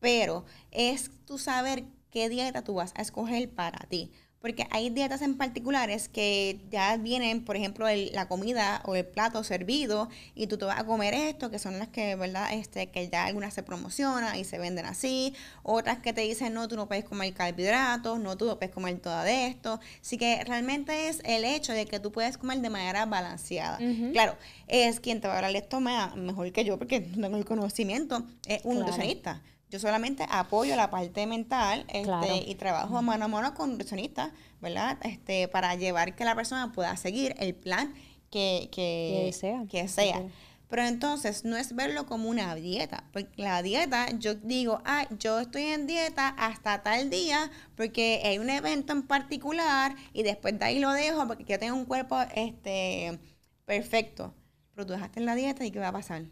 pero 0.00 0.44
es 0.70 1.10
tú 1.26 1.38
saber 1.38 1.84
qué 2.10 2.28
dieta 2.28 2.62
tú 2.62 2.74
vas 2.74 2.92
a 2.96 3.02
escoger 3.02 3.50
para 3.50 3.86
ti. 3.88 4.10
Porque 4.42 4.66
hay 4.70 4.90
dietas 4.90 5.22
en 5.22 5.36
particulares 5.36 6.08
que 6.08 6.60
ya 6.70 6.96
vienen, 6.96 7.44
por 7.44 7.56
ejemplo, 7.56 7.86
la 8.12 8.28
comida 8.28 8.82
o 8.84 8.96
el 8.96 9.06
plato 9.06 9.42
servido 9.44 10.08
y 10.34 10.48
tú 10.48 10.58
te 10.58 10.64
vas 10.64 10.78
a 10.78 10.84
comer 10.84 11.14
esto, 11.14 11.50
que 11.50 11.58
son 11.58 11.78
las 11.78 11.88
que, 11.88 12.16
¿verdad? 12.16 12.52
Este, 12.52 12.88
que 12.88 13.08
ya 13.08 13.24
algunas 13.24 13.54
se 13.54 13.62
promocionan 13.62 14.36
y 14.36 14.44
se 14.44 14.58
venden 14.58 14.84
así. 14.84 15.32
Otras 15.62 16.00
que 16.00 16.12
te 16.12 16.22
dicen, 16.22 16.52
no, 16.52 16.68
tú 16.68 16.76
no 16.76 16.88
puedes 16.88 17.04
comer 17.04 17.32
carbohidratos, 17.32 18.18
no, 18.18 18.36
tú 18.36 18.46
no 18.46 18.58
puedes 18.58 18.74
comer 18.74 18.98
todo 18.98 19.22
de 19.22 19.46
esto. 19.46 19.80
Así 20.00 20.18
que 20.18 20.42
realmente 20.44 21.08
es 21.08 21.20
el 21.24 21.44
hecho 21.44 21.72
de 21.72 21.86
que 21.86 22.00
tú 22.00 22.12
puedes 22.12 22.36
comer 22.36 22.58
de 22.58 22.68
manera 22.68 23.06
balanceada. 23.06 23.78
Claro, 24.12 24.36
es 24.66 25.00
quien 25.00 25.20
te 25.20 25.28
va 25.28 25.34
a 25.34 25.36
hablar 25.36 25.52
de 25.52 25.58
esto 25.58 25.80
mejor 25.80 26.50
que 26.52 26.64
yo 26.64 26.78
porque 26.78 27.00
no 27.00 27.28
tengo 27.28 27.36
el 27.36 27.44
conocimiento, 27.44 28.26
es 28.46 28.60
un 28.64 28.80
nutricionista. 28.80 29.40
Yo 29.72 29.78
solamente 29.78 30.26
apoyo 30.28 30.76
la 30.76 30.90
parte 30.90 31.26
mental 31.26 31.86
este, 31.88 32.44
y 32.46 32.54
trabajo 32.56 33.00
mano 33.00 33.24
a 33.24 33.28
mano 33.28 33.54
con 33.54 33.70
nutricionistas, 33.70 34.30
¿verdad? 34.60 34.98
Este, 35.02 35.48
para 35.48 35.74
llevar 35.76 36.14
que 36.14 36.26
la 36.26 36.34
persona 36.34 36.72
pueda 36.72 36.94
seguir 36.98 37.34
el 37.38 37.54
plan 37.54 37.94
que, 38.30 38.68
que, 38.70 39.34
que 39.70 39.88
sea. 39.88 40.22
Pero 40.68 40.84
entonces 40.84 41.46
no 41.46 41.56
es 41.56 41.74
verlo 41.74 42.04
como 42.04 42.28
una 42.28 42.54
dieta, 42.54 43.04
porque 43.14 43.30
la 43.40 43.62
dieta, 43.62 44.10
yo 44.18 44.34
digo, 44.34 44.82
ah, 44.84 45.06
yo 45.18 45.40
estoy 45.40 45.62
en 45.62 45.86
dieta 45.86 46.28
hasta 46.28 46.82
tal 46.82 47.08
día 47.08 47.50
porque 47.74 48.20
hay 48.24 48.38
un 48.38 48.50
evento 48.50 48.92
en 48.92 49.02
particular 49.06 49.96
y 50.12 50.22
después 50.22 50.58
de 50.58 50.66
ahí 50.66 50.80
lo 50.80 50.92
dejo 50.92 51.26
porque 51.26 51.44
yo 51.44 51.58
tengo 51.58 51.76
un 51.76 51.86
cuerpo 51.86 52.20
este, 52.34 53.18
perfecto. 53.64 54.34
Pero 54.74 54.86
tú 54.86 54.92
dejaste 54.92 55.18
en 55.18 55.24
la 55.24 55.34
dieta 55.34 55.64
y 55.64 55.70
¿qué 55.70 55.78
va 55.78 55.88
a 55.88 55.92
pasar? 55.92 56.26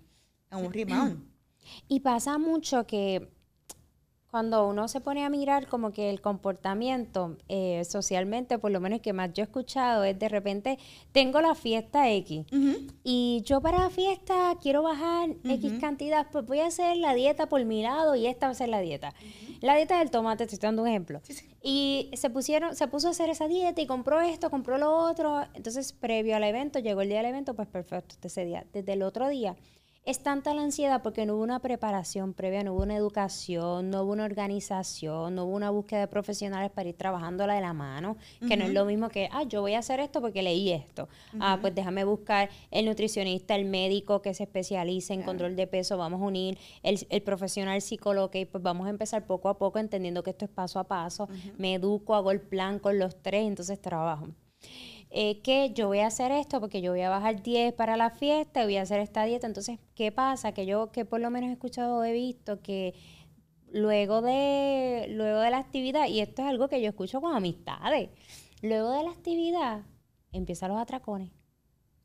A 0.51 0.59
un 0.59 0.71
rebound. 0.71 1.30
Y 1.89 2.01
pasa 2.01 2.39
mucho 2.39 2.87
que 2.87 3.29
cuando 4.31 4.67
uno 4.69 4.87
se 4.87 5.01
pone 5.01 5.25
a 5.25 5.29
mirar 5.29 5.67
como 5.67 5.93
que 5.93 6.09
el 6.09 6.21
comportamiento 6.21 7.37
eh, 7.49 7.85
socialmente, 7.85 8.59
por 8.59 8.71
lo 8.71 8.81
menos 8.81 9.01
que 9.01 9.13
más 9.13 9.33
yo 9.33 9.43
he 9.43 9.47
escuchado, 9.47 10.05
es 10.05 10.19
de 10.19 10.29
repente 10.29 10.79
tengo 11.11 11.41
la 11.41 11.55
fiesta 11.55 12.11
X 12.11 12.47
y 13.03 13.43
yo 13.45 13.61
para 13.61 13.79
la 13.79 13.91
fiesta 13.91 14.57
quiero 14.63 14.83
bajar 14.83 15.31
X 15.43 15.73
cantidad, 15.81 16.29
pues 16.31 16.47
voy 16.47 16.61
a 16.61 16.67
hacer 16.67 16.97
la 16.97 17.13
dieta 17.15 17.49
por 17.49 17.65
mi 17.65 17.83
lado 17.83 18.15
y 18.15 18.27
esta 18.27 18.47
va 18.47 18.53
a 18.53 18.55
ser 18.55 18.69
la 18.69 18.81
dieta. 18.81 19.13
La 19.61 19.75
dieta 19.75 19.99
del 19.99 20.11
tomate, 20.11 20.45
estoy 20.45 20.59
dando 20.59 20.83
un 20.83 20.89
ejemplo. 20.89 21.21
Y 21.63 22.11
se 22.15 22.31
pusieron, 22.31 22.75
se 22.75 22.89
puso 22.89 23.09
a 23.09 23.11
hacer 23.11 23.29
esa 23.29 23.47
dieta 23.47 23.83
y 23.83 23.87
compró 23.87 24.21
esto, 24.21 24.49
compró 24.49 24.79
lo 24.79 24.91
otro. 24.91 25.43
Entonces, 25.53 25.93
previo 25.93 26.35
al 26.35 26.45
evento, 26.45 26.79
llegó 26.79 27.03
el 27.03 27.09
día 27.09 27.19
del 27.19 27.27
evento, 27.27 27.55
pues 27.55 27.69
perfecto, 27.69 28.15
ese 28.23 28.47
día. 28.47 28.65
Desde 28.73 28.95
el 28.95 29.03
otro 29.03 29.29
día 29.29 29.57
es 30.07 30.23
tanta 30.23 30.55
la 30.55 30.63
ansiedad 30.63 31.03
porque 31.03 31.27
no 31.27 31.35
hubo 31.35 31.43
una 31.43 31.61
preparación 31.61 32.33
previa, 32.33 32.65
no 32.65 32.73
hubo 32.73 32.83
una 32.83 32.97
educación, 32.97 33.91
no 33.91 34.03
hubo 34.03 34.13
una 34.13 34.25
organización, 34.25 35.35
no 35.35 35.45
hubo 35.45 35.55
una 35.55 35.71
búsqueda 35.71 36.01
de 36.01 36.07
profesionales 36.09 36.71
para 36.71 36.89
ir 36.89 36.97
trabajándola 36.97 37.55
de 37.55 37.61
la 37.61 37.75
mano, 37.75 38.17
que 38.49 38.57
no 38.57 38.65
es 38.65 38.73
lo 38.73 38.87
mismo 38.87 39.11
que, 39.11 39.29
ah, 39.31 39.43
yo 39.43 39.61
voy 39.61 39.75
a 39.75 39.81
hacer 39.81 40.01
esto 40.01 40.21
porque 40.21 40.43
leí 40.43 40.73
esto. 40.73 41.09
Ah, 41.39 41.59
pues 41.61 41.75
déjame 41.75 42.05
buscar 42.05 42.49
el 42.71 42.87
nutricionista, 42.87 43.55
el 43.55 43.67
médico 43.67 44.23
que 44.23 44.33
se 44.33 44.45
especialice 44.45 45.13
en 45.13 45.23
control 45.23 45.55
de 45.55 45.67
peso, 45.67 45.99
vamos 45.99 46.23
a 46.23 46.25
unir 46.25 46.59
el, 46.83 47.07
el, 47.11 47.23
profesional 47.23 47.81
psicólogo, 47.83 48.31
y 48.33 48.47
pues 48.47 48.63
vamos 48.63 48.87
a 48.87 48.91
empezar 48.91 49.27
poco 49.27 49.49
a 49.49 49.59
poco 49.59 49.79
entendiendo 49.79 50.23
que 50.23 50.31
esto 50.31 50.47
es 50.47 50.51
paso 50.51 50.79
a 50.79 50.85
paso, 50.85 51.29
me 51.59 51.75
educo, 51.75 52.15
hago 52.15 52.31
el 52.31 52.41
plan 52.41 52.79
con 52.79 52.99
los 52.99 53.21
tres, 53.23 53.47
entonces 53.47 53.81
trabajo 53.81 54.29
eh, 55.11 55.41
que 55.43 55.73
yo 55.73 55.89
voy 55.89 55.99
a 55.99 56.07
hacer 56.07 56.31
esto 56.31 56.61
porque 56.61 56.81
yo 56.81 56.93
voy 56.93 57.01
a 57.01 57.11
bajar 57.11 57.43
10 57.43 57.75
para 57.75 57.97
la 57.97 58.11
fiesta 58.11 58.63
y 58.63 58.65
voy 58.67 58.77
a 58.77 58.83
hacer 58.83 59.01
esta 59.01 59.25
dieta. 59.25 59.47
Entonces, 59.47 59.79
¿qué 59.95 60.13
pasa? 60.13 60.53
Que 60.53 60.67
yo, 60.67 60.93
que 60.93 61.05
por 61.05 61.21
lo 61.21 61.31
menos 61.31 61.51
he 61.51 61.53
escuchado 61.55 61.97
o 61.97 62.05
he 62.05 62.13
visto 62.13 62.61
que 62.63 62.95
luego 63.73 64.23
de, 64.23 65.07
luego 65.11 65.41
de 65.41 65.51
la 65.51 65.59
actividad, 65.59 66.07
y 66.07 66.21
esto 66.21 66.43
es 66.43 66.49
algo 66.49 66.69
que 66.69 66.81
yo 66.81 66.89
escucho 66.89 67.21
con 67.21 67.35
amistades, 67.35 68.11
luego 68.63 68.91
de 68.93 69.03
la 69.03 69.11
actividad 69.11 69.83
empiezan 70.33 70.71
los 70.71 70.81
atracones. 70.81 71.31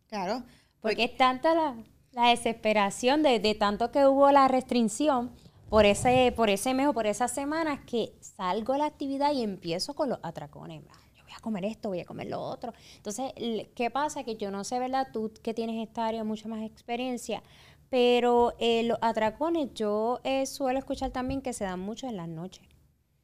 Claro. 0.08 0.44
Porque, 0.82 1.04
es 1.04 1.18
tanta 1.18 1.54
la, 1.54 1.76
la 2.12 2.30
desesperación 2.30 3.24
de, 3.24 3.40
de, 3.40 3.56
tanto 3.56 3.92
que 3.92 4.06
hubo 4.06 4.32
la 4.32 4.48
restricción 4.48 5.32
por 5.70 5.86
ese, 5.86 6.32
por 6.36 6.50
ese 6.50 6.74
mes 6.74 6.88
o 6.88 6.94
por 6.94 7.08
esas 7.08 7.32
semanas 7.32 7.80
que 7.86 8.14
salgo 8.22 8.74
de 8.74 8.80
la 8.80 8.86
actividad 8.86 9.32
y 9.34 9.44
empiezo 9.44 9.94
con 9.94 10.10
los 10.10 10.20
atracones. 10.24 10.84
Voy 10.84 10.90
a 11.36 11.40
comer 11.42 11.66
esto, 11.66 11.90
voy 11.90 12.00
a 12.00 12.06
comer 12.06 12.28
lo 12.28 12.42
otro. 12.42 12.74
Entonces, 12.98 13.32
¿qué 13.76 13.90
pasa? 13.92 14.24
Que 14.24 14.36
yo 14.36 14.52
no 14.52 14.64
sé, 14.64 14.80
¿verdad? 14.80 15.08
Tú 15.12 15.32
que 15.42 15.54
tienes 15.54 15.86
esta 15.88 16.08
área, 16.08 16.24
mucha 16.24 16.48
más 16.48 16.64
experiencia, 16.64 17.44
pero 17.90 18.54
eh, 18.60 18.84
los 18.84 18.98
atracones 19.02 19.74
yo 19.74 20.20
eh, 20.24 20.46
suelo 20.46 20.80
escuchar 20.80 21.12
también 21.12 21.42
que 21.42 21.54
se 21.54 21.64
dan 21.64 21.80
mucho 21.80 22.08
en 22.08 22.18
las 22.18 22.28
noches. 22.28 22.66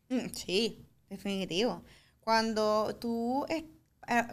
Mm, 0.09 0.27
sí, 0.33 0.85
definitivo. 1.09 1.81
Cuando 2.19 2.95
tú... 2.95 3.45
Es, 3.49 3.63
ah. 4.07 4.29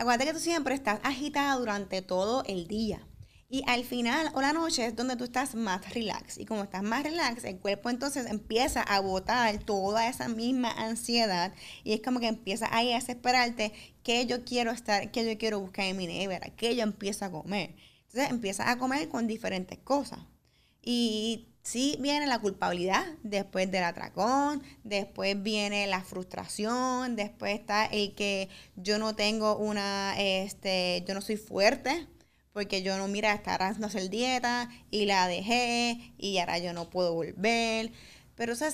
Acuérdate 0.00 0.24
que 0.24 0.32
tú 0.32 0.38
siempre 0.38 0.74
estás 0.74 0.98
agitada 1.02 1.56
durante 1.56 2.00
todo 2.00 2.42
el 2.46 2.66
día. 2.66 3.06
Y 3.52 3.64
al 3.66 3.84
final 3.84 4.30
o 4.34 4.40
la 4.40 4.52
noche 4.52 4.86
es 4.86 4.94
donde 4.94 5.16
tú 5.16 5.24
estás 5.24 5.56
más 5.56 5.92
relax. 5.92 6.38
Y 6.38 6.46
como 6.46 6.62
estás 6.62 6.84
más 6.84 7.02
relax, 7.02 7.42
el 7.42 7.58
cuerpo 7.58 7.90
entonces 7.90 8.26
empieza 8.26 8.80
a 8.80 9.00
botar 9.00 9.58
toda 9.58 10.08
esa 10.08 10.28
misma 10.28 10.70
ansiedad. 10.70 11.52
Y 11.82 11.92
es 11.92 12.00
como 12.00 12.20
que 12.20 12.28
empieza 12.28 12.68
ahí 12.70 12.92
a 12.92 12.94
desesperarte 12.94 13.72
que 14.04 14.24
yo 14.26 14.44
quiero 14.44 14.70
estar, 14.70 15.10
que 15.10 15.26
yo 15.28 15.36
quiero 15.36 15.58
buscar 15.58 15.86
en 15.86 15.96
mi 15.96 16.06
nevera, 16.06 16.50
que 16.50 16.76
yo 16.76 16.84
empiezo 16.84 17.24
a 17.24 17.32
comer. 17.32 17.74
Entonces 18.06 18.30
empiezas 18.30 18.68
a 18.68 18.78
comer 18.78 19.08
con 19.08 19.26
diferentes 19.26 19.78
cosas. 19.78 20.20
Y 20.80 21.48
sí 21.64 21.96
viene 22.00 22.28
la 22.28 22.38
culpabilidad 22.38 23.04
después 23.24 23.68
del 23.68 23.82
atracón, 23.82 24.62
después 24.84 25.42
viene 25.42 25.88
la 25.88 26.04
frustración, 26.04 27.16
después 27.16 27.58
está 27.58 27.86
el 27.86 28.14
que 28.14 28.48
yo 28.76 29.00
no 29.00 29.16
tengo 29.16 29.56
una, 29.56 30.14
este, 30.18 31.04
yo 31.08 31.14
no 31.14 31.20
soy 31.20 31.36
fuerte 31.36 32.06
porque 32.52 32.82
yo 32.82 32.96
no, 32.98 33.08
mira, 33.08 33.32
estar 33.32 33.62
haciendo 33.62 33.86
hacer 33.86 34.10
dieta 34.10 34.68
y 34.90 35.06
la 35.06 35.28
dejé 35.28 36.14
y 36.18 36.38
ahora 36.38 36.58
yo 36.58 36.72
no 36.72 36.90
puedo 36.90 37.14
volver. 37.14 37.92
Pero 38.34 38.52
eso 38.52 38.66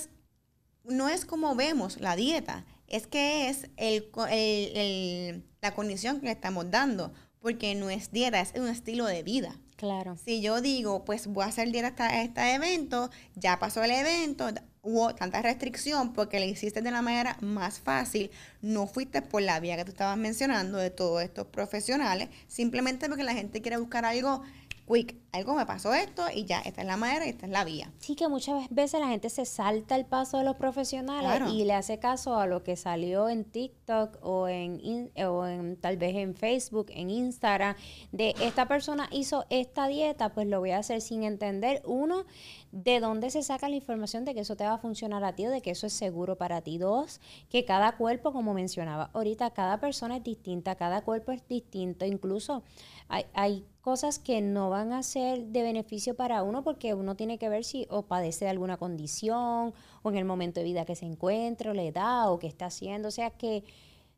no 0.84 1.08
es 1.08 1.24
como 1.24 1.54
vemos 1.54 2.00
la 2.00 2.16
dieta, 2.16 2.64
es 2.86 3.06
que 3.06 3.48
es 3.48 3.68
el, 3.76 4.10
el, 4.30 5.44
la 5.60 5.74
condición 5.74 6.20
que 6.20 6.26
le 6.26 6.32
estamos 6.32 6.70
dando 6.70 7.12
porque 7.40 7.74
no 7.74 7.90
es 7.90 8.10
dieta, 8.10 8.40
es 8.40 8.52
un 8.58 8.68
estilo 8.68 9.06
de 9.06 9.22
vida. 9.22 9.56
Claro. 9.76 10.16
Si 10.16 10.40
yo 10.40 10.60
digo, 10.60 11.04
pues 11.04 11.26
voy 11.26 11.44
a 11.44 11.48
hacer 11.48 11.70
dieta 11.70 11.88
hasta 11.88 12.22
este 12.22 12.54
evento, 12.54 13.10
ya 13.34 13.58
pasó 13.58 13.84
el 13.84 13.90
evento, 13.90 14.48
hubo 14.86 15.12
tanta 15.16 15.42
restricción 15.42 16.12
porque 16.12 16.38
le 16.38 16.46
hiciste 16.46 16.80
de 16.80 16.90
la 16.92 17.02
manera 17.02 17.36
más 17.40 17.80
fácil, 17.80 18.30
no 18.62 18.86
fuiste 18.86 19.20
por 19.20 19.42
la 19.42 19.58
vía 19.58 19.76
que 19.76 19.84
tú 19.84 19.90
estabas 19.90 20.16
mencionando 20.16 20.78
de 20.78 20.90
todos 20.90 21.22
estos 21.22 21.48
profesionales, 21.48 22.28
simplemente 22.46 23.08
porque 23.08 23.24
la 23.24 23.34
gente 23.34 23.60
quiere 23.60 23.78
buscar 23.78 24.04
algo 24.04 24.44
quick, 24.86 25.16
algo 25.32 25.54
me 25.54 25.66
pasó 25.66 25.92
esto 25.92 26.22
y 26.34 26.44
ya, 26.44 26.60
esta 26.60 26.80
es 26.80 26.86
la 26.86 26.96
manera 26.96 27.26
y 27.26 27.30
esta 27.30 27.46
es 27.46 27.52
la 27.52 27.64
vía. 27.64 27.92
Sí, 27.98 28.14
que 28.14 28.28
muchas 28.28 28.68
veces 28.70 29.00
la 29.00 29.08
gente 29.08 29.28
se 29.28 29.44
salta 29.44 29.96
el 29.96 30.06
paso 30.06 30.38
de 30.38 30.44
los 30.44 30.56
profesionales 30.56 31.52
y 31.52 31.64
le 31.64 31.74
hace 31.74 31.98
caso 31.98 32.36
a 32.36 32.46
lo 32.46 32.62
que 32.62 32.76
salió 32.76 33.28
en 33.28 33.44
TikTok 33.44 34.18
o 34.22 34.48
en, 34.48 35.10
o 35.26 35.46
en 35.46 35.76
tal 35.76 35.96
vez 35.96 36.16
en 36.16 36.34
Facebook, 36.34 36.86
en 36.90 37.10
Instagram, 37.10 37.74
de 38.12 38.34
esta 38.40 38.66
persona 38.66 39.08
hizo 39.10 39.44
esta 39.50 39.88
dieta, 39.88 40.32
pues 40.32 40.46
lo 40.46 40.60
voy 40.60 40.70
a 40.70 40.78
hacer 40.78 41.00
sin 41.00 41.22
entender, 41.24 41.82
uno, 41.84 42.24
de 42.72 43.00
dónde 43.00 43.30
se 43.30 43.42
saca 43.42 43.68
la 43.68 43.76
información 43.76 44.24
de 44.24 44.34
que 44.34 44.40
eso 44.40 44.56
te 44.56 44.64
va 44.64 44.74
a 44.74 44.78
funcionar 44.78 45.24
a 45.24 45.34
ti 45.34 45.46
o 45.46 45.50
de 45.50 45.62
que 45.62 45.70
eso 45.70 45.86
es 45.86 45.92
seguro 45.92 46.36
para 46.36 46.60
ti. 46.60 46.78
Dos, 46.78 47.20
que 47.48 47.64
cada 47.64 47.96
cuerpo, 47.96 48.32
como 48.32 48.54
mencionaba 48.54 49.10
ahorita, 49.14 49.50
cada 49.50 49.80
persona 49.80 50.18
es 50.18 50.24
distinta, 50.24 50.74
cada 50.74 51.02
cuerpo 51.02 51.32
es 51.32 51.46
distinto, 51.48 52.04
incluso 52.04 52.62
hay, 53.08 53.24
hay 53.32 53.64
cosas 53.86 54.18
que 54.18 54.40
no 54.40 54.68
van 54.68 54.92
a 54.92 55.04
ser 55.04 55.46
de 55.46 55.62
beneficio 55.62 56.16
para 56.16 56.42
uno 56.42 56.64
porque 56.64 56.92
uno 56.94 57.14
tiene 57.14 57.38
que 57.38 57.48
ver 57.48 57.62
si 57.62 57.86
o 57.88 58.02
padece 58.02 58.44
de 58.44 58.50
alguna 58.50 58.78
condición 58.78 59.74
o 60.02 60.10
en 60.10 60.16
el 60.16 60.24
momento 60.24 60.58
de 60.58 60.64
vida 60.64 60.84
que 60.84 60.96
se 60.96 61.06
encuentra 61.06 61.70
o 61.70 61.74
la 61.74 61.84
edad 61.84 62.32
o 62.32 62.40
qué 62.40 62.48
está 62.48 62.66
haciendo. 62.66 63.06
O 63.06 63.10
sea 63.12 63.30
que 63.30 63.62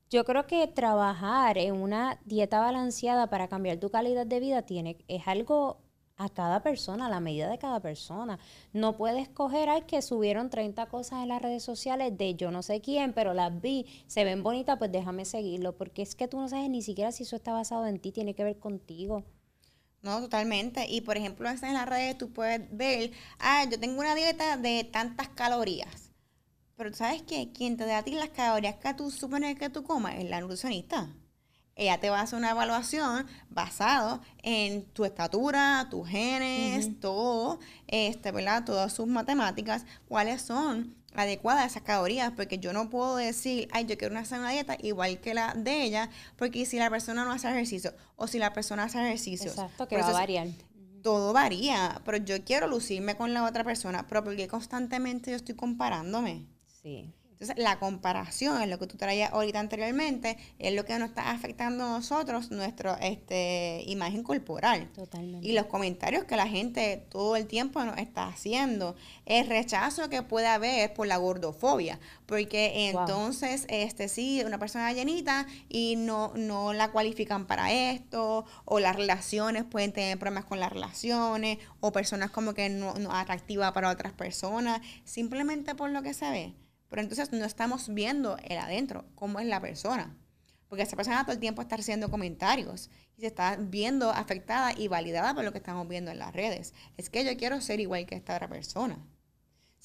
yo 0.09 0.25
creo 0.25 0.47
que 0.47 0.66
trabajar 0.69 1.59
en 1.59 1.75
una 1.75 2.19
dieta 2.25 2.61
balanceada 2.61 3.29
para 3.29 3.49
cambiar 3.49 3.77
tu 3.77 3.91
calidad 3.91 4.25
de 4.25 4.41
vida 4.41 4.62
tiene, 4.62 4.97
es 5.07 5.29
algo 5.29 5.83
a 6.16 6.31
cada 6.31 6.62
persona, 6.62 7.05
a 7.05 7.11
la 7.11 7.21
medida 7.21 7.51
de 7.51 7.59
cada 7.59 7.81
persona. 7.81 8.39
No 8.73 8.97
puedes 8.97 9.29
coger, 9.29 9.69
ay, 9.69 9.83
que 9.83 10.01
subieron 10.01 10.49
30 10.49 10.87
cosas 10.87 11.23
en 11.23 11.29
las 11.29 11.43
redes 11.43 11.62
sociales 11.62 12.16
de 12.16 12.37
yo 12.37 12.51
no 12.51 12.62
sé 12.62 12.81
quién, 12.81 13.12
pero 13.12 13.35
las 13.35 13.61
vi, 13.61 13.85
se 14.07 14.25
ven 14.25 14.43
bonitas, 14.43 14.79
pues 14.79 14.91
déjame 14.91 15.27
seguirlo, 15.27 15.77
porque 15.77 16.01
es 16.01 16.14
que 16.14 16.27
tú 16.27 16.41
no 16.41 16.49
sabes 16.49 16.71
ni 16.71 16.81
siquiera 16.81 17.12
si 17.12 17.25
eso 17.25 17.37
está 17.37 17.53
basado 17.53 17.87
en 17.87 17.99
ti, 17.99 18.12
tiene 18.12 18.35
que 18.35 18.45
ver 18.45 18.59
contigo. 18.59 19.25
No, 20.03 20.20
totalmente. 20.20 20.86
Y 20.88 21.01
por 21.01 21.16
ejemplo, 21.16 21.49
en 21.49 21.74
las 21.74 21.88
redes 21.88 22.18
tú 22.18 22.32
puedes 22.32 22.62
ver, 22.76 23.12
ah, 23.38 23.64
yo 23.70 23.78
tengo 23.80 24.01
una 24.01 24.14
dieta 24.14 24.57
de 24.57 24.84
tantas 24.84 25.28
calorías. 25.28 26.12
Pero 26.76 26.94
sabes 26.94 27.22
que 27.22 27.53
quien 27.53 27.76
te 27.76 27.84
da 27.86 27.99
a 27.99 28.03
ti 28.05 28.12
las 28.12 28.30
calorías 28.30 28.76
que 28.76 28.94
tú 28.94 29.11
supones 29.11 29.59
que 29.59 29.70
tú 29.70 29.82
comas 29.82 30.14
es 30.16 30.30
la 30.30 30.40
nutricionista. 30.40 31.09
Ella 31.74 31.99
te 32.01 32.11
va 32.11 32.20
a 32.20 32.22
hacer 32.22 32.38
una 32.38 32.51
evaluación 32.51 33.26
basado 33.51 34.20
en 34.42 34.84
tu 34.92 35.05
estatura, 35.05 35.86
tus 35.90 36.09
genes, 36.09 36.99
todo, 37.01 37.61
este, 37.86 38.32
¿verdad? 38.32 38.64
Todas 38.64 38.92
sus 38.92 39.07
matemáticas, 39.07 39.84
cuáles 40.09 40.42
son 40.42 40.97
adecuada 41.14 41.62
a 41.62 41.66
esas 41.66 41.82
calorías, 41.82 42.32
porque 42.32 42.59
yo 42.59 42.72
no 42.72 42.90
puedo 42.90 43.16
decir, 43.16 43.68
ay, 43.72 43.86
yo 43.86 43.96
quiero 43.96 44.14
una 44.14 44.50
dieta 44.50 44.76
igual 44.82 45.20
que 45.20 45.34
la 45.34 45.54
de 45.54 45.82
ella, 45.82 46.11
porque 46.36 46.64
si 46.66 46.78
la 46.78 46.90
persona 46.90 47.24
no 47.24 47.32
hace 47.32 47.48
ejercicio 47.48 47.94
o 48.16 48.26
si 48.26 48.38
la 48.38 48.52
persona 48.52 48.84
hace 48.84 49.00
ejercicio. 49.00 49.50
Exacto, 49.50 49.88
que 49.88 49.96
va 49.96 50.09
a 50.09 50.12
variar. 50.12 50.48
Todo 51.02 51.32
varía, 51.32 52.00
pero 52.04 52.18
yo 52.18 52.44
quiero 52.44 52.66
lucirme 52.66 53.16
con 53.16 53.32
la 53.32 53.44
otra 53.44 53.64
persona, 53.64 54.06
pero 54.09 54.24
porque 54.24 54.48
constantemente 54.48 55.30
yo 55.30 55.36
estoy 55.36 55.54
comparándome. 55.54 56.46
Sí. 56.82 57.12
Entonces, 57.41 57.62
la 57.62 57.78
comparación 57.78 58.62
es 58.62 58.68
lo 58.68 58.80
que 58.80 58.89
tú 58.89 58.97
traías 58.97 59.32
ahorita 59.32 59.61
anteriormente, 59.61 60.36
es 60.59 60.74
lo 60.74 60.84
que 60.84 60.99
nos 60.99 61.11
está 61.11 61.30
afectando 61.30 61.84
a 61.84 61.89
nosotros, 61.91 62.51
nuestra 62.51 62.95
este, 62.95 63.84
imagen 63.86 64.24
corporal. 64.24 64.91
Totalmente. 64.93 65.47
Y 65.47 65.53
los 65.53 65.66
comentarios 65.66 66.24
que 66.24 66.34
la 66.34 66.49
gente 66.49 67.07
todo 67.09 67.36
el 67.36 67.47
tiempo 67.47 67.84
nos 67.84 67.97
está 67.99 68.26
haciendo, 68.26 68.97
el 69.24 69.47
rechazo 69.47 70.11
que 70.11 70.22
puede 70.22 70.49
haber 70.49 70.93
por 70.95 71.07
la 71.07 71.16
gordofobia, 71.16 72.01
porque 72.26 72.89
entonces, 72.89 73.66
este 73.68 74.09
sí, 74.09 74.43
una 74.45 74.59
persona 74.59 74.93
llenita 74.93 75.47
y 75.68 75.95
no, 75.95 76.32
no 76.34 76.72
la 76.72 76.91
cualifican 76.91 77.47
para 77.47 77.72
esto, 77.72 78.47
o 78.64 78.80
las 78.80 78.97
relaciones 78.97 79.62
pueden 79.62 79.93
tener 79.93 80.18
problemas 80.18 80.45
con 80.45 80.59
las 80.59 80.72
relaciones, 80.72 81.59
o 81.78 81.93
personas 81.93 82.32
como 82.32 82.53
que 82.53 82.68
no, 82.68 82.95
no 82.95 83.12
atractivas 83.12 83.70
para 83.70 83.91
otras 83.91 84.12
personas, 84.12 84.80
simplemente 85.05 85.76
por 85.76 85.91
lo 85.91 86.03
que 86.03 86.14
se 86.14 86.28
ve. 86.30 86.68
Pero 86.89 87.03
entonces 87.03 87.32
no 87.32 87.45
estamos 87.45 87.93
viendo 87.93 88.36
el 88.45 88.59
adentro, 88.59 89.05
cómo 89.14 89.41
es 89.41 89.47
la 89.47 89.61
persona. 89.61 90.16
Porque 90.68 90.82
esa 90.82 90.97
persona 90.97 91.22
todo 91.24 91.32
el 91.32 91.41
tiempo 91.41 91.62
está 91.62 91.76
haciendo 91.76 92.11
comentarios 92.11 92.91
y 93.16 93.22
se 93.22 93.26
está 93.26 93.57
viendo 93.57 94.11
afectada 94.11 94.72
y 94.76 94.89
validada 94.89 95.34
por 95.34 95.45
lo 95.45 95.53
que 95.53 95.59
estamos 95.59 95.89
viendo 95.89 96.11
en 96.11 96.18
las 96.18 96.34
redes. 96.34 96.74
Es 96.97 97.09
que 97.11 97.24
yo 97.24 97.36
quiero 97.36 97.61
ser 97.61 97.80
igual 97.80 98.07
que 98.07 98.16
esta 98.16 98.34
otra 98.34 98.49
persona 98.49 98.99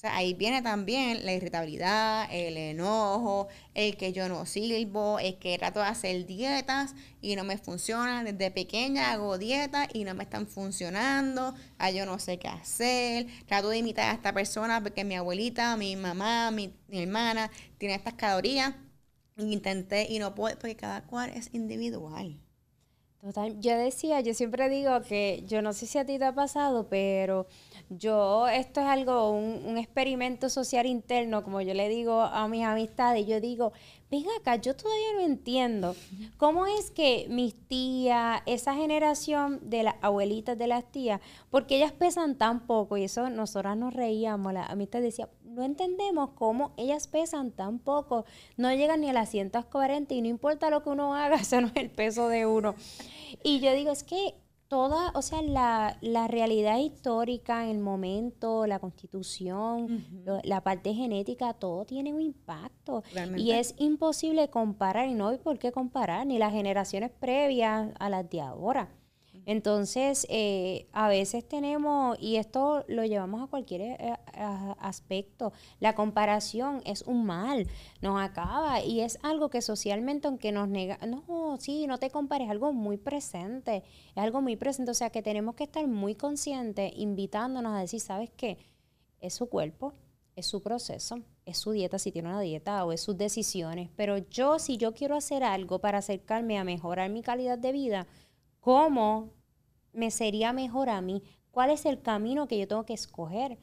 ahí 0.06 0.34
viene 0.34 0.62
también 0.62 1.24
la 1.24 1.32
irritabilidad, 1.32 2.28
el 2.30 2.56
enojo, 2.56 3.48
el 3.74 3.96
que 3.96 4.12
yo 4.12 4.28
no 4.28 4.46
sirvo, 4.46 5.18
el 5.18 5.38
que 5.38 5.58
trato 5.58 5.80
de 5.80 5.86
hacer 5.86 6.26
dietas 6.26 6.94
y 7.20 7.36
no 7.36 7.44
me 7.44 7.58
funcionan. 7.58 8.24
Desde 8.24 8.50
pequeña 8.50 9.12
hago 9.12 9.38
dietas 9.38 9.88
y 9.92 10.04
no 10.04 10.14
me 10.14 10.24
están 10.24 10.46
funcionando. 10.46 11.54
Ah, 11.78 11.90
yo 11.90 12.06
no 12.06 12.18
sé 12.18 12.38
qué 12.38 12.48
hacer. 12.48 13.26
Trato 13.46 13.68
de 13.68 13.78
imitar 13.78 14.10
a 14.10 14.14
esta 14.14 14.32
persona 14.32 14.82
porque 14.82 15.04
mi 15.04 15.16
abuelita, 15.16 15.76
mi 15.76 15.96
mamá, 15.96 16.50
mi, 16.50 16.74
hermana 16.90 17.50
tiene 17.78 17.94
estas 17.94 18.14
calorías. 18.14 18.74
Intenté 19.36 20.06
y 20.08 20.18
no 20.20 20.34
puedo, 20.34 20.56
porque 20.58 20.76
cada 20.76 21.02
cual 21.02 21.30
es 21.30 21.50
individual. 21.52 22.43
Yo 23.58 23.78
decía, 23.78 24.20
yo 24.20 24.34
siempre 24.34 24.68
digo 24.68 25.00
que 25.00 25.44
yo 25.46 25.62
no 25.62 25.72
sé 25.72 25.86
si 25.86 25.96
a 25.96 26.04
ti 26.04 26.18
te 26.18 26.26
ha 26.26 26.34
pasado, 26.34 26.88
pero 26.90 27.46
yo, 27.88 28.46
esto 28.48 28.82
es 28.82 28.86
algo, 28.86 29.30
un, 29.30 29.78
experimento 29.78 30.50
social 30.50 30.84
interno, 30.84 31.42
como 31.42 31.62
yo 31.62 31.72
le 31.72 31.88
digo 31.88 32.20
a 32.20 32.46
mis 32.48 32.64
amistades, 32.66 33.26
yo 33.26 33.40
digo, 33.40 33.72
venga 34.10 34.28
acá, 34.38 34.56
yo 34.56 34.76
todavía 34.76 35.14
no 35.14 35.20
entiendo 35.22 35.96
cómo 36.36 36.66
es 36.66 36.90
que 36.90 37.26
mis 37.30 37.54
tías, 37.66 38.42
esa 38.44 38.74
generación 38.74 39.70
de 39.70 39.84
las 39.84 39.94
abuelitas 40.02 40.58
de 40.58 40.66
las 40.66 40.84
tías, 40.92 41.18
porque 41.48 41.76
ellas 41.76 41.92
pesan 41.92 42.36
tan 42.36 42.66
poco, 42.66 42.98
y 42.98 43.04
eso 43.04 43.30
nosotras 43.30 43.74
nos 43.74 43.94
reíamos, 43.94 44.52
la 44.52 44.66
amistad 44.66 45.00
decía, 45.00 45.30
no 45.54 45.62
entendemos 45.62 46.30
cómo 46.34 46.72
ellas 46.76 47.06
pesan 47.06 47.52
tan 47.52 47.78
poco, 47.78 48.24
no 48.56 48.72
llegan 48.72 49.00
ni 49.00 49.08
a 49.08 49.12
las 49.12 49.30
140 49.30 50.12
y 50.14 50.22
no 50.22 50.28
importa 50.28 50.70
lo 50.70 50.82
que 50.82 50.90
uno 50.90 51.14
haga, 51.14 51.36
eso 51.40 51.60
no 51.60 51.68
es 51.68 51.76
el 51.76 51.90
peso 51.90 52.28
de 52.28 52.46
uno. 52.46 52.74
Y 53.42 53.60
yo 53.60 53.72
digo, 53.72 53.90
es 53.90 54.04
que 54.04 54.34
toda, 54.68 55.12
o 55.14 55.22
sea, 55.22 55.42
la, 55.42 55.98
la 56.00 56.26
realidad 56.26 56.78
histórica, 56.78 57.70
el 57.70 57.78
momento, 57.78 58.66
la 58.66 58.78
constitución, 58.78 60.04
la 60.42 60.62
parte 60.62 60.94
genética, 60.94 61.54
todo 61.54 61.84
tiene 61.84 62.12
un 62.12 62.20
impacto. 62.20 63.04
Y 63.36 63.52
es 63.52 63.74
imposible 63.78 64.48
comparar, 64.48 65.08
y 65.08 65.14
no 65.14 65.28
hay 65.28 65.38
por 65.38 65.58
qué 65.58 65.70
comparar, 65.70 66.26
ni 66.26 66.38
las 66.38 66.52
generaciones 66.52 67.10
previas 67.10 67.90
a 67.98 68.08
las 68.08 68.28
de 68.28 68.40
ahora. 68.40 68.88
Entonces, 69.46 70.26
eh, 70.30 70.88
a 70.92 71.08
veces 71.08 71.46
tenemos, 71.46 72.16
y 72.18 72.36
esto 72.36 72.84
lo 72.88 73.04
llevamos 73.04 73.42
a 73.42 73.46
cualquier 73.46 73.82
eh, 73.82 74.16
aspecto, 74.78 75.52
la 75.80 75.94
comparación 75.94 76.80
es 76.86 77.02
un 77.02 77.26
mal, 77.26 77.66
nos 78.00 78.20
acaba 78.20 78.82
y 78.82 79.00
es 79.00 79.18
algo 79.22 79.50
que 79.50 79.60
socialmente, 79.60 80.28
aunque 80.28 80.50
nos 80.50 80.68
nega, 80.68 80.98
no, 81.06 81.56
sí, 81.60 81.86
no 81.86 81.98
te 81.98 82.10
compares, 82.10 82.46
es 82.46 82.50
algo 82.50 82.72
muy 82.72 82.96
presente, 82.96 83.84
es 84.14 84.22
algo 84.22 84.40
muy 84.40 84.56
presente, 84.56 84.90
o 84.90 84.94
sea 84.94 85.10
que 85.10 85.22
tenemos 85.22 85.54
que 85.54 85.64
estar 85.64 85.86
muy 85.86 86.14
conscientes, 86.14 86.92
invitándonos 86.96 87.74
a 87.74 87.80
decir, 87.80 88.00
¿sabes 88.00 88.30
qué? 88.36 88.58
Es 89.20 89.34
su 89.34 89.48
cuerpo, 89.48 89.92
es 90.36 90.46
su 90.46 90.62
proceso, 90.62 91.20
es 91.44 91.58
su 91.58 91.72
dieta 91.72 91.98
si 91.98 92.10
tiene 92.10 92.28
una 92.28 92.40
dieta 92.40 92.84
o 92.84 92.92
es 92.92 93.00
sus 93.00 93.16
decisiones, 93.16 93.90
pero 93.94 94.18
yo 94.18 94.58
si 94.58 94.76
yo 94.76 94.94
quiero 94.94 95.16
hacer 95.16 95.44
algo 95.44 95.78
para 95.80 95.98
acercarme 95.98 96.58
a 96.58 96.64
mejorar 96.64 97.10
mi 97.10 97.22
calidad 97.22 97.58
de 97.58 97.72
vida, 97.72 98.06
¿Cómo 98.64 99.34
me 99.92 100.10
sería 100.10 100.54
mejor 100.54 100.88
a 100.88 101.02
mí? 101.02 101.22
¿Cuál 101.50 101.68
es 101.68 101.84
el 101.84 102.00
camino 102.00 102.48
que 102.48 102.58
yo 102.58 102.66
tengo 102.66 102.86
que 102.86 102.94
escoger 102.94 103.58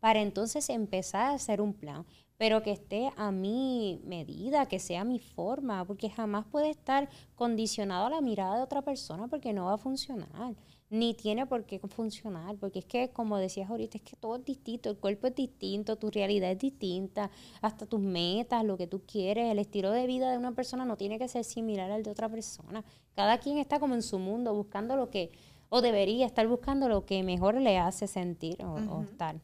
para 0.00 0.22
entonces 0.22 0.70
empezar 0.70 1.26
a 1.26 1.34
hacer 1.34 1.60
un 1.60 1.74
plan? 1.74 2.06
Pero 2.38 2.62
que 2.62 2.70
esté 2.70 3.10
a 3.18 3.32
mi 3.32 4.00
medida, 4.04 4.64
que 4.64 4.78
sea 4.78 5.04
mi 5.04 5.18
forma, 5.18 5.84
porque 5.84 6.08
jamás 6.08 6.46
puede 6.46 6.70
estar 6.70 7.10
condicionado 7.34 8.06
a 8.06 8.10
la 8.10 8.22
mirada 8.22 8.56
de 8.56 8.62
otra 8.62 8.80
persona 8.80 9.28
porque 9.28 9.52
no 9.52 9.66
va 9.66 9.74
a 9.74 9.78
funcionar 9.78 10.56
ni 10.88 11.14
tiene 11.14 11.46
por 11.46 11.64
qué 11.64 11.80
funcionar, 11.80 12.56
porque 12.56 12.78
es 12.80 12.84
que, 12.84 13.10
como 13.10 13.38
decías 13.38 13.68
ahorita, 13.70 13.98
es 13.98 14.04
que 14.04 14.16
todo 14.16 14.36
es 14.36 14.44
distinto, 14.44 14.88
el 14.88 14.96
cuerpo 14.96 15.26
es 15.26 15.34
distinto, 15.34 15.96
tu 15.96 16.10
realidad 16.10 16.52
es 16.52 16.58
distinta, 16.58 17.30
hasta 17.60 17.86
tus 17.86 18.00
metas, 18.00 18.64
lo 18.64 18.76
que 18.76 18.86
tú 18.86 19.02
quieres, 19.04 19.50
el 19.50 19.58
estilo 19.58 19.90
de 19.90 20.06
vida 20.06 20.30
de 20.30 20.38
una 20.38 20.52
persona 20.52 20.84
no 20.84 20.96
tiene 20.96 21.18
que 21.18 21.28
ser 21.28 21.44
similar 21.44 21.90
al 21.90 22.02
de 22.02 22.10
otra 22.10 22.28
persona. 22.28 22.84
Cada 23.14 23.38
quien 23.38 23.58
está 23.58 23.80
como 23.80 23.94
en 23.94 24.02
su 24.02 24.18
mundo 24.18 24.54
buscando 24.54 24.96
lo 24.96 25.10
que, 25.10 25.32
o 25.68 25.80
debería 25.80 26.26
estar 26.26 26.46
buscando 26.46 26.88
lo 26.88 27.04
que 27.04 27.22
mejor 27.22 27.60
le 27.60 27.78
hace 27.78 28.06
sentir 28.06 28.62
o, 28.64 28.74
o 28.74 29.02
estar. 29.02 29.40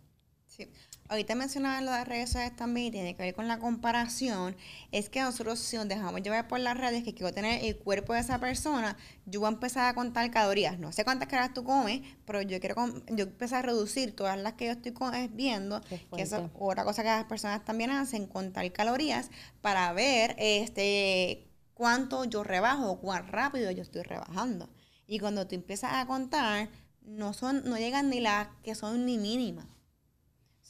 Sí. 0.46 0.68
Ahorita 1.12 1.34
mencionaba 1.34 1.78
lo 1.82 1.90
de 1.90 1.98
las 1.98 2.08
redes 2.08 2.30
sociales 2.30 2.56
también 2.56 2.86
y 2.86 2.90
tiene 2.90 3.14
que 3.14 3.22
ver 3.22 3.34
con 3.34 3.46
la 3.46 3.58
comparación. 3.58 4.56
Es 4.92 5.10
que 5.10 5.20
nosotros, 5.20 5.58
si 5.58 5.76
nos 5.76 5.86
dejamos 5.86 6.22
llevar 6.22 6.48
por 6.48 6.58
las 6.58 6.74
redes, 6.74 7.04
que 7.04 7.12
quiero 7.12 7.34
tener 7.34 7.62
el 7.66 7.76
cuerpo 7.76 8.14
de 8.14 8.20
esa 8.20 8.38
persona, 8.38 8.96
yo 9.26 9.40
voy 9.40 9.48
a 9.48 9.52
empezar 9.52 9.90
a 9.90 9.94
contar 9.94 10.30
calorías. 10.30 10.78
No 10.78 10.90
sé 10.90 11.04
cuántas 11.04 11.28
calorías 11.28 11.52
tú 11.52 11.64
comes, 11.64 12.00
pero 12.24 12.40
yo 12.40 12.58
quiero 12.60 12.76
yo 13.10 13.24
empezar 13.24 13.58
a 13.58 13.68
reducir 13.68 14.16
todas 14.16 14.38
las 14.38 14.54
que 14.54 14.64
yo 14.64 14.72
estoy 14.72 14.94
eh, 15.12 15.28
viendo. 15.30 15.82
Que 16.16 16.22
es 16.22 16.32
otra 16.32 16.82
cosa 16.82 17.02
que 17.02 17.10
las 17.10 17.24
personas 17.24 17.62
también 17.62 17.90
hacen, 17.90 18.26
contar 18.26 18.72
calorías 18.72 19.30
para 19.60 19.92
ver 19.92 20.34
este 20.38 21.46
cuánto 21.74 22.24
yo 22.24 22.42
rebajo 22.42 22.90
o 22.90 23.00
cuán 23.00 23.28
rápido 23.28 23.70
yo 23.70 23.82
estoy 23.82 24.00
rebajando. 24.00 24.70
Y 25.06 25.18
cuando 25.18 25.46
tú 25.46 25.56
empiezas 25.56 25.92
a 25.92 26.06
contar, 26.06 26.70
no 27.02 27.34
son, 27.34 27.68
no 27.68 27.76
llegan 27.76 28.08
ni 28.08 28.20
las 28.20 28.48
que 28.62 28.74
son 28.74 29.04
ni 29.04 29.18
mínimas 29.18 29.71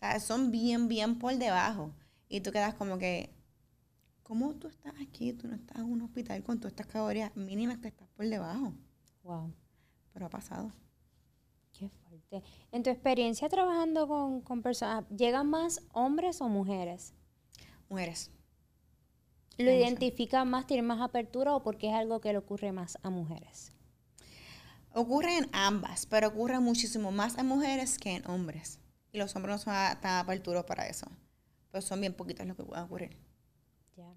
sea, 0.02 0.20
son 0.20 0.50
bien, 0.50 0.88
bien 0.88 1.18
por 1.18 1.36
debajo. 1.36 1.92
Y 2.28 2.40
tú 2.40 2.50
quedas 2.50 2.74
como 2.74 2.98
que, 2.98 3.30
¿cómo 4.22 4.54
tú 4.54 4.68
estás 4.68 4.94
aquí? 5.00 5.32
Tú 5.32 5.48
no 5.48 5.54
estás 5.54 5.78
en 5.78 5.84
un 5.84 6.02
hospital 6.02 6.42
con 6.42 6.58
todas 6.58 6.72
estas 6.72 6.86
calorías 6.86 7.34
mínimas 7.36 7.78
que 7.78 7.88
estás 7.88 8.08
por 8.08 8.26
debajo. 8.26 8.72
Wow. 9.22 9.52
Pero 10.12 10.26
ha 10.26 10.30
pasado. 10.30 10.72
Qué 11.72 11.88
fuerte. 11.88 12.42
En 12.70 12.82
tu 12.82 12.90
experiencia 12.90 13.48
trabajando 13.48 14.08
con, 14.42 14.62
personas, 14.62 15.04
¿llegan 15.10 15.48
más 15.48 15.82
hombres 15.92 16.40
o 16.40 16.48
mujeres? 16.48 17.14
Mujeres. 17.88 18.30
¿Lo 19.58 19.70
identifican 19.70 20.48
más, 20.48 20.66
tienen 20.66 20.86
más 20.86 21.00
apertura 21.00 21.54
o 21.54 21.62
porque 21.62 21.88
es 21.88 21.94
algo 21.94 22.20
que 22.20 22.32
le 22.32 22.38
ocurre 22.38 22.72
más 22.72 22.98
a 23.02 23.10
mujeres? 23.10 23.72
Ocurre 24.94 25.38
en 25.38 25.48
ambas, 25.52 26.06
pero 26.06 26.28
ocurre 26.28 26.58
muchísimo 26.60 27.12
más 27.12 27.38
en 27.38 27.46
mujeres 27.46 27.98
que 27.98 28.16
en 28.16 28.26
hombres. 28.28 28.78
Y 29.12 29.18
los 29.18 29.36
hombres 29.36 29.54
no 29.54 29.58
son 29.58 29.74
tan 30.00 30.18
aperturos 30.18 30.64
para 30.64 30.86
eso. 30.86 31.06
Pues 31.70 31.84
son 31.84 32.00
bien 32.00 32.14
poquitos 32.14 32.46
los 32.46 32.56
que 32.56 32.64
pueden 32.64 32.84
ocurrir. 32.84 33.16
Ya. 33.96 34.12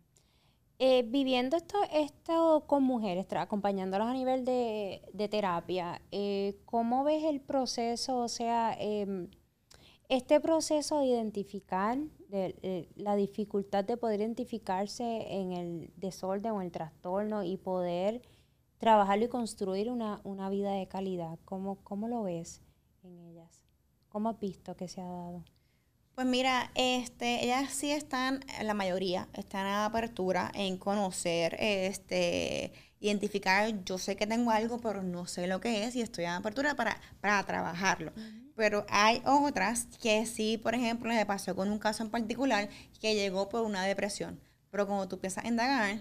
Eh, 0.80 1.04
viviendo 1.08 1.56
esto, 1.56 1.78
esto 1.94 2.66
con 2.68 2.84
mujeres, 2.84 3.26
acompañándolas 3.32 4.10
a 4.10 4.14
nivel 4.14 4.44
de, 4.44 5.02
terapia, 5.30 6.02
eh, 6.12 6.58
¿cómo 6.66 7.04
ves 7.06 7.24
el 7.24 7.40
proceso? 7.40 8.18
O 8.20 8.28
sea, 8.28 8.76
em, 8.78 9.30
este 10.10 10.40
proceso 10.42 11.00
de 11.00 11.06
identificar 11.06 11.98
de, 12.30 12.90
la 12.96 13.16
dificultad 13.16 13.86
de 13.86 13.96
poder 13.96 14.20
identificarse 14.20 15.04
en 15.30 15.54
el 15.54 15.94
desorden 15.96 16.52
o 16.52 16.62
el 16.62 16.72
trastorno 16.72 17.44
y 17.44 17.58
poder 17.58 18.22
trabajarlo 18.78 19.26
y 19.26 19.30
construir 19.30 19.90
una, 19.90 20.20
una 20.26 20.50
vida 20.50 20.74
de 20.74 20.88
calidad. 20.88 21.40
¿Cómo, 21.46 21.78
¿Cómo 21.84 22.08
lo 22.10 22.24
ves? 22.24 22.62
¿Cómo 24.16 24.30
has 24.30 24.40
visto 24.40 24.78
que 24.78 24.88
se 24.88 25.02
ha 25.02 25.10
dado? 25.10 25.44
Pues 26.14 26.26
mira, 26.26 26.72
este, 26.74 27.44
ellas 27.44 27.70
sí 27.74 27.92
están, 27.92 28.40
la 28.64 28.74
mayoría, 28.74 29.28
están 29.34 29.68
en 29.68 29.74
apertura 29.74 30.54
en 30.56 30.78
conocer, 30.78 31.58
este, 31.60 32.72
identificar, 33.02 33.84
yo 33.84 33.98
sé 33.98 34.16
que 34.16 34.26
tengo 34.26 34.52
algo, 34.52 34.80
pero 34.80 35.04
no 35.04 35.26
sé 35.26 35.48
lo 35.48 35.60
que 35.60 35.84
es 35.84 35.98
y 35.98 36.02
estoy 36.02 36.24
en 36.24 36.30
apertura 36.30 36.76
para, 36.76 36.98
para 37.20 37.44
trabajarlo. 37.44 38.14
Pero 38.56 38.86
hay 38.88 39.22
otras 39.26 39.88
que 40.02 40.26
sí, 40.26 40.58
por 40.58 40.76
ejemplo, 40.76 41.10
me 41.10 41.26
pasó 41.26 41.54
con 41.54 41.70
un 41.70 41.78
caso 41.78 42.02
en 42.02 42.10
particular 42.10 42.70
que 43.02 43.16
llegó 43.16 43.50
por 43.50 43.64
una 43.64 43.84
depresión. 43.84 44.40
Pero 44.72 44.88
como 44.88 45.10
tú 45.10 45.20
piensas 45.20 45.44
indagar, 45.44 46.00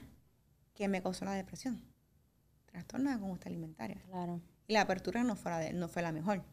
¿qué 0.74 0.86
me 0.86 1.02
causó 1.02 1.24
la 1.24 1.32
depresión? 1.32 1.82
Trastorno 2.66 3.10
de 3.10 3.18
conducta 3.18 3.48
alimentaria. 3.48 4.00
Claro. 4.08 4.40
Y 4.68 4.72
la 4.72 4.82
apertura 4.82 5.24
no 5.24 5.34
fue, 5.34 5.72
no 5.72 5.88
fue 5.88 6.00
la 6.00 6.12
mejor. 6.12 6.44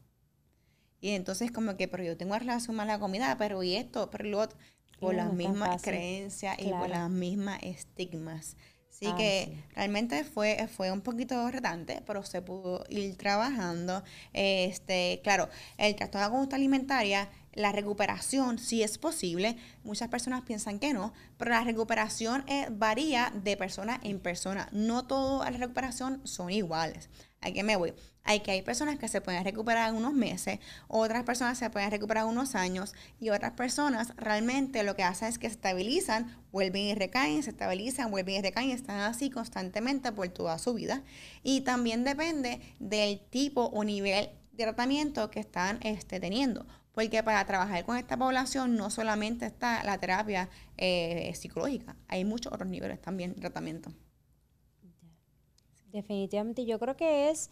Y 1.01 1.09
entonces 1.09 1.51
como 1.51 1.75
que, 1.75 1.87
pero 1.87 2.03
yo 2.03 2.15
tengo 2.15 2.37
relación 2.37 2.77
con 2.77 2.87
la 2.87 2.99
comida, 2.99 3.35
pero 3.37 3.63
y 3.63 3.75
esto, 3.75 4.09
pero 4.11 4.25
lo 4.25 4.39
otro, 4.39 4.57
por 4.99 5.15
las 5.15 5.33
mismas 5.33 5.81
creencias 5.81 6.57
y 6.59 6.69
por 6.69 6.87
las 6.87 7.09
mismas 7.09 7.59
estigmas. 7.63 8.55
Así 8.91 9.07
ah, 9.07 9.15
que 9.17 9.63
realmente 9.73 10.23
fue, 10.23 10.67
fue 10.67 10.91
un 10.91 11.01
poquito 11.01 11.49
retante, 11.49 12.03
pero 12.05 12.23
se 12.23 12.43
pudo 12.43 12.83
ir 12.87 13.17
trabajando. 13.17 14.03
Este, 14.31 15.21
claro, 15.23 15.49
el 15.77 15.95
trastorno 15.95 16.27
de 16.27 16.31
conducta 16.31 16.55
alimentaria, 16.55 17.29
la 17.53 17.71
recuperación 17.71 18.59
sí 18.59 18.83
es 18.83 18.99
posible. 18.99 19.57
Muchas 19.83 20.09
personas 20.09 20.43
piensan 20.43 20.77
que 20.77 20.93
no, 20.93 21.13
pero 21.37 21.49
la 21.49 21.63
recuperación 21.63 22.43
eh, 22.47 22.67
varía 22.69 23.33
de 23.43 23.57
persona 23.57 23.99
en 24.03 24.19
persona. 24.19 24.69
No 24.71 25.07
toda 25.07 25.49
la 25.49 25.57
recuperación 25.57 26.21
son 26.27 26.51
iguales. 26.51 27.09
¿A 27.41 27.51
qué 27.51 27.63
me 27.63 27.75
voy? 27.75 27.93
Hay 28.23 28.41
que 28.41 28.51
hay 28.51 28.61
personas 28.61 28.99
que 28.99 29.07
se 29.07 29.19
pueden 29.19 29.43
recuperar 29.43 29.89
en 29.89 29.95
unos 29.95 30.13
meses, 30.13 30.59
otras 30.87 31.23
personas 31.23 31.57
se 31.57 31.71
pueden 31.71 31.89
recuperar 31.89 32.25
unos 32.25 32.53
años 32.53 32.93
y 33.19 33.31
otras 33.31 33.53
personas 33.53 34.13
realmente 34.15 34.83
lo 34.83 34.95
que 34.95 35.01
hacen 35.01 35.27
es 35.27 35.39
que 35.39 35.47
se 35.47 35.55
estabilizan, 35.55 36.37
vuelven 36.51 36.83
y 36.83 36.93
recaen, 36.93 37.41
se 37.41 37.49
estabilizan, 37.49 38.11
vuelven 38.11 38.35
y 38.35 38.41
recaen, 38.41 38.69
están 38.69 38.99
así 38.99 39.31
constantemente 39.31 40.11
por 40.11 40.29
toda 40.29 40.59
su 40.59 40.75
vida. 40.75 41.01
Y 41.41 41.61
también 41.61 42.03
depende 42.03 42.61
del 42.79 43.19
tipo 43.19 43.65
o 43.65 43.83
nivel 43.83 44.29
de 44.51 44.63
tratamiento 44.63 45.31
que 45.31 45.39
están 45.39 45.79
este, 45.81 46.19
teniendo. 46.19 46.67
Porque 46.93 47.23
para 47.23 47.43
trabajar 47.47 47.85
con 47.85 47.97
esta 47.97 48.17
población 48.17 48.75
no 48.75 48.91
solamente 48.91 49.47
está 49.47 49.83
la 49.83 49.97
terapia 49.97 50.49
eh, 50.77 51.31
psicológica, 51.33 51.95
hay 52.07 52.23
muchos 52.23 52.53
otros 52.53 52.69
niveles 52.69 53.01
también 53.01 53.33
de 53.33 53.39
tratamiento. 53.41 53.91
Definitivamente, 55.91 56.65
yo 56.65 56.79
creo 56.79 56.95
que 56.95 57.29
es 57.29 57.49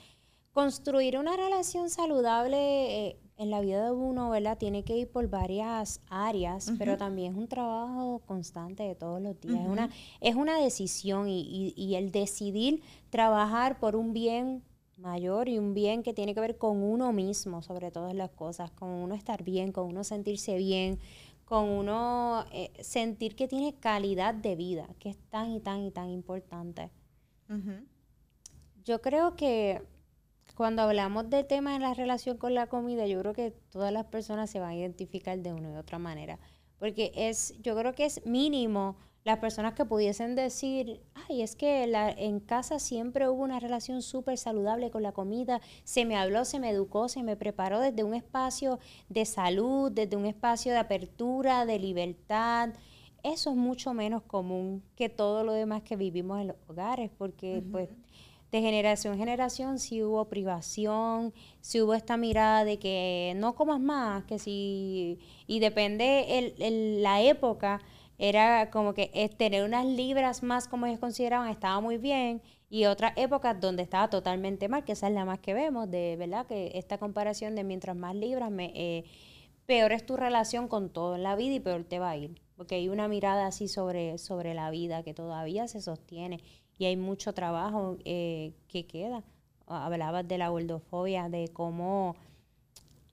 construir 0.52 1.18
una 1.18 1.36
relación 1.38 1.90
saludable 1.90 3.08
eh, 3.08 3.20
en 3.38 3.50
la 3.50 3.62
vida 3.62 3.86
de 3.86 3.92
uno, 3.92 4.30
¿verdad? 4.30 4.58
Tiene 4.58 4.84
que 4.84 4.98
ir 4.98 5.10
por 5.10 5.30
varias 5.30 6.02
áreas, 6.10 6.74
pero 6.78 6.98
también 6.98 7.34
es 7.34 7.38
un 7.38 7.48
trabajo 7.48 8.22
constante 8.26 8.84
de 8.84 8.96
todos 8.96 9.22
los 9.22 9.40
días. 9.40 9.60
es, 9.62 9.68
una, 9.68 9.90
es 10.20 10.36
una 10.36 10.58
decisión 10.60 11.30
y, 11.30 11.74
y, 11.76 11.96
el 11.96 12.12
decidir 12.12 12.82
trabajar 13.10 13.80
por 13.80 13.96
un 13.96 14.12
bien 14.12 14.64
mayor 14.98 15.48
y 15.48 15.58
un 15.58 15.74
bien 15.74 16.04
que 16.04 16.14
tiene 16.14 16.34
que 16.34 16.42
ver 16.42 16.58
con 16.58 16.84
uno 16.84 17.14
mismo, 17.14 17.62
sobre 17.62 17.92
todas 17.92 18.14
las 18.14 18.32
cosas, 18.32 18.72
con 18.72 18.90
uno 18.90 19.16
estar 19.16 19.44
bien, 19.44 19.72
con 19.72 19.88
uno 19.88 20.04
sentirse 20.04 20.58
bien, 20.58 21.00
con 21.46 21.70
uno 21.70 22.46
eh, 22.52 22.72
sentir 22.82 23.36
que 23.36 23.48
tiene 23.48 23.74
calidad 23.76 24.34
de 24.34 24.56
vida, 24.56 24.88
que 25.00 25.10
es 25.10 25.18
tan 25.30 25.52
y 25.52 25.62
tan 25.62 25.84
y 25.84 25.92
tan 25.92 26.10
importante. 26.10 26.92
Yo 28.90 29.04
creo 29.04 29.36
que 29.36 29.84
cuando 30.56 30.82
hablamos 30.82 31.30
del 31.30 31.46
tema 31.46 31.74
de 31.74 31.80
la 31.80 31.94
relación 31.94 32.38
con 32.38 32.56
la 32.56 32.66
comida, 32.66 33.06
yo 33.06 33.20
creo 33.20 33.34
que 33.34 33.52
todas 33.52 33.94
las 33.94 34.06
personas 34.06 34.50
se 34.50 34.60
van 34.60 34.72
a 34.72 34.76
identificar 34.76 35.38
de 35.38 35.54
una 35.54 35.70
u 35.70 35.78
otra 35.78 36.00
manera. 36.00 36.40
Porque 36.80 37.12
es, 37.14 37.54
yo 37.62 37.78
creo 37.78 37.94
que 37.94 38.06
es 38.06 38.26
mínimo 38.26 38.96
las 39.26 39.38
personas 39.38 39.76
que 39.76 39.86
pudiesen 39.86 40.34
decir, 40.34 41.02
ay, 41.14 41.44
es 41.44 41.56
que 41.56 41.86
la, 41.86 42.10
en 42.10 42.40
casa 42.40 42.80
siempre 42.80 43.30
hubo 43.30 43.44
una 43.44 43.60
relación 43.60 44.02
súper 44.02 44.40
saludable 44.40 44.90
con 44.90 45.04
la 45.04 45.12
comida, 45.12 45.62
se 45.84 46.04
me 46.06 46.18
habló, 46.18 46.44
se 46.44 46.60
me 46.60 46.72
educó, 46.72 47.10
se 47.10 47.22
me 47.22 47.38
preparó 47.38 47.80
desde 47.82 48.04
un 48.04 48.16
espacio 48.16 48.80
de 49.08 49.26
salud, 49.26 49.92
desde 49.92 50.16
un 50.16 50.26
espacio 50.26 50.72
de 50.72 50.80
apertura, 50.80 51.68
de 51.68 51.78
libertad. 51.78 52.70
Eso 53.22 53.52
es 53.52 53.56
mucho 53.56 53.94
menos 53.94 54.24
común 54.24 54.82
que 54.96 55.10
todo 55.10 55.44
lo 55.44 55.54
demás 55.54 55.84
que 55.84 55.96
vivimos 55.96 56.42
en 56.42 56.48
los 56.48 56.58
hogares, 56.68 57.12
porque 57.16 57.62
pues 57.72 57.90
de 58.52 58.62
generación 58.62 59.14
en 59.14 59.20
generación 59.20 59.80
sí 59.80 60.04
hubo 60.04 60.26
privación, 60.26 61.34
sí 61.62 61.82
hubo 61.82 61.94
esta 61.94 62.18
mirada 62.18 62.66
de 62.66 62.80
que 62.80 63.34
no 63.36 63.56
comas 63.56 63.80
más, 63.80 64.24
que 64.26 64.40
si, 64.40 65.20
y 65.46 65.60
depende 65.60 66.54
el, 66.58 67.04
la 67.04 67.22
época, 67.22 67.82
era 68.18 68.70
como 68.72 68.94
que 68.94 69.12
es 69.14 69.38
tener 69.38 69.64
unas 69.64 69.86
libras 69.86 70.44
más 70.44 70.68
como 70.68 70.86
ellos 70.86 71.00
consideraban 71.00 71.50
estaba 71.50 71.80
muy 71.80 71.98
bien 71.98 72.42
y 72.70 72.86
otras 72.86 73.14
épocas 73.16 73.60
donde 73.60 73.84
estaba 73.84 74.10
totalmente 74.10 74.68
mal, 74.68 74.84
que 74.84 74.92
esa 74.92 75.08
es 75.08 75.14
la 75.14 75.26
más 75.26 75.40
que 75.40 75.54
vemos, 75.54 75.90
de 75.90 76.16
verdad 76.18 76.46
que 76.46 76.72
esta 76.76 76.98
comparación 76.98 77.56
de 77.56 77.64
mientras 77.64 77.96
más 77.96 78.16
libras, 78.16 78.52
me, 78.52 78.72
eh, 78.76 79.06
peor 79.66 79.92
es 79.92 80.06
tu 80.06 80.18
relación 80.18 80.68
con 80.68 80.90
todo 80.90 81.16
en 81.16 81.24
la 81.24 81.36
vida 81.36 81.54
y 81.56 81.60
peor 81.60 81.84
te 81.84 82.00
va 82.00 82.12
a 82.12 82.18
ir, 82.18 82.42
porque 82.56 82.76
hay 82.76 82.90
una 82.90 83.08
mirada 83.08 83.48
así 83.48 83.68
sobre, 83.68 84.18
sobre 84.18 84.54
la 84.54 84.70
vida 84.70 85.04
que 85.04 85.14
todavía 85.14 85.68
se 85.68 85.82
sostiene 85.82 86.42
y 86.80 86.86
hay 86.86 86.96
mucho 86.98 87.34
trabajo 87.34 87.98
eh, 88.06 88.54
que 88.68 88.88
queda. 88.88 89.24
Hablabas 89.68 90.28
de 90.28 90.40
la 90.40 90.50
gordofobia, 90.50 91.30
de 91.30 91.50
cómo 91.50 92.16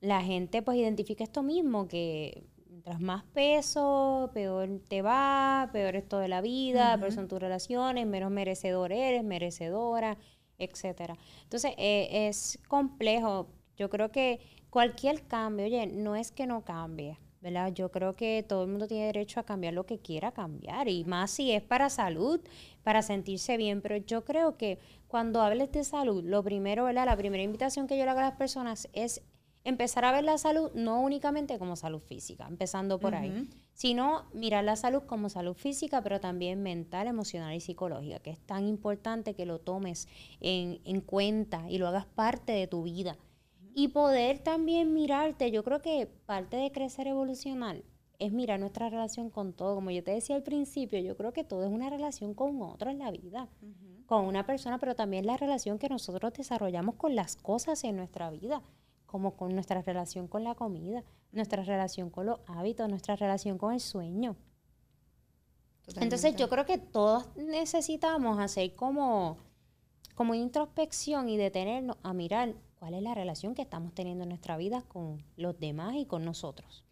la 0.01 0.23
gente 0.23 0.63
pues 0.63 0.79
identifica 0.79 1.25
esto 1.25 1.43
mismo, 1.43 1.89
que 1.89 2.45
mientras 2.71 3.01
más 3.01 3.25
peso, 3.25 4.31
peor 4.33 4.81
te 4.89 5.03
va, 5.03 5.69
peor 5.73 5.97
es 5.97 6.09
toda 6.09 6.29
la 6.29 6.41
vida, 6.41 6.97
peor 6.99 7.13
son 7.13 7.29
tus 7.29 7.41
relaciones, 7.41 8.07
menos 8.07 8.31
merecedor 8.31 8.93
eres, 8.93 9.25
merecedora, 9.25 10.17
etcétera. 10.59 11.19
Entonces, 11.43 11.73
eh, 11.77 12.29
es 12.29 12.59
complejo. 12.69 13.49
Yo 13.77 13.91
creo 13.91 14.11
que 14.13 14.41
cualquier 14.71 15.27
cambio, 15.27 15.67
oye, 15.67 15.87
no 15.89 16.15
es 16.15 16.31
que 16.31 16.47
no 16.47 16.65
cambie, 16.65 17.19
¿verdad? 17.47 17.73
Yo 17.73 17.93
creo 17.93 18.17
que 18.17 18.45
todo 18.47 18.65
el 18.65 18.71
mundo 18.71 18.89
tiene 18.89 19.07
derecho 19.07 19.39
a 19.39 19.45
cambiar 19.45 19.73
lo 19.73 19.87
que 19.87 20.01
quiera 20.01 20.33
cambiar, 20.33 20.89
y 20.89 21.05
más 21.05 21.31
si 21.31 21.53
es 21.53 21.63
para 21.63 21.91
salud, 21.91 22.41
para 22.83 23.03
sentirse 23.03 23.57
bien, 23.57 23.83
pero 23.83 23.97
yo 23.99 24.25
creo 24.25 24.57
que 24.57 24.81
cuando 25.07 25.41
hables 25.41 25.71
de 25.71 25.85
salud, 25.85 26.25
lo 26.25 26.43
primero, 26.43 26.85
¿verdad? 26.85 27.07
La 27.07 27.17
primera 27.17 27.45
invitación 27.45 27.87
que 27.87 27.97
yo 27.97 28.05
le 28.05 28.11
hago 28.11 28.19
a 28.19 28.25
las 28.25 28.37
personas 28.37 28.89
es 28.95 29.23
empezar 29.63 30.05
a 30.05 30.11
ver 30.11 30.25
la 30.25 30.39
salud 30.39 30.73
no 30.75 31.01
únicamente 31.01 31.57
como 31.57 31.77
salud 31.77 32.01
física, 32.01 32.49
empezando 32.49 32.99
por 32.99 33.15
ahí, 33.15 33.49
sino 33.75 34.25
mirar 34.35 34.65
la 34.65 34.75
salud 34.75 35.05
como 35.07 35.29
salud 35.29 35.55
física, 35.55 36.03
pero 36.03 36.19
también 36.19 36.65
mental, 36.65 37.07
emocional 37.07 37.55
y 37.55 37.61
psicológica, 37.61 38.19
que 38.19 38.31
es 38.31 38.41
tan 38.41 38.67
importante 38.67 39.35
que 39.35 39.47
lo 39.47 39.61
tomes 39.61 40.09
en, 40.41 40.81
en 40.85 41.01
cuenta 41.01 41.71
y 41.71 41.79
lo 41.79 41.87
hagas 41.87 42.07
parte 42.07 42.51
de 42.51 42.67
tu 42.67 42.83
vida. 42.83 43.17
Y 43.79 43.89
poder 43.89 44.39
también 44.39 44.95
mirarte, 44.95 45.51
yo 45.51 45.63
creo 45.63 45.83
que 45.83 46.07
parte 46.25 46.57
de 46.57 46.73
crecer 46.73 47.09
evolucional 47.09 47.85
es 48.19 48.33
mirar 48.33 48.59
nuestra 48.59 48.89
relación 48.89 49.29
con 49.29 49.53
todo. 49.53 49.75
Como 49.75 49.91
yo 49.91 50.03
te 50.03 50.13
decía 50.13 50.35
al 50.35 50.43
principio, 50.43 50.99
yo 50.99 51.15
creo 51.15 51.35
que 51.35 51.45
todo 51.45 51.63
es 51.63 51.71
una 51.71 51.91
relación 51.91 52.33
con 52.33 52.63
otro 52.63 52.91
en 52.91 53.01
la 53.01 53.11
vida, 53.11 53.51
con 54.07 54.25
una 54.25 54.47
persona, 54.47 54.79
pero 54.79 54.95
también 54.95 55.27
la 55.27 55.37
relación 55.37 55.79
que 55.79 55.91
nosotros 55.91 56.33
desarrollamos 56.33 56.95
con 56.95 57.15
las 57.15 57.37
cosas 57.37 57.85
en 57.85 57.97
nuestra 57.97 58.31
vida 58.31 58.63
como 59.05 59.37
con 59.37 59.53
nuestra 59.53 59.83
relación 59.83 60.27
con 60.27 60.43
la 60.43 60.55
comida, 60.55 61.05
nuestra 61.33 61.63
relación 61.63 62.09
con 62.09 62.25
los 62.25 62.41
hábitos, 62.47 62.89
nuestra 62.89 63.15
relación 63.15 63.59
con 63.59 63.75
el 63.75 63.81
sueño. 63.81 64.37
Entonces 66.01 66.35
yo 66.37 66.49
creo 66.49 66.65
que 66.65 66.79
todos 66.79 67.29
necesitamos 67.37 68.39
hacer 68.39 68.75
como, 68.75 69.37
como 70.15 70.35
introspección 70.35 71.29
y 71.29 71.37
detenernos 71.37 71.99
a 72.03 72.15
mirar 72.15 72.55
cuál 72.87 72.95
es 72.95 73.03
la 73.03 73.15
relación 73.15 73.57
que 73.57 73.63
estamos 73.63 73.93
teniendo 73.97 74.23
en 74.23 74.29
nuestra 74.29 74.57
vida 74.57 74.81
con 74.87 75.21
los 75.37 75.59
demás 75.59 75.97
y 75.97 76.05
con 76.05 76.25
nosotros. 76.25 76.85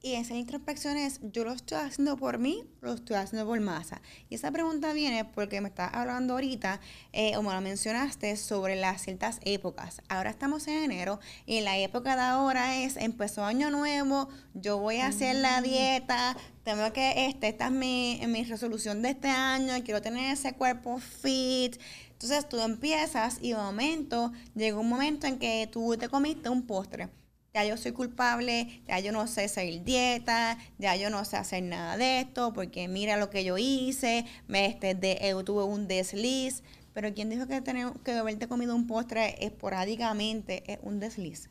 Y 0.00 0.12
esa 0.12 0.36
introspección 0.36 0.96
es, 0.96 1.18
yo 1.24 1.44
lo 1.44 1.52
estoy 1.52 1.78
haciendo 1.78 2.16
por 2.16 2.38
mí, 2.38 2.62
lo 2.80 2.94
estoy 2.94 3.16
haciendo 3.16 3.48
por 3.48 3.58
masa. 3.58 4.00
Y 4.28 4.36
esa 4.36 4.52
pregunta 4.52 4.92
viene 4.92 5.24
porque 5.24 5.60
me 5.60 5.68
estás 5.68 5.92
hablando 5.92 6.34
ahorita, 6.34 6.80
eh, 7.12 7.36
o 7.36 7.42
me 7.42 7.52
lo 7.52 7.60
mencionaste, 7.62 8.36
sobre 8.36 8.76
las 8.76 9.02
ciertas 9.02 9.40
épocas. 9.42 10.02
Ahora 10.08 10.30
estamos 10.30 10.68
en 10.68 10.84
enero 10.84 11.18
y 11.46 11.62
la 11.62 11.76
época 11.78 12.14
de 12.14 12.22
ahora 12.22 12.76
es, 12.76 12.96
empezó 12.96 13.44
año 13.44 13.70
nuevo, 13.70 14.28
yo 14.54 14.78
voy 14.78 14.98
a 14.98 15.08
hacer 15.08 15.34
la 15.34 15.60
mm. 15.60 15.64
dieta, 15.64 16.36
tengo 16.62 16.92
que, 16.92 17.26
este, 17.26 17.48
esta 17.48 17.66
es 17.66 17.72
mi, 17.72 18.22
mi 18.28 18.44
resolución 18.44 19.02
de 19.02 19.10
este 19.10 19.28
año, 19.28 19.74
quiero 19.84 20.00
tener 20.00 20.32
ese 20.32 20.52
cuerpo 20.52 20.98
fit. 20.98 21.76
Entonces 22.22 22.48
tú 22.48 22.60
empiezas 22.60 23.38
y 23.40 23.52
de 23.52 23.56
momento 23.56 24.32
llega 24.54 24.78
un 24.78 24.88
momento 24.88 25.26
en 25.26 25.38
que 25.38 25.68
tú 25.72 25.96
te 25.96 26.08
comiste 26.08 26.50
un 26.50 26.66
postre 26.66 27.08
ya 27.52 27.64
yo 27.64 27.76
soy 27.76 27.92
culpable, 27.92 28.82
ya 28.86 29.00
yo 29.00 29.12
no 29.12 29.26
sé 29.26 29.48
seguir 29.48 29.82
dieta, 29.82 30.56
ya 30.78 30.94
yo 30.96 31.10
no 31.10 31.24
sé 31.24 31.36
hacer 31.36 31.62
nada 31.62 31.96
de 31.96 32.20
esto, 32.20 32.52
porque 32.52 32.86
mira 32.86 33.16
lo 33.16 33.30
que 33.30 33.44
yo 33.44 33.58
hice, 33.58 34.24
me 34.46 34.66
este, 34.66 34.94
de, 34.94 35.18
eh, 35.20 35.34
tuve 35.44 35.64
un 35.64 35.88
desliz. 35.88 36.62
Pero 36.92 37.12
¿quién 37.14 37.30
dijo 37.30 37.46
que, 37.46 37.60
tener, 37.60 37.92
que 38.04 38.12
haberte 38.12 38.48
comido 38.48 38.74
un 38.74 38.86
postre 38.86 39.44
esporádicamente 39.44 40.64
es 40.72 40.78
un 40.82 41.00
desliz? 41.00 41.48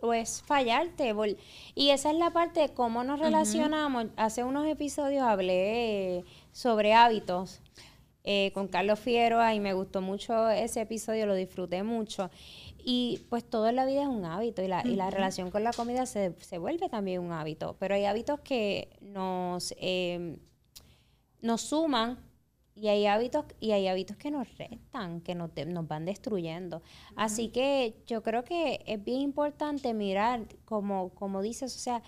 O 0.00 0.12
es 0.12 0.42
fallarte. 0.42 1.14
Y 1.74 1.90
esa 1.90 2.10
es 2.10 2.16
la 2.16 2.30
parte 2.30 2.60
de 2.60 2.68
cómo 2.68 3.02
nos 3.02 3.18
relacionamos. 3.18 4.06
Hace 4.16 4.44
unos 4.44 4.66
episodios 4.66 5.22
hablé 5.22 6.24
sobre 6.52 6.94
hábitos 6.94 7.60
eh, 8.28 8.50
con 8.52 8.66
Carlos 8.66 8.98
Fierro 8.98 9.48
y 9.52 9.60
me 9.60 9.72
gustó 9.72 10.02
mucho 10.02 10.50
ese 10.50 10.80
episodio, 10.80 11.26
lo 11.26 11.34
disfruté 11.36 11.84
mucho. 11.84 12.28
Y 12.76 13.20
pues 13.30 13.48
todo 13.48 13.68
en 13.68 13.76
la 13.76 13.86
vida 13.86 14.02
es 14.02 14.08
un 14.08 14.24
hábito 14.24 14.62
y 14.62 14.66
la, 14.66 14.84
y 14.84 14.96
la 14.96 15.10
relación 15.10 15.52
con 15.52 15.62
la 15.62 15.72
comida 15.72 16.06
se, 16.06 16.34
se, 16.40 16.58
vuelve 16.58 16.88
también 16.88 17.20
un 17.20 17.30
hábito, 17.30 17.76
pero 17.78 17.94
hay 17.94 18.04
hábitos 18.04 18.40
que 18.40 18.90
nos, 19.00 19.72
em, 19.78 20.38
nos 21.40 21.60
suman 21.60 22.18
y 22.74 22.88
hay 22.88 23.06
hábitos 23.06 23.44
y 23.60 23.70
hay 23.70 23.86
hábitos 23.86 24.16
que 24.16 24.32
nos 24.32 24.46
restan, 24.58 25.20
que 25.20 25.36
nos, 25.36 25.50
nos 25.68 25.86
van 25.86 26.04
destruyendo. 26.04 26.82
Así 27.14 27.50
que 27.50 27.94
yo 28.08 28.24
creo 28.24 28.42
que 28.42 28.82
es 28.86 29.02
bien 29.04 29.20
importante 29.20 29.94
mirar, 29.94 30.48
como, 30.64 31.10
como 31.10 31.42
dices, 31.42 31.76
o 31.76 31.78
sea, 31.78 32.02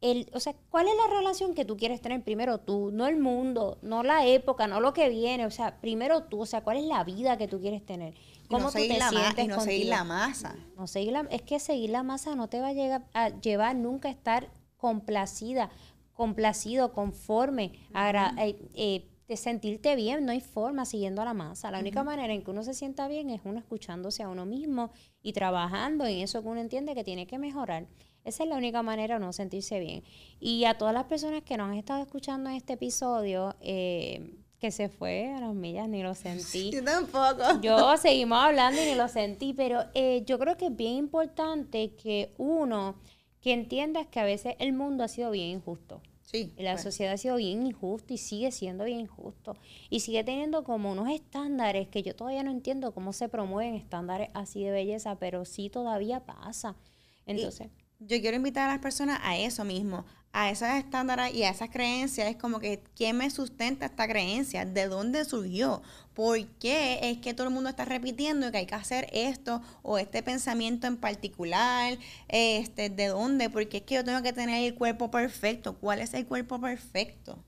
el, 0.00 0.30
o 0.32 0.40
sea, 0.40 0.54
¿cuál 0.70 0.86
es 0.86 0.94
la 0.96 1.16
relación 1.18 1.54
que 1.54 1.64
tú 1.64 1.76
quieres 1.76 2.00
tener 2.00 2.22
primero 2.22 2.58
tú? 2.58 2.90
No 2.92 3.06
el 3.06 3.18
mundo, 3.18 3.78
no 3.82 4.02
la 4.02 4.26
época, 4.26 4.66
no 4.66 4.80
lo 4.80 4.92
que 4.92 5.08
viene, 5.08 5.44
o 5.44 5.50
sea, 5.50 5.80
primero 5.80 6.24
tú, 6.24 6.42
o 6.42 6.46
sea, 6.46 6.62
¿cuál 6.62 6.76
es 6.76 6.84
la 6.84 7.02
vida 7.04 7.36
que 7.36 7.48
tú 7.48 7.60
quieres 7.60 7.84
tener? 7.84 8.14
¿Cómo 8.48 8.66
no 8.66 8.72
tú 8.72 8.78
te 8.78 8.98
la 8.98 9.10
sientes 9.10 9.44
y 9.44 9.48
no 9.48 9.60
seguir 9.60 9.86
la 9.88 10.04
masa. 10.04 10.56
No 10.76 10.86
seguir 10.86 11.12
la, 11.12 11.20
es 11.30 11.42
que 11.42 11.60
seguir 11.60 11.90
la 11.90 12.02
masa 12.02 12.34
no 12.34 12.48
te 12.48 12.60
va 12.60 12.68
a, 12.68 12.72
llegar, 12.72 13.04
a 13.12 13.28
llevar 13.28 13.76
nunca 13.76 14.08
a 14.08 14.12
estar 14.12 14.50
complacida, 14.76 15.70
complacido, 16.14 16.92
conforme, 16.92 17.72
eh, 17.94 18.56
eh, 18.74 19.10
de 19.26 19.36
sentirte 19.36 19.94
bien, 19.96 20.24
no 20.24 20.32
hay 20.32 20.40
forma 20.40 20.86
siguiendo 20.86 21.20
a 21.20 21.26
la 21.26 21.34
masa. 21.34 21.70
La 21.70 21.80
única 21.80 22.02
manera 22.02 22.32
en 22.32 22.42
que 22.42 22.50
uno 22.50 22.62
se 22.62 22.72
sienta 22.72 23.08
bien 23.08 23.28
es 23.28 23.42
uno 23.44 23.58
escuchándose 23.58 24.22
a 24.22 24.28
uno 24.28 24.46
mismo 24.46 24.90
y 25.22 25.34
trabajando 25.34 26.06
en 26.06 26.20
eso 26.20 26.42
que 26.42 26.48
uno 26.48 26.60
entiende 26.60 26.94
que 26.94 27.04
tiene 27.04 27.26
que 27.26 27.38
mejorar. 27.38 27.86
Esa 28.28 28.42
es 28.42 28.50
la 28.50 28.56
única 28.56 28.82
manera 28.82 29.14
de 29.14 29.20
no 29.20 29.32
sentirse 29.32 29.80
bien. 29.80 30.04
Y 30.38 30.64
a 30.64 30.76
todas 30.76 30.92
las 30.92 31.04
personas 31.04 31.42
que 31.42 31.56
nos 31.56 31.70
han 31.70 31.78
estado 31.78 32.02
escuchando 32.02 32.50
en 32.50 32.56
este 32.56 32.74
episodio, 32.74 33.56
eh, 33.62 34.34
que 34.58 34.70
se 34.70 34.90
fue 34.90 35.32
a 35.32 35.40
las 35.40 35.54
millas, 35.54 35.88
ni 35.88 36.02
lo 36.02 36.14
sentí. 36.14 36.70
Yo 36.74 36.84
tampoco. 36.84 37.60
Yo 37.62 37.96
seguimos 37.96 38.38
hablando 38.38 38.82
y 38.82 38.84
ni 38.84 38.94
lo 38.94 39.08
sentí, 39.08 39.54
pero 39.54 39.84
eh, 39.94 40.24
yo 40.26 40.38
creo 40.38 40.58
que 40.58 40.66
es 40.66 40.76
bien 40.76 40.94
importante 40.94 41.94
que 41.94 42.34
uno, 42.36 42.96
que 43.40 43.54
entienda 43.54 44.04
que 44.04 44.20
a 44.20 44.24
veces 44.24 44.56
el 44.58 44.74
mundo 44.74 45.04
ha 45.04 45.08
sido 45.08 45.30
bien 45.30 45.48
injusto. 45.48 46.02
Sí. 46.22 46.52
La 46.58 46.76
sociedad 46.76 47.14
ha 47.14 47.16
sido 47.16 47.36
bien 47.36 47.66
injusta 47.66 48.12
y 48.12 48.18
sigue 48.18 48.52
siendo 48.52 48.84
bien 48.84 49.00
injusto. 49.00 49.56
Y 49.88 50.00
sigue 50.00 50.22
teniendo 50.24 50.62
como 50.64 50.92
unos 50.92 51.08
estándares 51.08 51.88
que 51.88 52.02
yo 52.02 52.14
todavía 52.14 52.42
no 52.42 52.50
entiendo 52.50 52.92
cómo 52.92 53.14
se 53.14 53.30
promueven 53.30 53.74
estándares 53.74 54.28
así 54.34 54.62
de 54.62 54.70
belleza, 54.70 55.18
pero 55.18 55.46
sí 55.46 55.70
todavía 55.70 56.26
pasa. 56.26 56.76
Entonces 57.24 57.68
yo 57.98 58.20
quiero 58.20 58.36
invitar 58.36 58.68
a 58.68 58.72
las 58.72 58.80
personas 58.80 59.20
a 59.22 59.36
eso 59.36 59.64
mismo, 59.64 60.04
a 60.32 60.50
esas 60.50 60.78
estándares 60.78 61.34
y 61.34 61.42
a 61.42 61.50
esas 61.50 61.70
creencias. 61.70 62.28
Es 62.28 62.36
como 62.36 62.60
que, 62.60 62.82
¿quién 62.94 63.16
me 63.16 63.28
sustenta 63.30 63.86
esta 63.86 64.06
creencia? 64.06 64.64
¿De 64.64 64.86
dónde 64.86 65.24
surgió? 65.24 65.82
¿Por 66.14 66.46
qué 66.58 66.98
es 67.02 67.18
que 67.18 67.34
todo 67.34 67.48
el 67.48 67.54
mundo 67.54 67.70
está 67.70 67.84
repitiendo 67.84 68.50
que 68.50 68.58
hay 68.58 68.66
que 68.66 68.74
hacer 68.74 69.08
esto 69.12 69.60
o 69.82 69.98
este 69.98 70.22
pensamiento 70.22 70.86
en 70.86 70.96
particular? 70.96 71.98
Este, 72.28 72.88
¿De 72.88 73.06
dónde? 73.06 73.50
Porque 73.50 73.78
es 73.78 73.82
que 73.82 73.96
yo 73.96 74.04
tengo 74.04 74.22
que 74.22 74.32
tener 74.32 74.64
el 74.64 74.74
cuerpo 74.74 75.10
perfecto. 75.10 75.76
¿Cuál 75.78 76.00
es 76.00 76.14
el 76.14 76.26
cuerpo 76.26 76.60
perfecto? 76.60 77.44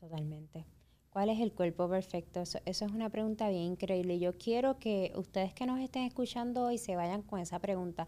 Totalmente. 0.00 0.64
¿Cuál 1.10 1.30
es 1.30 1.40
el 1.40 1.52
cuerpo 1.52 1.88
perfecto? 1.88 2.42
Eso, 2.42 2.58
eso, 2.66 2.84
es 2.84 2.92
una 2.92 3.08
pregunta 3.08 3.48
bien 3.48 3.62
increíble. 3.62 4.18
Yo 4.18 4.36
quiero 4.36 4.78
que 4.78 5.12
ustedes 5.16 5.54
que 5.54 5.64
nos 5.64 5.80
estén 5.80 6.02
escuchando 6.02 6.64
hoy 6.66 6.76
se 6.76 6.94
vayan 6.94 7.22
con 7.22 7.40
esa 7.40 7.58
pregunta 7.58 8.06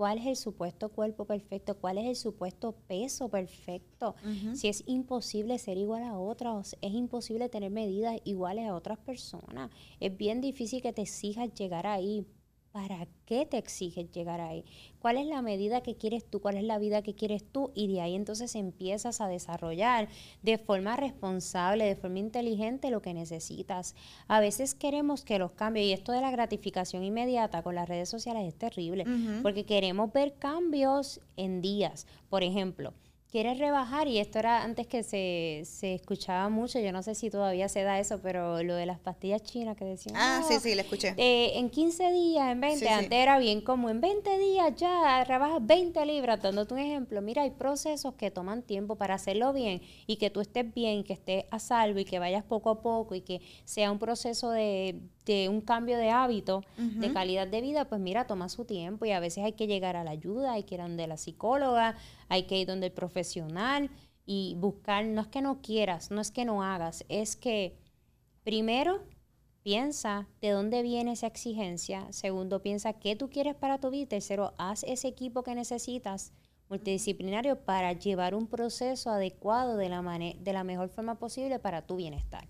cuál 0.00 0.16
es 0.16 0.24
el 0.24 0.36
supuesto 0.36 0.88
cuerpo 0.88 1.26
perfecto, 1.26 1.74
cuál 1.74 1.98
es 1.98 2.06
el 2.06 2.16
supuesto 2.16 2.72
peso 2.88 3.28
perfecto, 3.28 4.14
si 4.54 4.68
es 4.68 4.82
imposible 4.86 5.58
ser 5.58 5.76
igual 5.76 6.04
a 6.04 6.18
otros, 6.18 6.74
es 6.80 6.94
imposible 6.94 7.50
tener 7.50 7.70
medidas 7.70 8.18
iguales 8.24 8.66
a 8.66 8.74
otras 8.74 8.96
personas, 8.96 9.70
es 10.00 10.16
bien 10.16 10.40
difícil 10.40 10.80
que 10.80 10.94
te 10.94 11.02
exijas 11.02 11.52
llegar 11.52 11.86
ahí, 11.86 12.24
¿Para 12.72 13.08
qué 13.26 13.46
te 13.46 13.58
exiges 13.58 14.12
llegar 14.12 14.40
ahí? 14.40 14.64
¿Cuál 15.00 15.16
es 15.16 15.26
la 15.26 15.42
medida 15.42 15.82
que 15.82 15.96
quieres 15.96 16.24
tú? 16.24 16.40
¿Cuál 16.40 16.56
es 16.56 16.62
la 16.62 16.78
vida 16.78 17.02
que 17.02 17.14
quieres 17.14 17.44
tú? 17.44 17.72
Y 17.74 17.88
de 17.88 18.00
ahí 18.00 18.14
entonces 18.14 18.54
empiezas 18.54 19.20
a 19.20 19.26
desarrollar 19.26 20.08
de 20.42 20.56
forma 20.56 20.96
responsable, 20.96 21.84
de 21.84 21.96
forma 21.96 22.20
inteligente 22.20 22.90
lo 22.90 23.02
que 23.02 23.12
necesitas. 23.12 23.96
A 24.28 24.38
veces 24.38 24.76
queremos 24.76 25.24
que 25.24 25.40
los 25.40 25.50
cambios, 25.50 25.86
y 25.86 25.92
esto 25.92 26.12
de 26.12 26.20
la 26.20 26.30
gratificación 26.30 27.02
inmediata 27.02 27.64
con 27.64 27.74
las 27.74 27.88
redes 27.88 28.08
sociales 28.08 28.46
es 28.46 28.54
terrible, 28.54 29.04
porque 29.42 29.66
queremos 29.66 30.12
ver 30.12 30.34
cambios 30.38 31.20
en 31.36 31.62
días. 31.62 32.06
Por 32.28 32.44
ejemplo, 32.44 32.94
quieres 33.30 33.58
rebajar, 33.58 34.08
y 34.08 34.18
esto 34.18 34.38
era 34.38 34.62
antes 34.62 34.86
que 34.86 35.02
se, 35.02 35.62
se, 35.64 35.94
escuchaba 35.94 36.48
mucho, 36.48 36.80
yo 36.80 36.92
no 36.92 37.02
sé 37.02 37.14
si 37.14 37.30
todavía 37.30 37.68
se 37.68 37.82
da 37.82 37.98
eso, 37.98 38.20
pero 38.20 38.62
lo 38.62 38.74
de 38.74 38.86
las 38.86 38.98
pastillas 38.98 39.42
chinas 39.42 39.76
que 39.76 39.84
decían. 39.84 40.16
Ah, 40.18 40.42
sí, 40.46 40.58
sí, 40.60 40.74
lo 40.74 40.80
escuché. 40.80 41.14
Eh, 41.16 41.52
en 41.54 41.70
15 41.70 42.12
días, 42.12 42.50
en 42.50 42.60
20, 42.60 42.88
antes 42.88 43.12
era 43.12 43.38
bien 43.38 43.60
como 43.60 43.88
en 43.88 44.00
20 44.00 44.38
días 44.38 44.74
ya 44.76 45.24
rebajas 45.24 45.64
20 45.64 46.04
libras, 46.06 46.42
dándote 46.42 46.74
un 46.74 46.80
ejemplo. 46.80 47.22
Mira, 47.22 47.42
hay 47.42 47.50
procesos 47.50 48.14
que 48.14 48.30
toman 48.30 48.62
tiempo 48.62 48.96
para 48.96 49.14
hacerlo 49.14 49.52
bien 49.52 49.80
y 50.06 50.16
que 50.16 50.30
tú 50.30 50.40
estés 50.40 50.72
bien, 50.74 51.04
que 51.04 51.12
estés 51.12 51.44
a 51.50 51.58
salvo 51.58 52.00
y 52.00 52.04
que 52.04 52.18
vayas 52.18 52.44
poco 52.44 52.70
a 52.70 52.82
poco 52.82 53.14
y 53.14 53.20
que 53.20 53.40
sea 53.64 53.92
un 53.92 53.98
proceso 53.98 54.50
de 54.50 55.00
de 55.30 55.48
un 55.48 55.60
cambio 55.60 55.96
de 55.96 56.10
hábito, 56.10 56.64
de 56.76 57.12
calidad 57.12 57.46
de 57.46 57.60
vida, 57.60 57.84
pues 57.84 58.00
mira, 58.00 58.26
toma 58.26 58.48
su 58.48 58.64
tiempo 58.64 59.04
y 59.04 59.12
a 59.12 59.20
veces 59.20 59.44
hay 59.44 59.52
que 59.52 59.68
llegar 59.68 59.94
a 59.94 60.02
la 60.02 60.10
ayuda, 60.10 60.54
hay 60.54 60.64
que 60.64 60.74
ir 60.74 60.80
donde 60.80 61.06
la 61.06 61.16
psicóloga, 61.16 61.94
hay 62.30 62.44
que 62.44 62.58
ir 62.58 62.66
donde 62.66 62.86
el 62.86 62.92
profesional 62.92 63.90
y 64.24 64.54
buscar, 64.58 65.04
no 65.04 65.20
es 65.20 65.26
que 65.26 65.42
no 65.42 65.60
quieras, 65.60 66.10
no 66.10 66.20
es 66.20 66.30
que 66.30 66.46
no 66.46 66.62
hagas, 66.62 67.04
es 67.08 67.36
que 67.36 67.76
primero 68.44 69.02
piensa 69.62 70.28
de 70.40 70.50
dónde 70.50 70.82
viene 70.82 71.12
esa 71.12 71.26
exigencia, 71.26 72.10
segundo 72.12 72.62
piensa 72.62 72.94
qué 72.94 73.16
tú 73.16 73.28
quieres 73.28 73.56
para 73.56 73.78
tu 73.78 73.90
vida, 73.90 74.08
tercero 74.08 74.54
haz 74.56 74.84
ese 74.84 75.08
equipo 75.08 75.42
que 75.42 75.54
necesitas 75.54 76.32
multidisciplinario 76.68 77.64
para 77.64 77.92
llevar 77.92 78.36
un 78.36 78.46
proceso 78.46 79.10
adecuado 79.10 79.76
de 79.76 79.88
la, 79.88 80.00
de 80.00 80.52
la 80.52 80.62
mejor 80.62 80.88
forma 80.88 81.18
posible 81.18 81.58
para 81.58 81.82
tu 81.82 81.96
bienestar. 81.96 82.48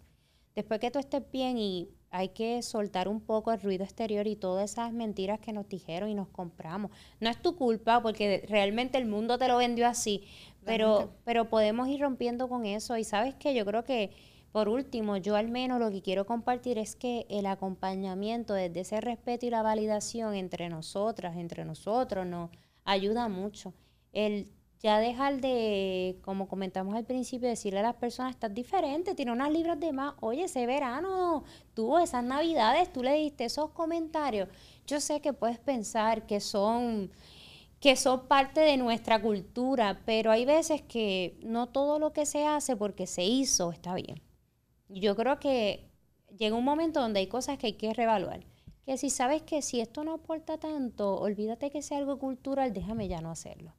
Después 0.54 0.78
que 0.78 0.90
tú 0.90 0.98
estés 0.98 1.22
bien 1.32 1.56
y 1.56 1.88
hay 2.10 2.30
que 2.30 2.60
soltar 2.62 3.08
un 3.08 3.20
poco 3.20 3.52
el 3.52 3.60
ruido 3.60 3.84
exterior 3.84 4.26
y 4.26 4.34
todas 4.34 4.72
esas 4.72 4.92
mentiras 4.92 5.38
que 5.38 5.52
nos 5.52 5.68
dijeron 5.68 6.08
y 6.08 6.14
nos 6.14 6.28
compramos. 6.28 6.90
No 7.20 7.30
es 7.30 7.40
tu 7.40 7.56
culpa 7.56 8.02
porque 8.02 8.44
realmente 8.48 8.98
el 8.98 9.06
mundo 9.06 9.38
te 9.38 9.46
lo 9.46 9.56
vendió 9.56 9.86
así, 9.86 10.24
pero, 10.64 11.10
pero 11.24 11.48
podemos 11.48 11.88
ir 11.88 12.00
rompiendo 12.00 12.48
con 12.48 12.66
eso. 12.66 12.96
Y 12.96 13.04
sabes 13.04 13.34
que 13.36 13.54
yo 13.54 13.64
creo 13.64 13.84
que, 13.84 14.10
por 14.50 14.68
último, 14.68 15.16
yo 15.18 15.36
al 15.36 15.48
menos 15.48 15.78
lo 15.78 15.90
que 15.90 16.02
quiero 16.02 16.26
compartir 16.26 16.78
es 16.78 16.96
que 16.96 17.26
el 17.30 17.46
acompañamiento 17.46 18.54
desde 18.54 18.80
ese 18.80 19.00
respeto 19.00 19.46
y 19.46 19.50
la 19.50 19.62
validación 19.62 20.34
entre 20.34 20.68
nosotras, 20.68 21.36
entre 21.36 21.64
nosotros, 21.64 22.26
nos 22.26 22.50
ayuda 22.84 23.28
mucho. 23.28 23.72
El 24.12 24.50
ya 24.80 24.98
dejar 24.98 25.40
de, 25.40 26.18
como 26.22 26.48
comentamos 26.48 26.94
al 26.94 27.04
principio, 27.04 27.48
decirle 27.48 27.80
a 27.80 27.82
las 27.82 27.96
personas, 27.96 28.32
estás 28.32 28.54
diferente, 28.54 29.14
tiene 29.14 29.32
unas 29.32 29.52
libras 29.52 29.78
de 29.78 29.92
más, 29.92 30.14
oye, 30.20 30.44
ese 30.44 30.64
verano, 30.66 31.44
tú, 31.74 31.98
esas 31.98 32.24
navidades, 32.24 32.90
tú 32.90 33.02
le 33.02 33.14
diste 33.14 33.44
esos 33.44 33.70
comentarios. 33.70 34.48
Yo 34.86 35.00
sé 35.00 35.20
que 35.20 35.34
puedes 35.34 35.58
pensar 35.58 36.26
que 36.26 36.40
son 36.40 37.10
que 37.78 37.96
son 37.96 38.28
parte 38.28 38.60
de 38.60 38.76
nuestra 38.76 39.22
cultura, 39.22 40.02
pero 40.04 40.30
hay 40.30 40.44
veces 40.44 40.82
que 40.82 41.38
no 41.42 41.66
todo 41.68 41.98
lo 41.98 42.12
que 42.12 42.26
se 42.26 42.44
hace 42.46 42.76
porque 42.76 43.06
se 43.06 43.24
hizo 43.24 43.72
está 43.72 43.94
bien. 43.94 44.20
Yo 44.88 45.16
creo 45.16 45.40
que 45.40 45.88
llega 46.36 46.56
un 46.56 46.64
momento 46.64 47.00
donde 47.00 47.20
hay 47.20 47.26
cosas 47.26 47.56
que 47.58 47.68
hay 47.68 47.72
que 47.74 47.94
reevaluar. 47.94 48.44
Que 48.84 48.98
si 48.98 49.08
sabes 49.08 49.42
que 49.42 49.62
si 49.62 49.80
esto 49.80 50.04
no 50.04 50.14
aporta 50.14 50.58
tanto, 50.58 51.18
olvídate 51.20 51.70
que 51.70 51.80
sea 51.80 51.98
algo 51.98 52.18
cultural, 52.18 52.74
déjame 52.74 53.08
ya 53.08 53.22
no 53.22 53.30
hacerlo. 53.30 53.72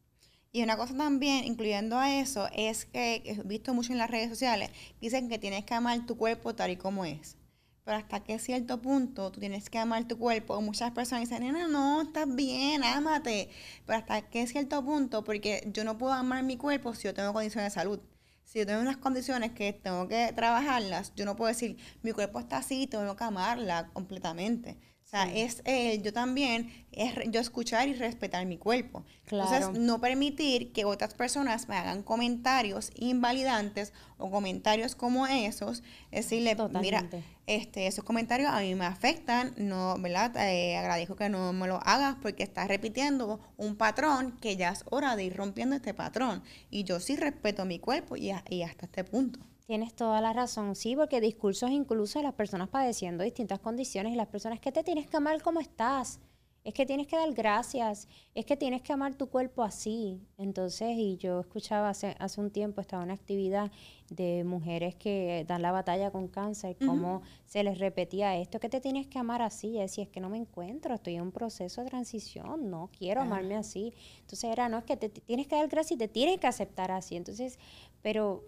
Y 0.54 0.64
una 0.64 0.76
cosa 0.76 0.96
también, 0.96 1.46
incluyendo 1.46 1.98
a 1.98 2.12
eso, 2.14 2.50
es 2.54 2.86
que 2.86 3.24
he 3.26 3.42
visto 3.44 3.74
mucho 3.74 3.94
en 3.94 3.98
las 4.00 4.12
redes 4.12 4.30
sociales, 4.30 4.70
dicen 5.00 5.30
que 5.30 5.40
tienes 5.40 5.64
que 5.64 5.74
amar 5.74 6.06
tu 6.06 6.18
cuerpo 6.18 6.54
tal 6.54 6.72
y 6.72 6.76
como 6.76 7.06
es. 7.06 7.38
Pero 7.86 7.98
hasta 7.98 8.22
qué 8.22 8.38
cierto 8.38 8.82
punto 8.82 9.32
tú 9.32 9.40
tienes 9.40 9.70
que 9.70 9.80
amar 9.80 10.08
tu 10.08 10.18
cuerpo. 10.18 10.62
Muchas 10.62 10.92
personas 10.92 11.30
dicen, 11.30 11.52
no, 11.54 11.68
no, 11.70 12.02
estás 12.02 12.28
bien, 12.36 12.84
ámate. 12.84 13.50
Pero 13.86 14.00
hasta 14.00 14.22
qué 14.30 14.46
cierto 14.46 14.84
punto, 14.84 15.24
porque 15.24 15.64
yo 15.74 15.84
no 15.86 15.98
puedo 15.98 16.14
amar 16.14 16.44
mi 16.44 16.58
cuerpo 16.58 16.94
si 16.96 17.04
yo 17.04 17.14
tengo 17.14 17.34
condiciones 17.34 17.74
de 17.74 17.80
salud. 17.80 18.00
Si 18.44 18.60
yo 18.60 18.66
tengo 18.66 18.82
unas 18.82 18.98
condiciones 18.98 19.54
que 19.54 19.72
tengo 19.72 20.08
que 20.10 20.34
trabajarlas, 20.36 21.14
yo 21.16 21.24
no 21.26 21.38
puedo 21.38 21.48
decir, 21.48 21.78
mi 22.04 22.12
cuerpo 22.12 22.40
está 22.40 22.58
así, 22.58 22.88
tengo 22.88 23.16
que 23.16 23.24
amarla 23.24 23.90
completamente. 23.94 24.78
O 25.14 25.18
sea, 25.18 25.30
es 25.36 25.62
eh, 25.66 26.02
yo 26.02 26.14
también, 26.14 26.72
es 26.94 27.14
yo 27.32 27.42
escuchar 27.42 27.90
y 27.90 27.94
respetar 27.96 28.46
mi 28.46 28.58
cuerpo. 28.58 29.04
Entonces, 29.30 29.70
no 29.78 30.00
permitir 30.00 30.72
que 30.72 30.86
otras 30.86 31.16
personas 31.16 31.68
me 31.68 31.76
hagan 31.76 32.02
comentarios 32.02 32.92
invalidantes 32.96 33.92
o 34.18 34.32
comentarios 34.32 34.96
como 34.96 35.28
esos. 35.28 35.84
Decirle, 36.12 36.56
mira, 36.80 37.10
este, 37.46 37.88
esos 37.88 38.06
comentarios 38.06 38.52
a 38.54 38.62
mí 38.62 38.74
me 38.74 38.86
afectan, 38.86 39.54
no, 39.58 39.98
¿verdad? 40.00 40.34
Eh, 40.50 40.78
agradezco 40.78 41.18
que 41.18 41.28
no 41.28 41.52
me 41.52 41.68
lo 41.68 41.82
hagas 41.86 42.16
porque 42.22 42.44
estás 42.44 42.70
repitiendo 42.70 43.42
un 43.58 43.76
patrón 43.76 44.38
que 44.40 44.56
ya 44.56 44.70
es 44.70 44.86
hora 44.92 45.18
de 45.18 45.26
ir 45.26 45.36
rompiendo 45.36 45.76
este 45.76 45.94
patrón. 45.94 46.42
Y 46.70 46.86
yo 46.86 47.02
sí 47.02 47.18
respeto 47.18 47.66
mi 47.66 47.80
cuerpo 47.80 48.16
y, 48.16 48.32
y 48.50 48.64
hasta 48.64 48.86
este 48.86 49.04
punto. 49.04 49.42
Tienes 49.72 49.94
toda 49.94 50.20
la 50.20 50.34
razón, 50.34 50.76
sí, 50.76 50.98
porque 50.98 51.22
discursos 51.22 51.72
incluso 51.72 52.20
de 52.20 52.24
las 52.24 52.34
personas 52.34 52.68
padeciendo 52.68 53.24
distintas 53.24 53.60
condiciones 53.60 54.12
y 54.12 54.18
las 54.18 54.28
personas 54.28 54.60
que 54.60 54.70
te 54.70 54.84
tienes 54.84 55.08
que 55.08 55.16
amar 55.16 55.42
como 55.42 55.62
estás, 55.62 56.20
es 56.66 56.74
que 56.74 56.86
tienes 56.86 57.08
que 57.08 57.16
dar 57.16 57.32
gracias, 57.32 58.10
es 58.36 58.46
que 58.46 58.58
tienes 58.58 58.82
que 58.82 58.92
amar 58.92 59.16
tu 59.16 59.30
cuerpo 59.30 59.64
así. 59.64 60.20
Entonces, 60.38 60.98
y 60.98 61.16
yo 61.16 61.40
escuchaba 61.40 61.88
hace, 61.88 62.18
hace 62.20 62.42
un 62.42 62.52
tiempo, 62.52 62.82
estaba 62.82 63.02
una 63.02 63.14
actividad 63.14 63.72
de 64.10 64.44
mujeres 64.44 64.94
que 64.96 65.46
dan 65.48 65.62
la 65.62 65.72
batalla 65.72 66.12
con 66.12 66.28
cáncer, 66.28 66.76
cómo 66.86 67.22
se 67.46 67.64
les 67.64 67.80
repetía 67.80 68.36
esto, 68.36 68.60
que 68.60 68.68
te 68.68 68.82
tienes 68.82 69.08
que 69.08 69.20
amar 69.20 69.42
así. 69.42 69.78
Y 69.78 69.80
decía, 69.80 70.04
es 70.04 70.10
que 70.10 70.20
no 70.20 70.28
me 70.28 70.38
encuentro, 70.38 70.96
estoy 70.96 71.16
en 71.16 71.22
un 71.22 71.32
proceso 71.32 71.82
de 71.82 71.90
transición, 71.90 72.70
no 72.70 72.90
quiero 72.92 73.22
amarme 73.22 73.56
así. 73.56 73.94
Entonces 74.20 74.52
era, 74.52 74.68
no, 74.68 74.80
es 74.80 74.84
que 74.84 74.98
te 74.98 75.08
tienes 75.08 75.48
que 75.48 75.56
dar 75.56 75.70
gracias 75.70 75.94
y 75.94 75.98
te 75.98 76.10
tienes 76.10 76.42
que 76.42 76.48
aceptar 76.48 76.92
así. 76.92 77.16
Entonces, 77.16 77.58
pero 78.02 78.44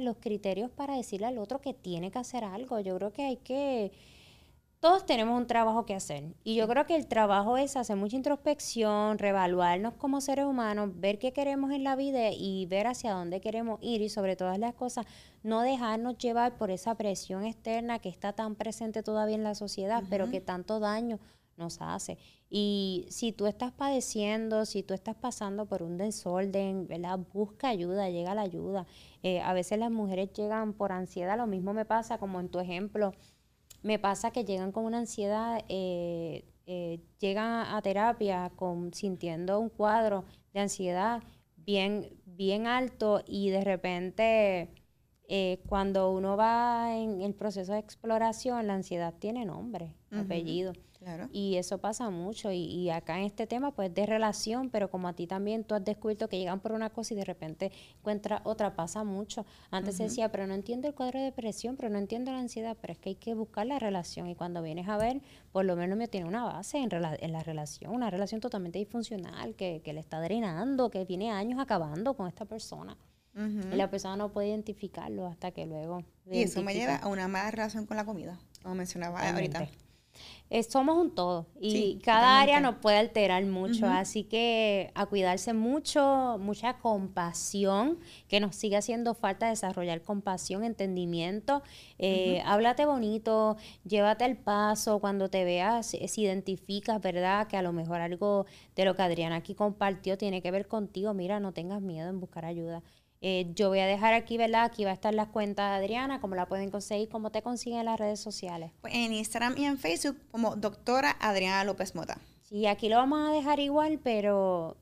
los 0.00 0.16
criterios 0.18 0.70
para 0.70 0.96
decirle 0.96 1.26
al 1.26 1.38
otro 1.38 1.60
que 1.60 1.74
tiene 1.74 2.10
que 2.10 2.18
hacer 2.18 2.44
algo. 2.44 2.80
Yo 2.80 2.96
creo 2.96 3.12
que 3.12 3.24
hay 3.24 3.36
que... 3.36 3.92
Todos 4.80 5.06
tenemos 5.06 5.38
un 5.38 5.46
trabajo 5.46 5.86
que 5.86 5.94
hacer. 5.94 6.34
Y 6.42 6.56
yo 6.56 6.66
creo 6.66 6.86
que 6.86 6.96
el 6.96 7.06
trabajo 7.06 7.56
es 7.56 7.76
hacer 7.76 7.94
mucha 7.94 8.16
introspección, 8.16 9.16
reevaluarnos 9.18 9.94
como 9.94 10.20
seres 10.20 10.44
humanos, 10.44 10.90
ver 10.94 11.20
qué 11.20 11.32
queremos 11.32 11.70
en 11.70 11.84
la 11.84 11.94
vida 11.94 12.30
y 12.32 12.66
ver 12.66 12.88
hacia 12.88 13.12
dónde 13.12 13.40
queremos 13.40 13.78
ir 13.80 14.02
y 14.02 14.08
sobre 14.08 14.34
todas 14.34 14.58
las 14.58 14.74
cosas, 14.74 15.06
no 15.44 15.60
dejarnos 15.60 16.18
llevar 16.18 16.56
por 16.56 16.72
esa 16.72 16.96
presión 16.96 17.44
externa 17.44 18.00
que 18.00 18.08
está 18.08 18.32
tan 18.32 18.56
presente 18.56 19.04
todavía 19.04 19.36
en 19.36 19.44
la 19.44 19.54
sociedad, 19.54 20.02
pero 20.10 20.28
que 20.30 20.40
tanto 20.40 20.80
daño 20.80 21.20
nos 21.56 21.80
hace. 21.80 22.18
Y 22.54 23.06
si 23.08 23.32
tú 23.32 23.46
estás 23.46 23.72
padeciendo, 23.72 24.66
si 24.66 24.82
tú 24.82 24.92
estás 24.92 25.16
pasando 25.16 25.64
por 25.64 25.82
un 25.82 25.96
desorden, 25.96 26.86
¿verdad? 26.86 27.18
Busca 27.32 27.68
ayuda, 27.68 28.10
llega 28.10 28.34
la 28.34 28.42
ayuda. 28.42 28.86
Eh, 29.22 29.40
a 29.40 29.54
veces 29.54 29.78
las 29.78 29.90
mujeres 29.90 30.32
llegan 30.34 30.74
por 30.74 30.92
ansiedad, 30.92 31.38
lo 31.38 31.46
mismo 31.46 31.72
me 31.72 31.86
pasa 31.86 32.18
como 32.18 32.40
en 32.40 32.50
tu 32.50 32.60
ejemplo, 32.60 33.14
me 33.82 33.98
pasa 33.98 34.32
que 34.32 34.44
llegan 34.44 34.70
con 34.70 34.84
una 34.84 34.98
ansiedad, 34.98 35.64
eh, 35.70 36.44
eh, 36.66 37.00
llegan 37.18 37.74
a, 37.74 37.80
terapia 37.80 38.52
con, 38.54 38.92
sintiendo 38.92 39.58
un 39.58 39.70
cuadro 39.70 40.24
de 40.52 40.60
ansiedad 40.60 41.22
bien, 41.56 42.20
bien 42.26 42.66
alto 42.66 43.22
y 43.26 43.48
de 43.48 43.64
repente 43.64 44.74
cuando 45.66 46.12
uno 46.12 46.36
va 46.36 46.94
en 46.94 47.22
el 47.22 47.34
proceso 47.34 47.72
de 47.72 47.78
exploración, 47.78 48.66
la 48.66 48.74
ansiedad 48.74 49.14
tiene 49.18 49.46
nombre, 49.46 49.96
apellido. 50.10 50.74
Y 51.32 51.56
eso 51.56 51.78
pasa 51.78 52.10
mucho. 52.10 52.50
Y, 52.52 52.90
acá 52.90 53.18
en 53.18 53.24
este 53.24 53.46
tema, 53.46 53.72
pues 53.72 53.92
de 53.94 54.06
relación, 54.06 54.70
pero 54.70 54.90
como 54.90 55.08
a 55.08 55.12
ti 55.12 55.26
también 55.26 55.64
tú 55.64 55.74
has 55.74 55.84
descubierto 55.84 56.28
que 56.28 56.38
llegan 56.38 56.60
por 56.60 56.72
una 56.72 56.90
cosa 56.90 57.14
y 57.14 57.16
de 57.16 57.24
repente 57.24 57.72
encuentras 57.98 58.40
otra, 58.44 58.74
pasa 58.74 59.04
mucho. 59.04 59.44
Antes 59.70 59.96
se 59.96 60.04
decía, 60.04 60.30
pero 60.30 60.46
no 60.46 60.54
entiendo 60.54 60.88
el 60.88 60.94
cuadro 60.94 61.18
de 61.18 61.26
depresión, 61.26 61.76
pero 61.76 61.90
no 61.90 61.98
entiendo 61.98 62.32
la 62.32 62.38
ansiedad, 62.38 62.76
pero 62.80 62.92
es 62.92 62.98
que 62.98 63.10
hay 63.10 63.16
que 63.16 63.34
buscar 63.34 63.66
la 63.66 63.78
relación. 63.78 64.28
Y 64.28 64.34
cuando 64.34 64.62
vienes 64.62 64.88
a 64.88 64.96
ver, 64.96 65.20
por 65.52 65.64
lo 65.64 65.76
menos 65.76 65.96
me 65.98 66.08
tiene 66.08 66.26
una 66.26 66.44
base 66.44 66.78
en, 66.78 66.90
en 66.92 67.32
la 67.32 67.42
relación, 67.42 67.94
una 67.94 68.10
relación 68.10 68.40
totalmente 68.40 68.78
disfuncional, 68.78 69.54
que, 69.54 69.82
que 69.84 69.92
le 69.92 70.00
está 70.00 70.20
drenando, 70.20 70.90
que 70.90 71.04
viene 71.04 71.30
años 71.30 71.60
acabando 71.60 72.14
con 72.14 72.28
esta 72.28 72.44
persona. 72.44 72.96
Y 73.34 73.76
la 73.76 73.88
persona 73.88 74.16
no 74.16 74.30
puede 74.30 74.48
identificarlo 74.48 75.26
hasta 75.26 75.52
que 75.52 75.64
luego. 75.64 76.04
Y 76.30 76.42
eso 76.42 76.62
me 76.62 76.74
lleva 76.74 76.96
a 76.96 77.08
una 77.08 77.28
mala 77.28 77.50
relación 77.50 77.86
con 77.86 77.96
la 77.96 78.04
comida, 78.04 78.38
como 78.62 78.74
mencionaba 78.74 79.26
ahorita. 79.30 79.68
Eh, 80.54 80.62
somos 80.64 80.98
un 80.98 81.14
todo 81.14 81.46
y 81.62 81.98
cada 82.04 82.42
área 82.42 82.60
nos 82.60 82.74
puede 82.74 82.98
alterar 82.98 83.42
mucho, 83.46 83.86
así 83.86 84.24
que 84.24 84.90
a 84.94 85.06
cuidarse 85.06 85.54
mucho, 85.54 86.36
mucha 86.38 86.74
compasión, 86.74 87.98
que 88.28 88.38
nos 88.38 88.54
sigue 88.54 88.76
haciendo 88.76 89.14
falta 89.14 89.48
desarrollar 89.48 90.02
compasión, 90.02 90.62
entendimiento, 90.62 91.62
eh, 91.98 92.42
háblate 92.44 92.84
bonito, 92.84 93.56
llévate 93.84 94.26
el 94.26 94.36
paso, 94.36 94.98
cuando 94.98 95.30
te 95.30 95.42
veas, 95.46 95.86
si 95.86 96.20
identificas, 96.20 97.00
¿verdad? 97.00 97.46
Que 97.46 97.56
a 97.56 97.62
lo 97.62 97.72
mejor 97.72 98.02
algo 98.02 98.44
de 98.76 98.84
lo 98.84 98.94
que 98.94 99.00
Adriana 99.00 99.36
aquí 99.36 99.54
compartió 99.54 100.18
tiene 100.18 100.42
que 100.42 100.50
ver 100.50 100.68
contigo, 100.68 101.14
mira, 101.14 101.40
no 101.40 101.52
tengas 101.52 101.80
miedo 101.80 102.10
en 102.10 102.20
buscar 102.20 102.44
ayuda. 102.44 102.82
Eh, 103.24 103.52
yo 103.54 103.68
voy 103.68 103.78
a 103.78 103.86
dejar 103.86 104.14
aquí, 104.14 104.36
¿verdad? 104.36 104.64
Aquí 104.64 104.84
va 104.84 104.90
a 104.90 104.94
estar 104.94 105.14
las 105.14 105.28
cuentas 105.28 105.70
de 105.70 105.84
Adriana, 105.84 106.20
cómo 106.20 106.34
la 106.34 106.46
pueden 106.46 106.72
conseguir, 106.72 107.08
cómo 107.08 107.30
te 107.30 107.40
consiguen 107.40 107.78
en 107.78 107.84
las 107.86 108.00
redes 108.00 108.18
sociales. 108.18 108.72
Pues 108.80 108.94
en 108.94 109.12
Instagram 109.12 109.56
y 109.56 109.64
en 109.64 109.78
Facebook 109.78 110.18
como 110.32 110.56
doctora 110.56 111.16
Adriana 111.20 111.62
López 111.62 111.94
Mota. 111.94 112.18
Sí, 112.40 112.66
aquí 112.66 112.88
lo 112.88 112.96
vamos 112.96 113.28
a 113.28 113.32
dejar 113.32 113.60
igual, 113.60 114.00
pero 114.02 114.76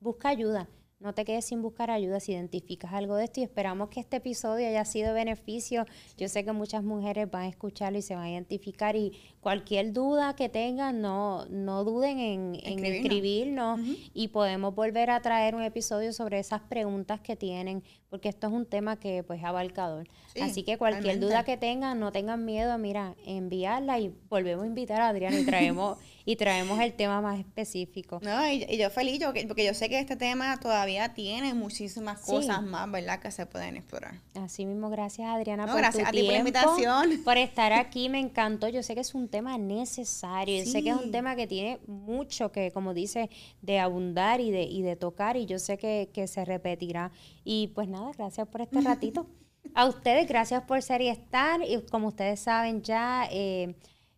busca 0.00 0.30
ayuda. 0.30 0.68
No 1.06 1.14
te 1.14 1.24
quedes 1.24 1.44
sin 1.44 1.62
buscar 1.62 1.88
ayuda 1.92 2.18
si 2.18 2.32
identificas 2.32 2.92
algo 2.92 3.14
de 3.14 3.26
esto 3.26 3.38
y 3.38 3.44
esperamos 3.44 3.90
que 3.90 4.00
este 4.00 4.16
episodio 4.16 4.66
haya 4.66 4.84
sido 4.84 5.14
beneficio. 5.14 5.86
Yo 6.18 6.26
sé 6.28 6.44
que 6.44 6.50
muchas 6.50 6.82
mujeres 6.82 7.30
van 7.30 7.42
a 7.42 7.48
escucharlo 7.48 7.96
y 7.96 8.02
se 8.02 8.16
van 8.16 8.24
a 8.24 8.30
identificar 8.32 8.96
y 8.96 9.12
cualquier 9.38 9.92
duda 9.92 10.34
que 10.34 10.48
tengan, 10.48 11.00
no, 11.00 11.46
no 11.46 11.84
duden 11.84 12.18
en, 12.18 12.54
escribirnos, 12.56 13.78
y 14.14 14.26
podemos 14.26 14.74
volver 14.74 15.10
a 15.10 15.22
traer 15.22 15.54
un 15.54 15.62
episodio 15.62 16.12
sobre 16.12 16.40
esas 16.40 16.62
preguntas 16.62 17.20
que 17.20 17.36
tienen, 17.36 17.84
porque 18.10 18.28
esto 18.28 18.46
es 18.46 18.52
un 18.52 18.66
tema 18.66 18.98
que 18.98 19.22
pues 19.22 19.40
es 19.40 19.44
abarcador. 19.44 20.08
Así 20.40 20.62
que 20.62 20.76
cualquier 20.78 21.18
duda 21.18 21.44
que 21.44 21.56
tengan, 21.56 21.98
no 21.98 22.12
tengan 22.12 22.44
miedo, 22.44 22.76
mira, 22.78 23.14
enviarla 23.24 23.98
y 23.98 24.14
volvemos 24.28 24.64
a 24.64 24.66
invitar 24.66 25.00
a 25.00 25.08
Adrián 25.08 25.34
y 25.34 25.44
traemos 25.44 25.98
y 26.28 26.34
traemos 26.34 26.80
el 26.80 26.92
tema 26.92 27.20
más 27.20 27.38
específico. 27.38 28.18
No, 28.22 28.50
y, 28.50 28.76
yo 28.76 28.90
feliz, 28.90 29.20
porque 29.46 29.64
yo 29.64 29.72
sé 29.74 29.88
que 29.88 29.98
este 30.00 30.16
tema 30.16 30.58
todavía 30.58 31.14
tiene 31.14 31.54
muchísimas 31.54 32.20
cosas 32.20 32.62
más, 32.62 32.90
¿verdad?, 32.90 33.20
que 33.20 33.30
se 33.30 33.46
pueden 33.46 33.76
explorar. 33.76 34.20
Así 34.34 34.66
mismo, 34.66 34.90
gracias 34.90 35.28
Adriana 35.28 35.66
por 35.66 35.76
gracias 35.76 36.08
a 36.08 36.10
ti 36.10 36.24
por 36.24 36.32
la 36.32 36.38
invitación. 36.38 37.10
Por 37.24 37.38
estar 37.38 37.72
aquí, 37.72 38.08
me 38.08 38.18
encantó. 38.18 38.68
Yo 38.68 38.82
sé 38.82 38.94
que 38.94 39.00
es 39.00 39.14
un 39.14 39.28
tema 39.28 39.56
necesario, 39.56 40.64
yo 40.64 40.70
sé 40.70 40.82
que 40.82 40.90
es 40.90 40.96
un 40.96 41.10
tema 41.10 41.36
que 41.36 41.46
tiene 41.46 41.78
mucho 41.86 42.50
que, 42.50 42.72
como 42.72 42.92
dice, 42.92 43.30
de 43.62 43.78
abundar 43.78 44.40
y 44.40 44.50
de, 44.50 44.64
y 44.64 44.82
de 44.82 44.96
tocar, 44.96 45.36
y 45.36 45.46
yo 45.46 45.58
sé 45.58 45.78
que, 45.78 46.10
que 46.12 46.26
se 46.26 46.44
repetirá. 46.44 47.12
Y 47.48 47.68
pues 47.68 47.88
nada, 47.88 48.10
gracias 48.18 48.48
por 48.48 48.60
este 48.60 48.80
ratito. 48.82 49.28
A 49.74 49.86
ustedes, 49.86 50.26
gracias 50.28 50.64
por 50.64 50.82
ser 50.82 51.00
y 51.00 51.08
estar. 51.08 51.60
Y 51.62 51.80
como 51.90 52.08
ustedes 52.08 52.40
saben 52.40 52.82
ya, 52.82 53.28
eh, 53.30 53.76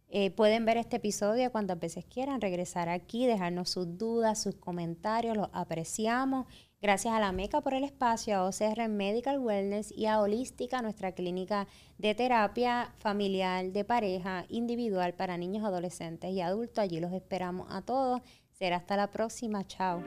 eh, 0.09 0.31
pueden 0.31 0.65
ver 0.65 0.79
este 0.79 0.97
episodio 0.97 1.53
cuantas 1.53 1.79
veces 1.79 2.07
quieran, 2.07 2.41
regresar 2.41 2.89
aquí, 2.89 3.27
dejarnos 3.27 3.69
sus 3.69 3.99
dudas, 3.99 4.43
sus 4.43 4.55
comentarios, 4.55 5.37
los 5.37 5.51
apreciamos. 5.53 6.47
Gracias 6.81 7.13
a 7.13 7.21
la 7.21 7.33
MECA 7.33 7.61
por 7.61 7.75
el 7.75 7.85
espacio, 7.85 8.37
a 8.37 8.47
OCR 8.47 8.89
Medical 8.89 9.41
Wellness 9.41 9.93
y 9.93 10.07
a 10.07 10.21
Holística, 10.21 10.81
nuestra 10.81 11.13
clínica 11.13 11.67
de 11.99 12.15
terapia 12.15 12.95
familiar, 12.97 13.67
de 13.73 13.85
pareja, 13.85 14.47
individual 14.49 15.13
para 15.13 15.37
niños, 15.37 15.65
adolescentes 15.65 16.31
y 16.31 16.41
adultos. 16.41 16.79
Allí 16.79 16.99
los 16.99 17.13
esperamos 17.13 17.67
a 17.71 17.83
todos. 17.83 18.23
Será 18.53 18.77
hasta 18.77 18.97
la 18.97 19.11
próxima. 19.11 19.67
Chao. 19.67 20.03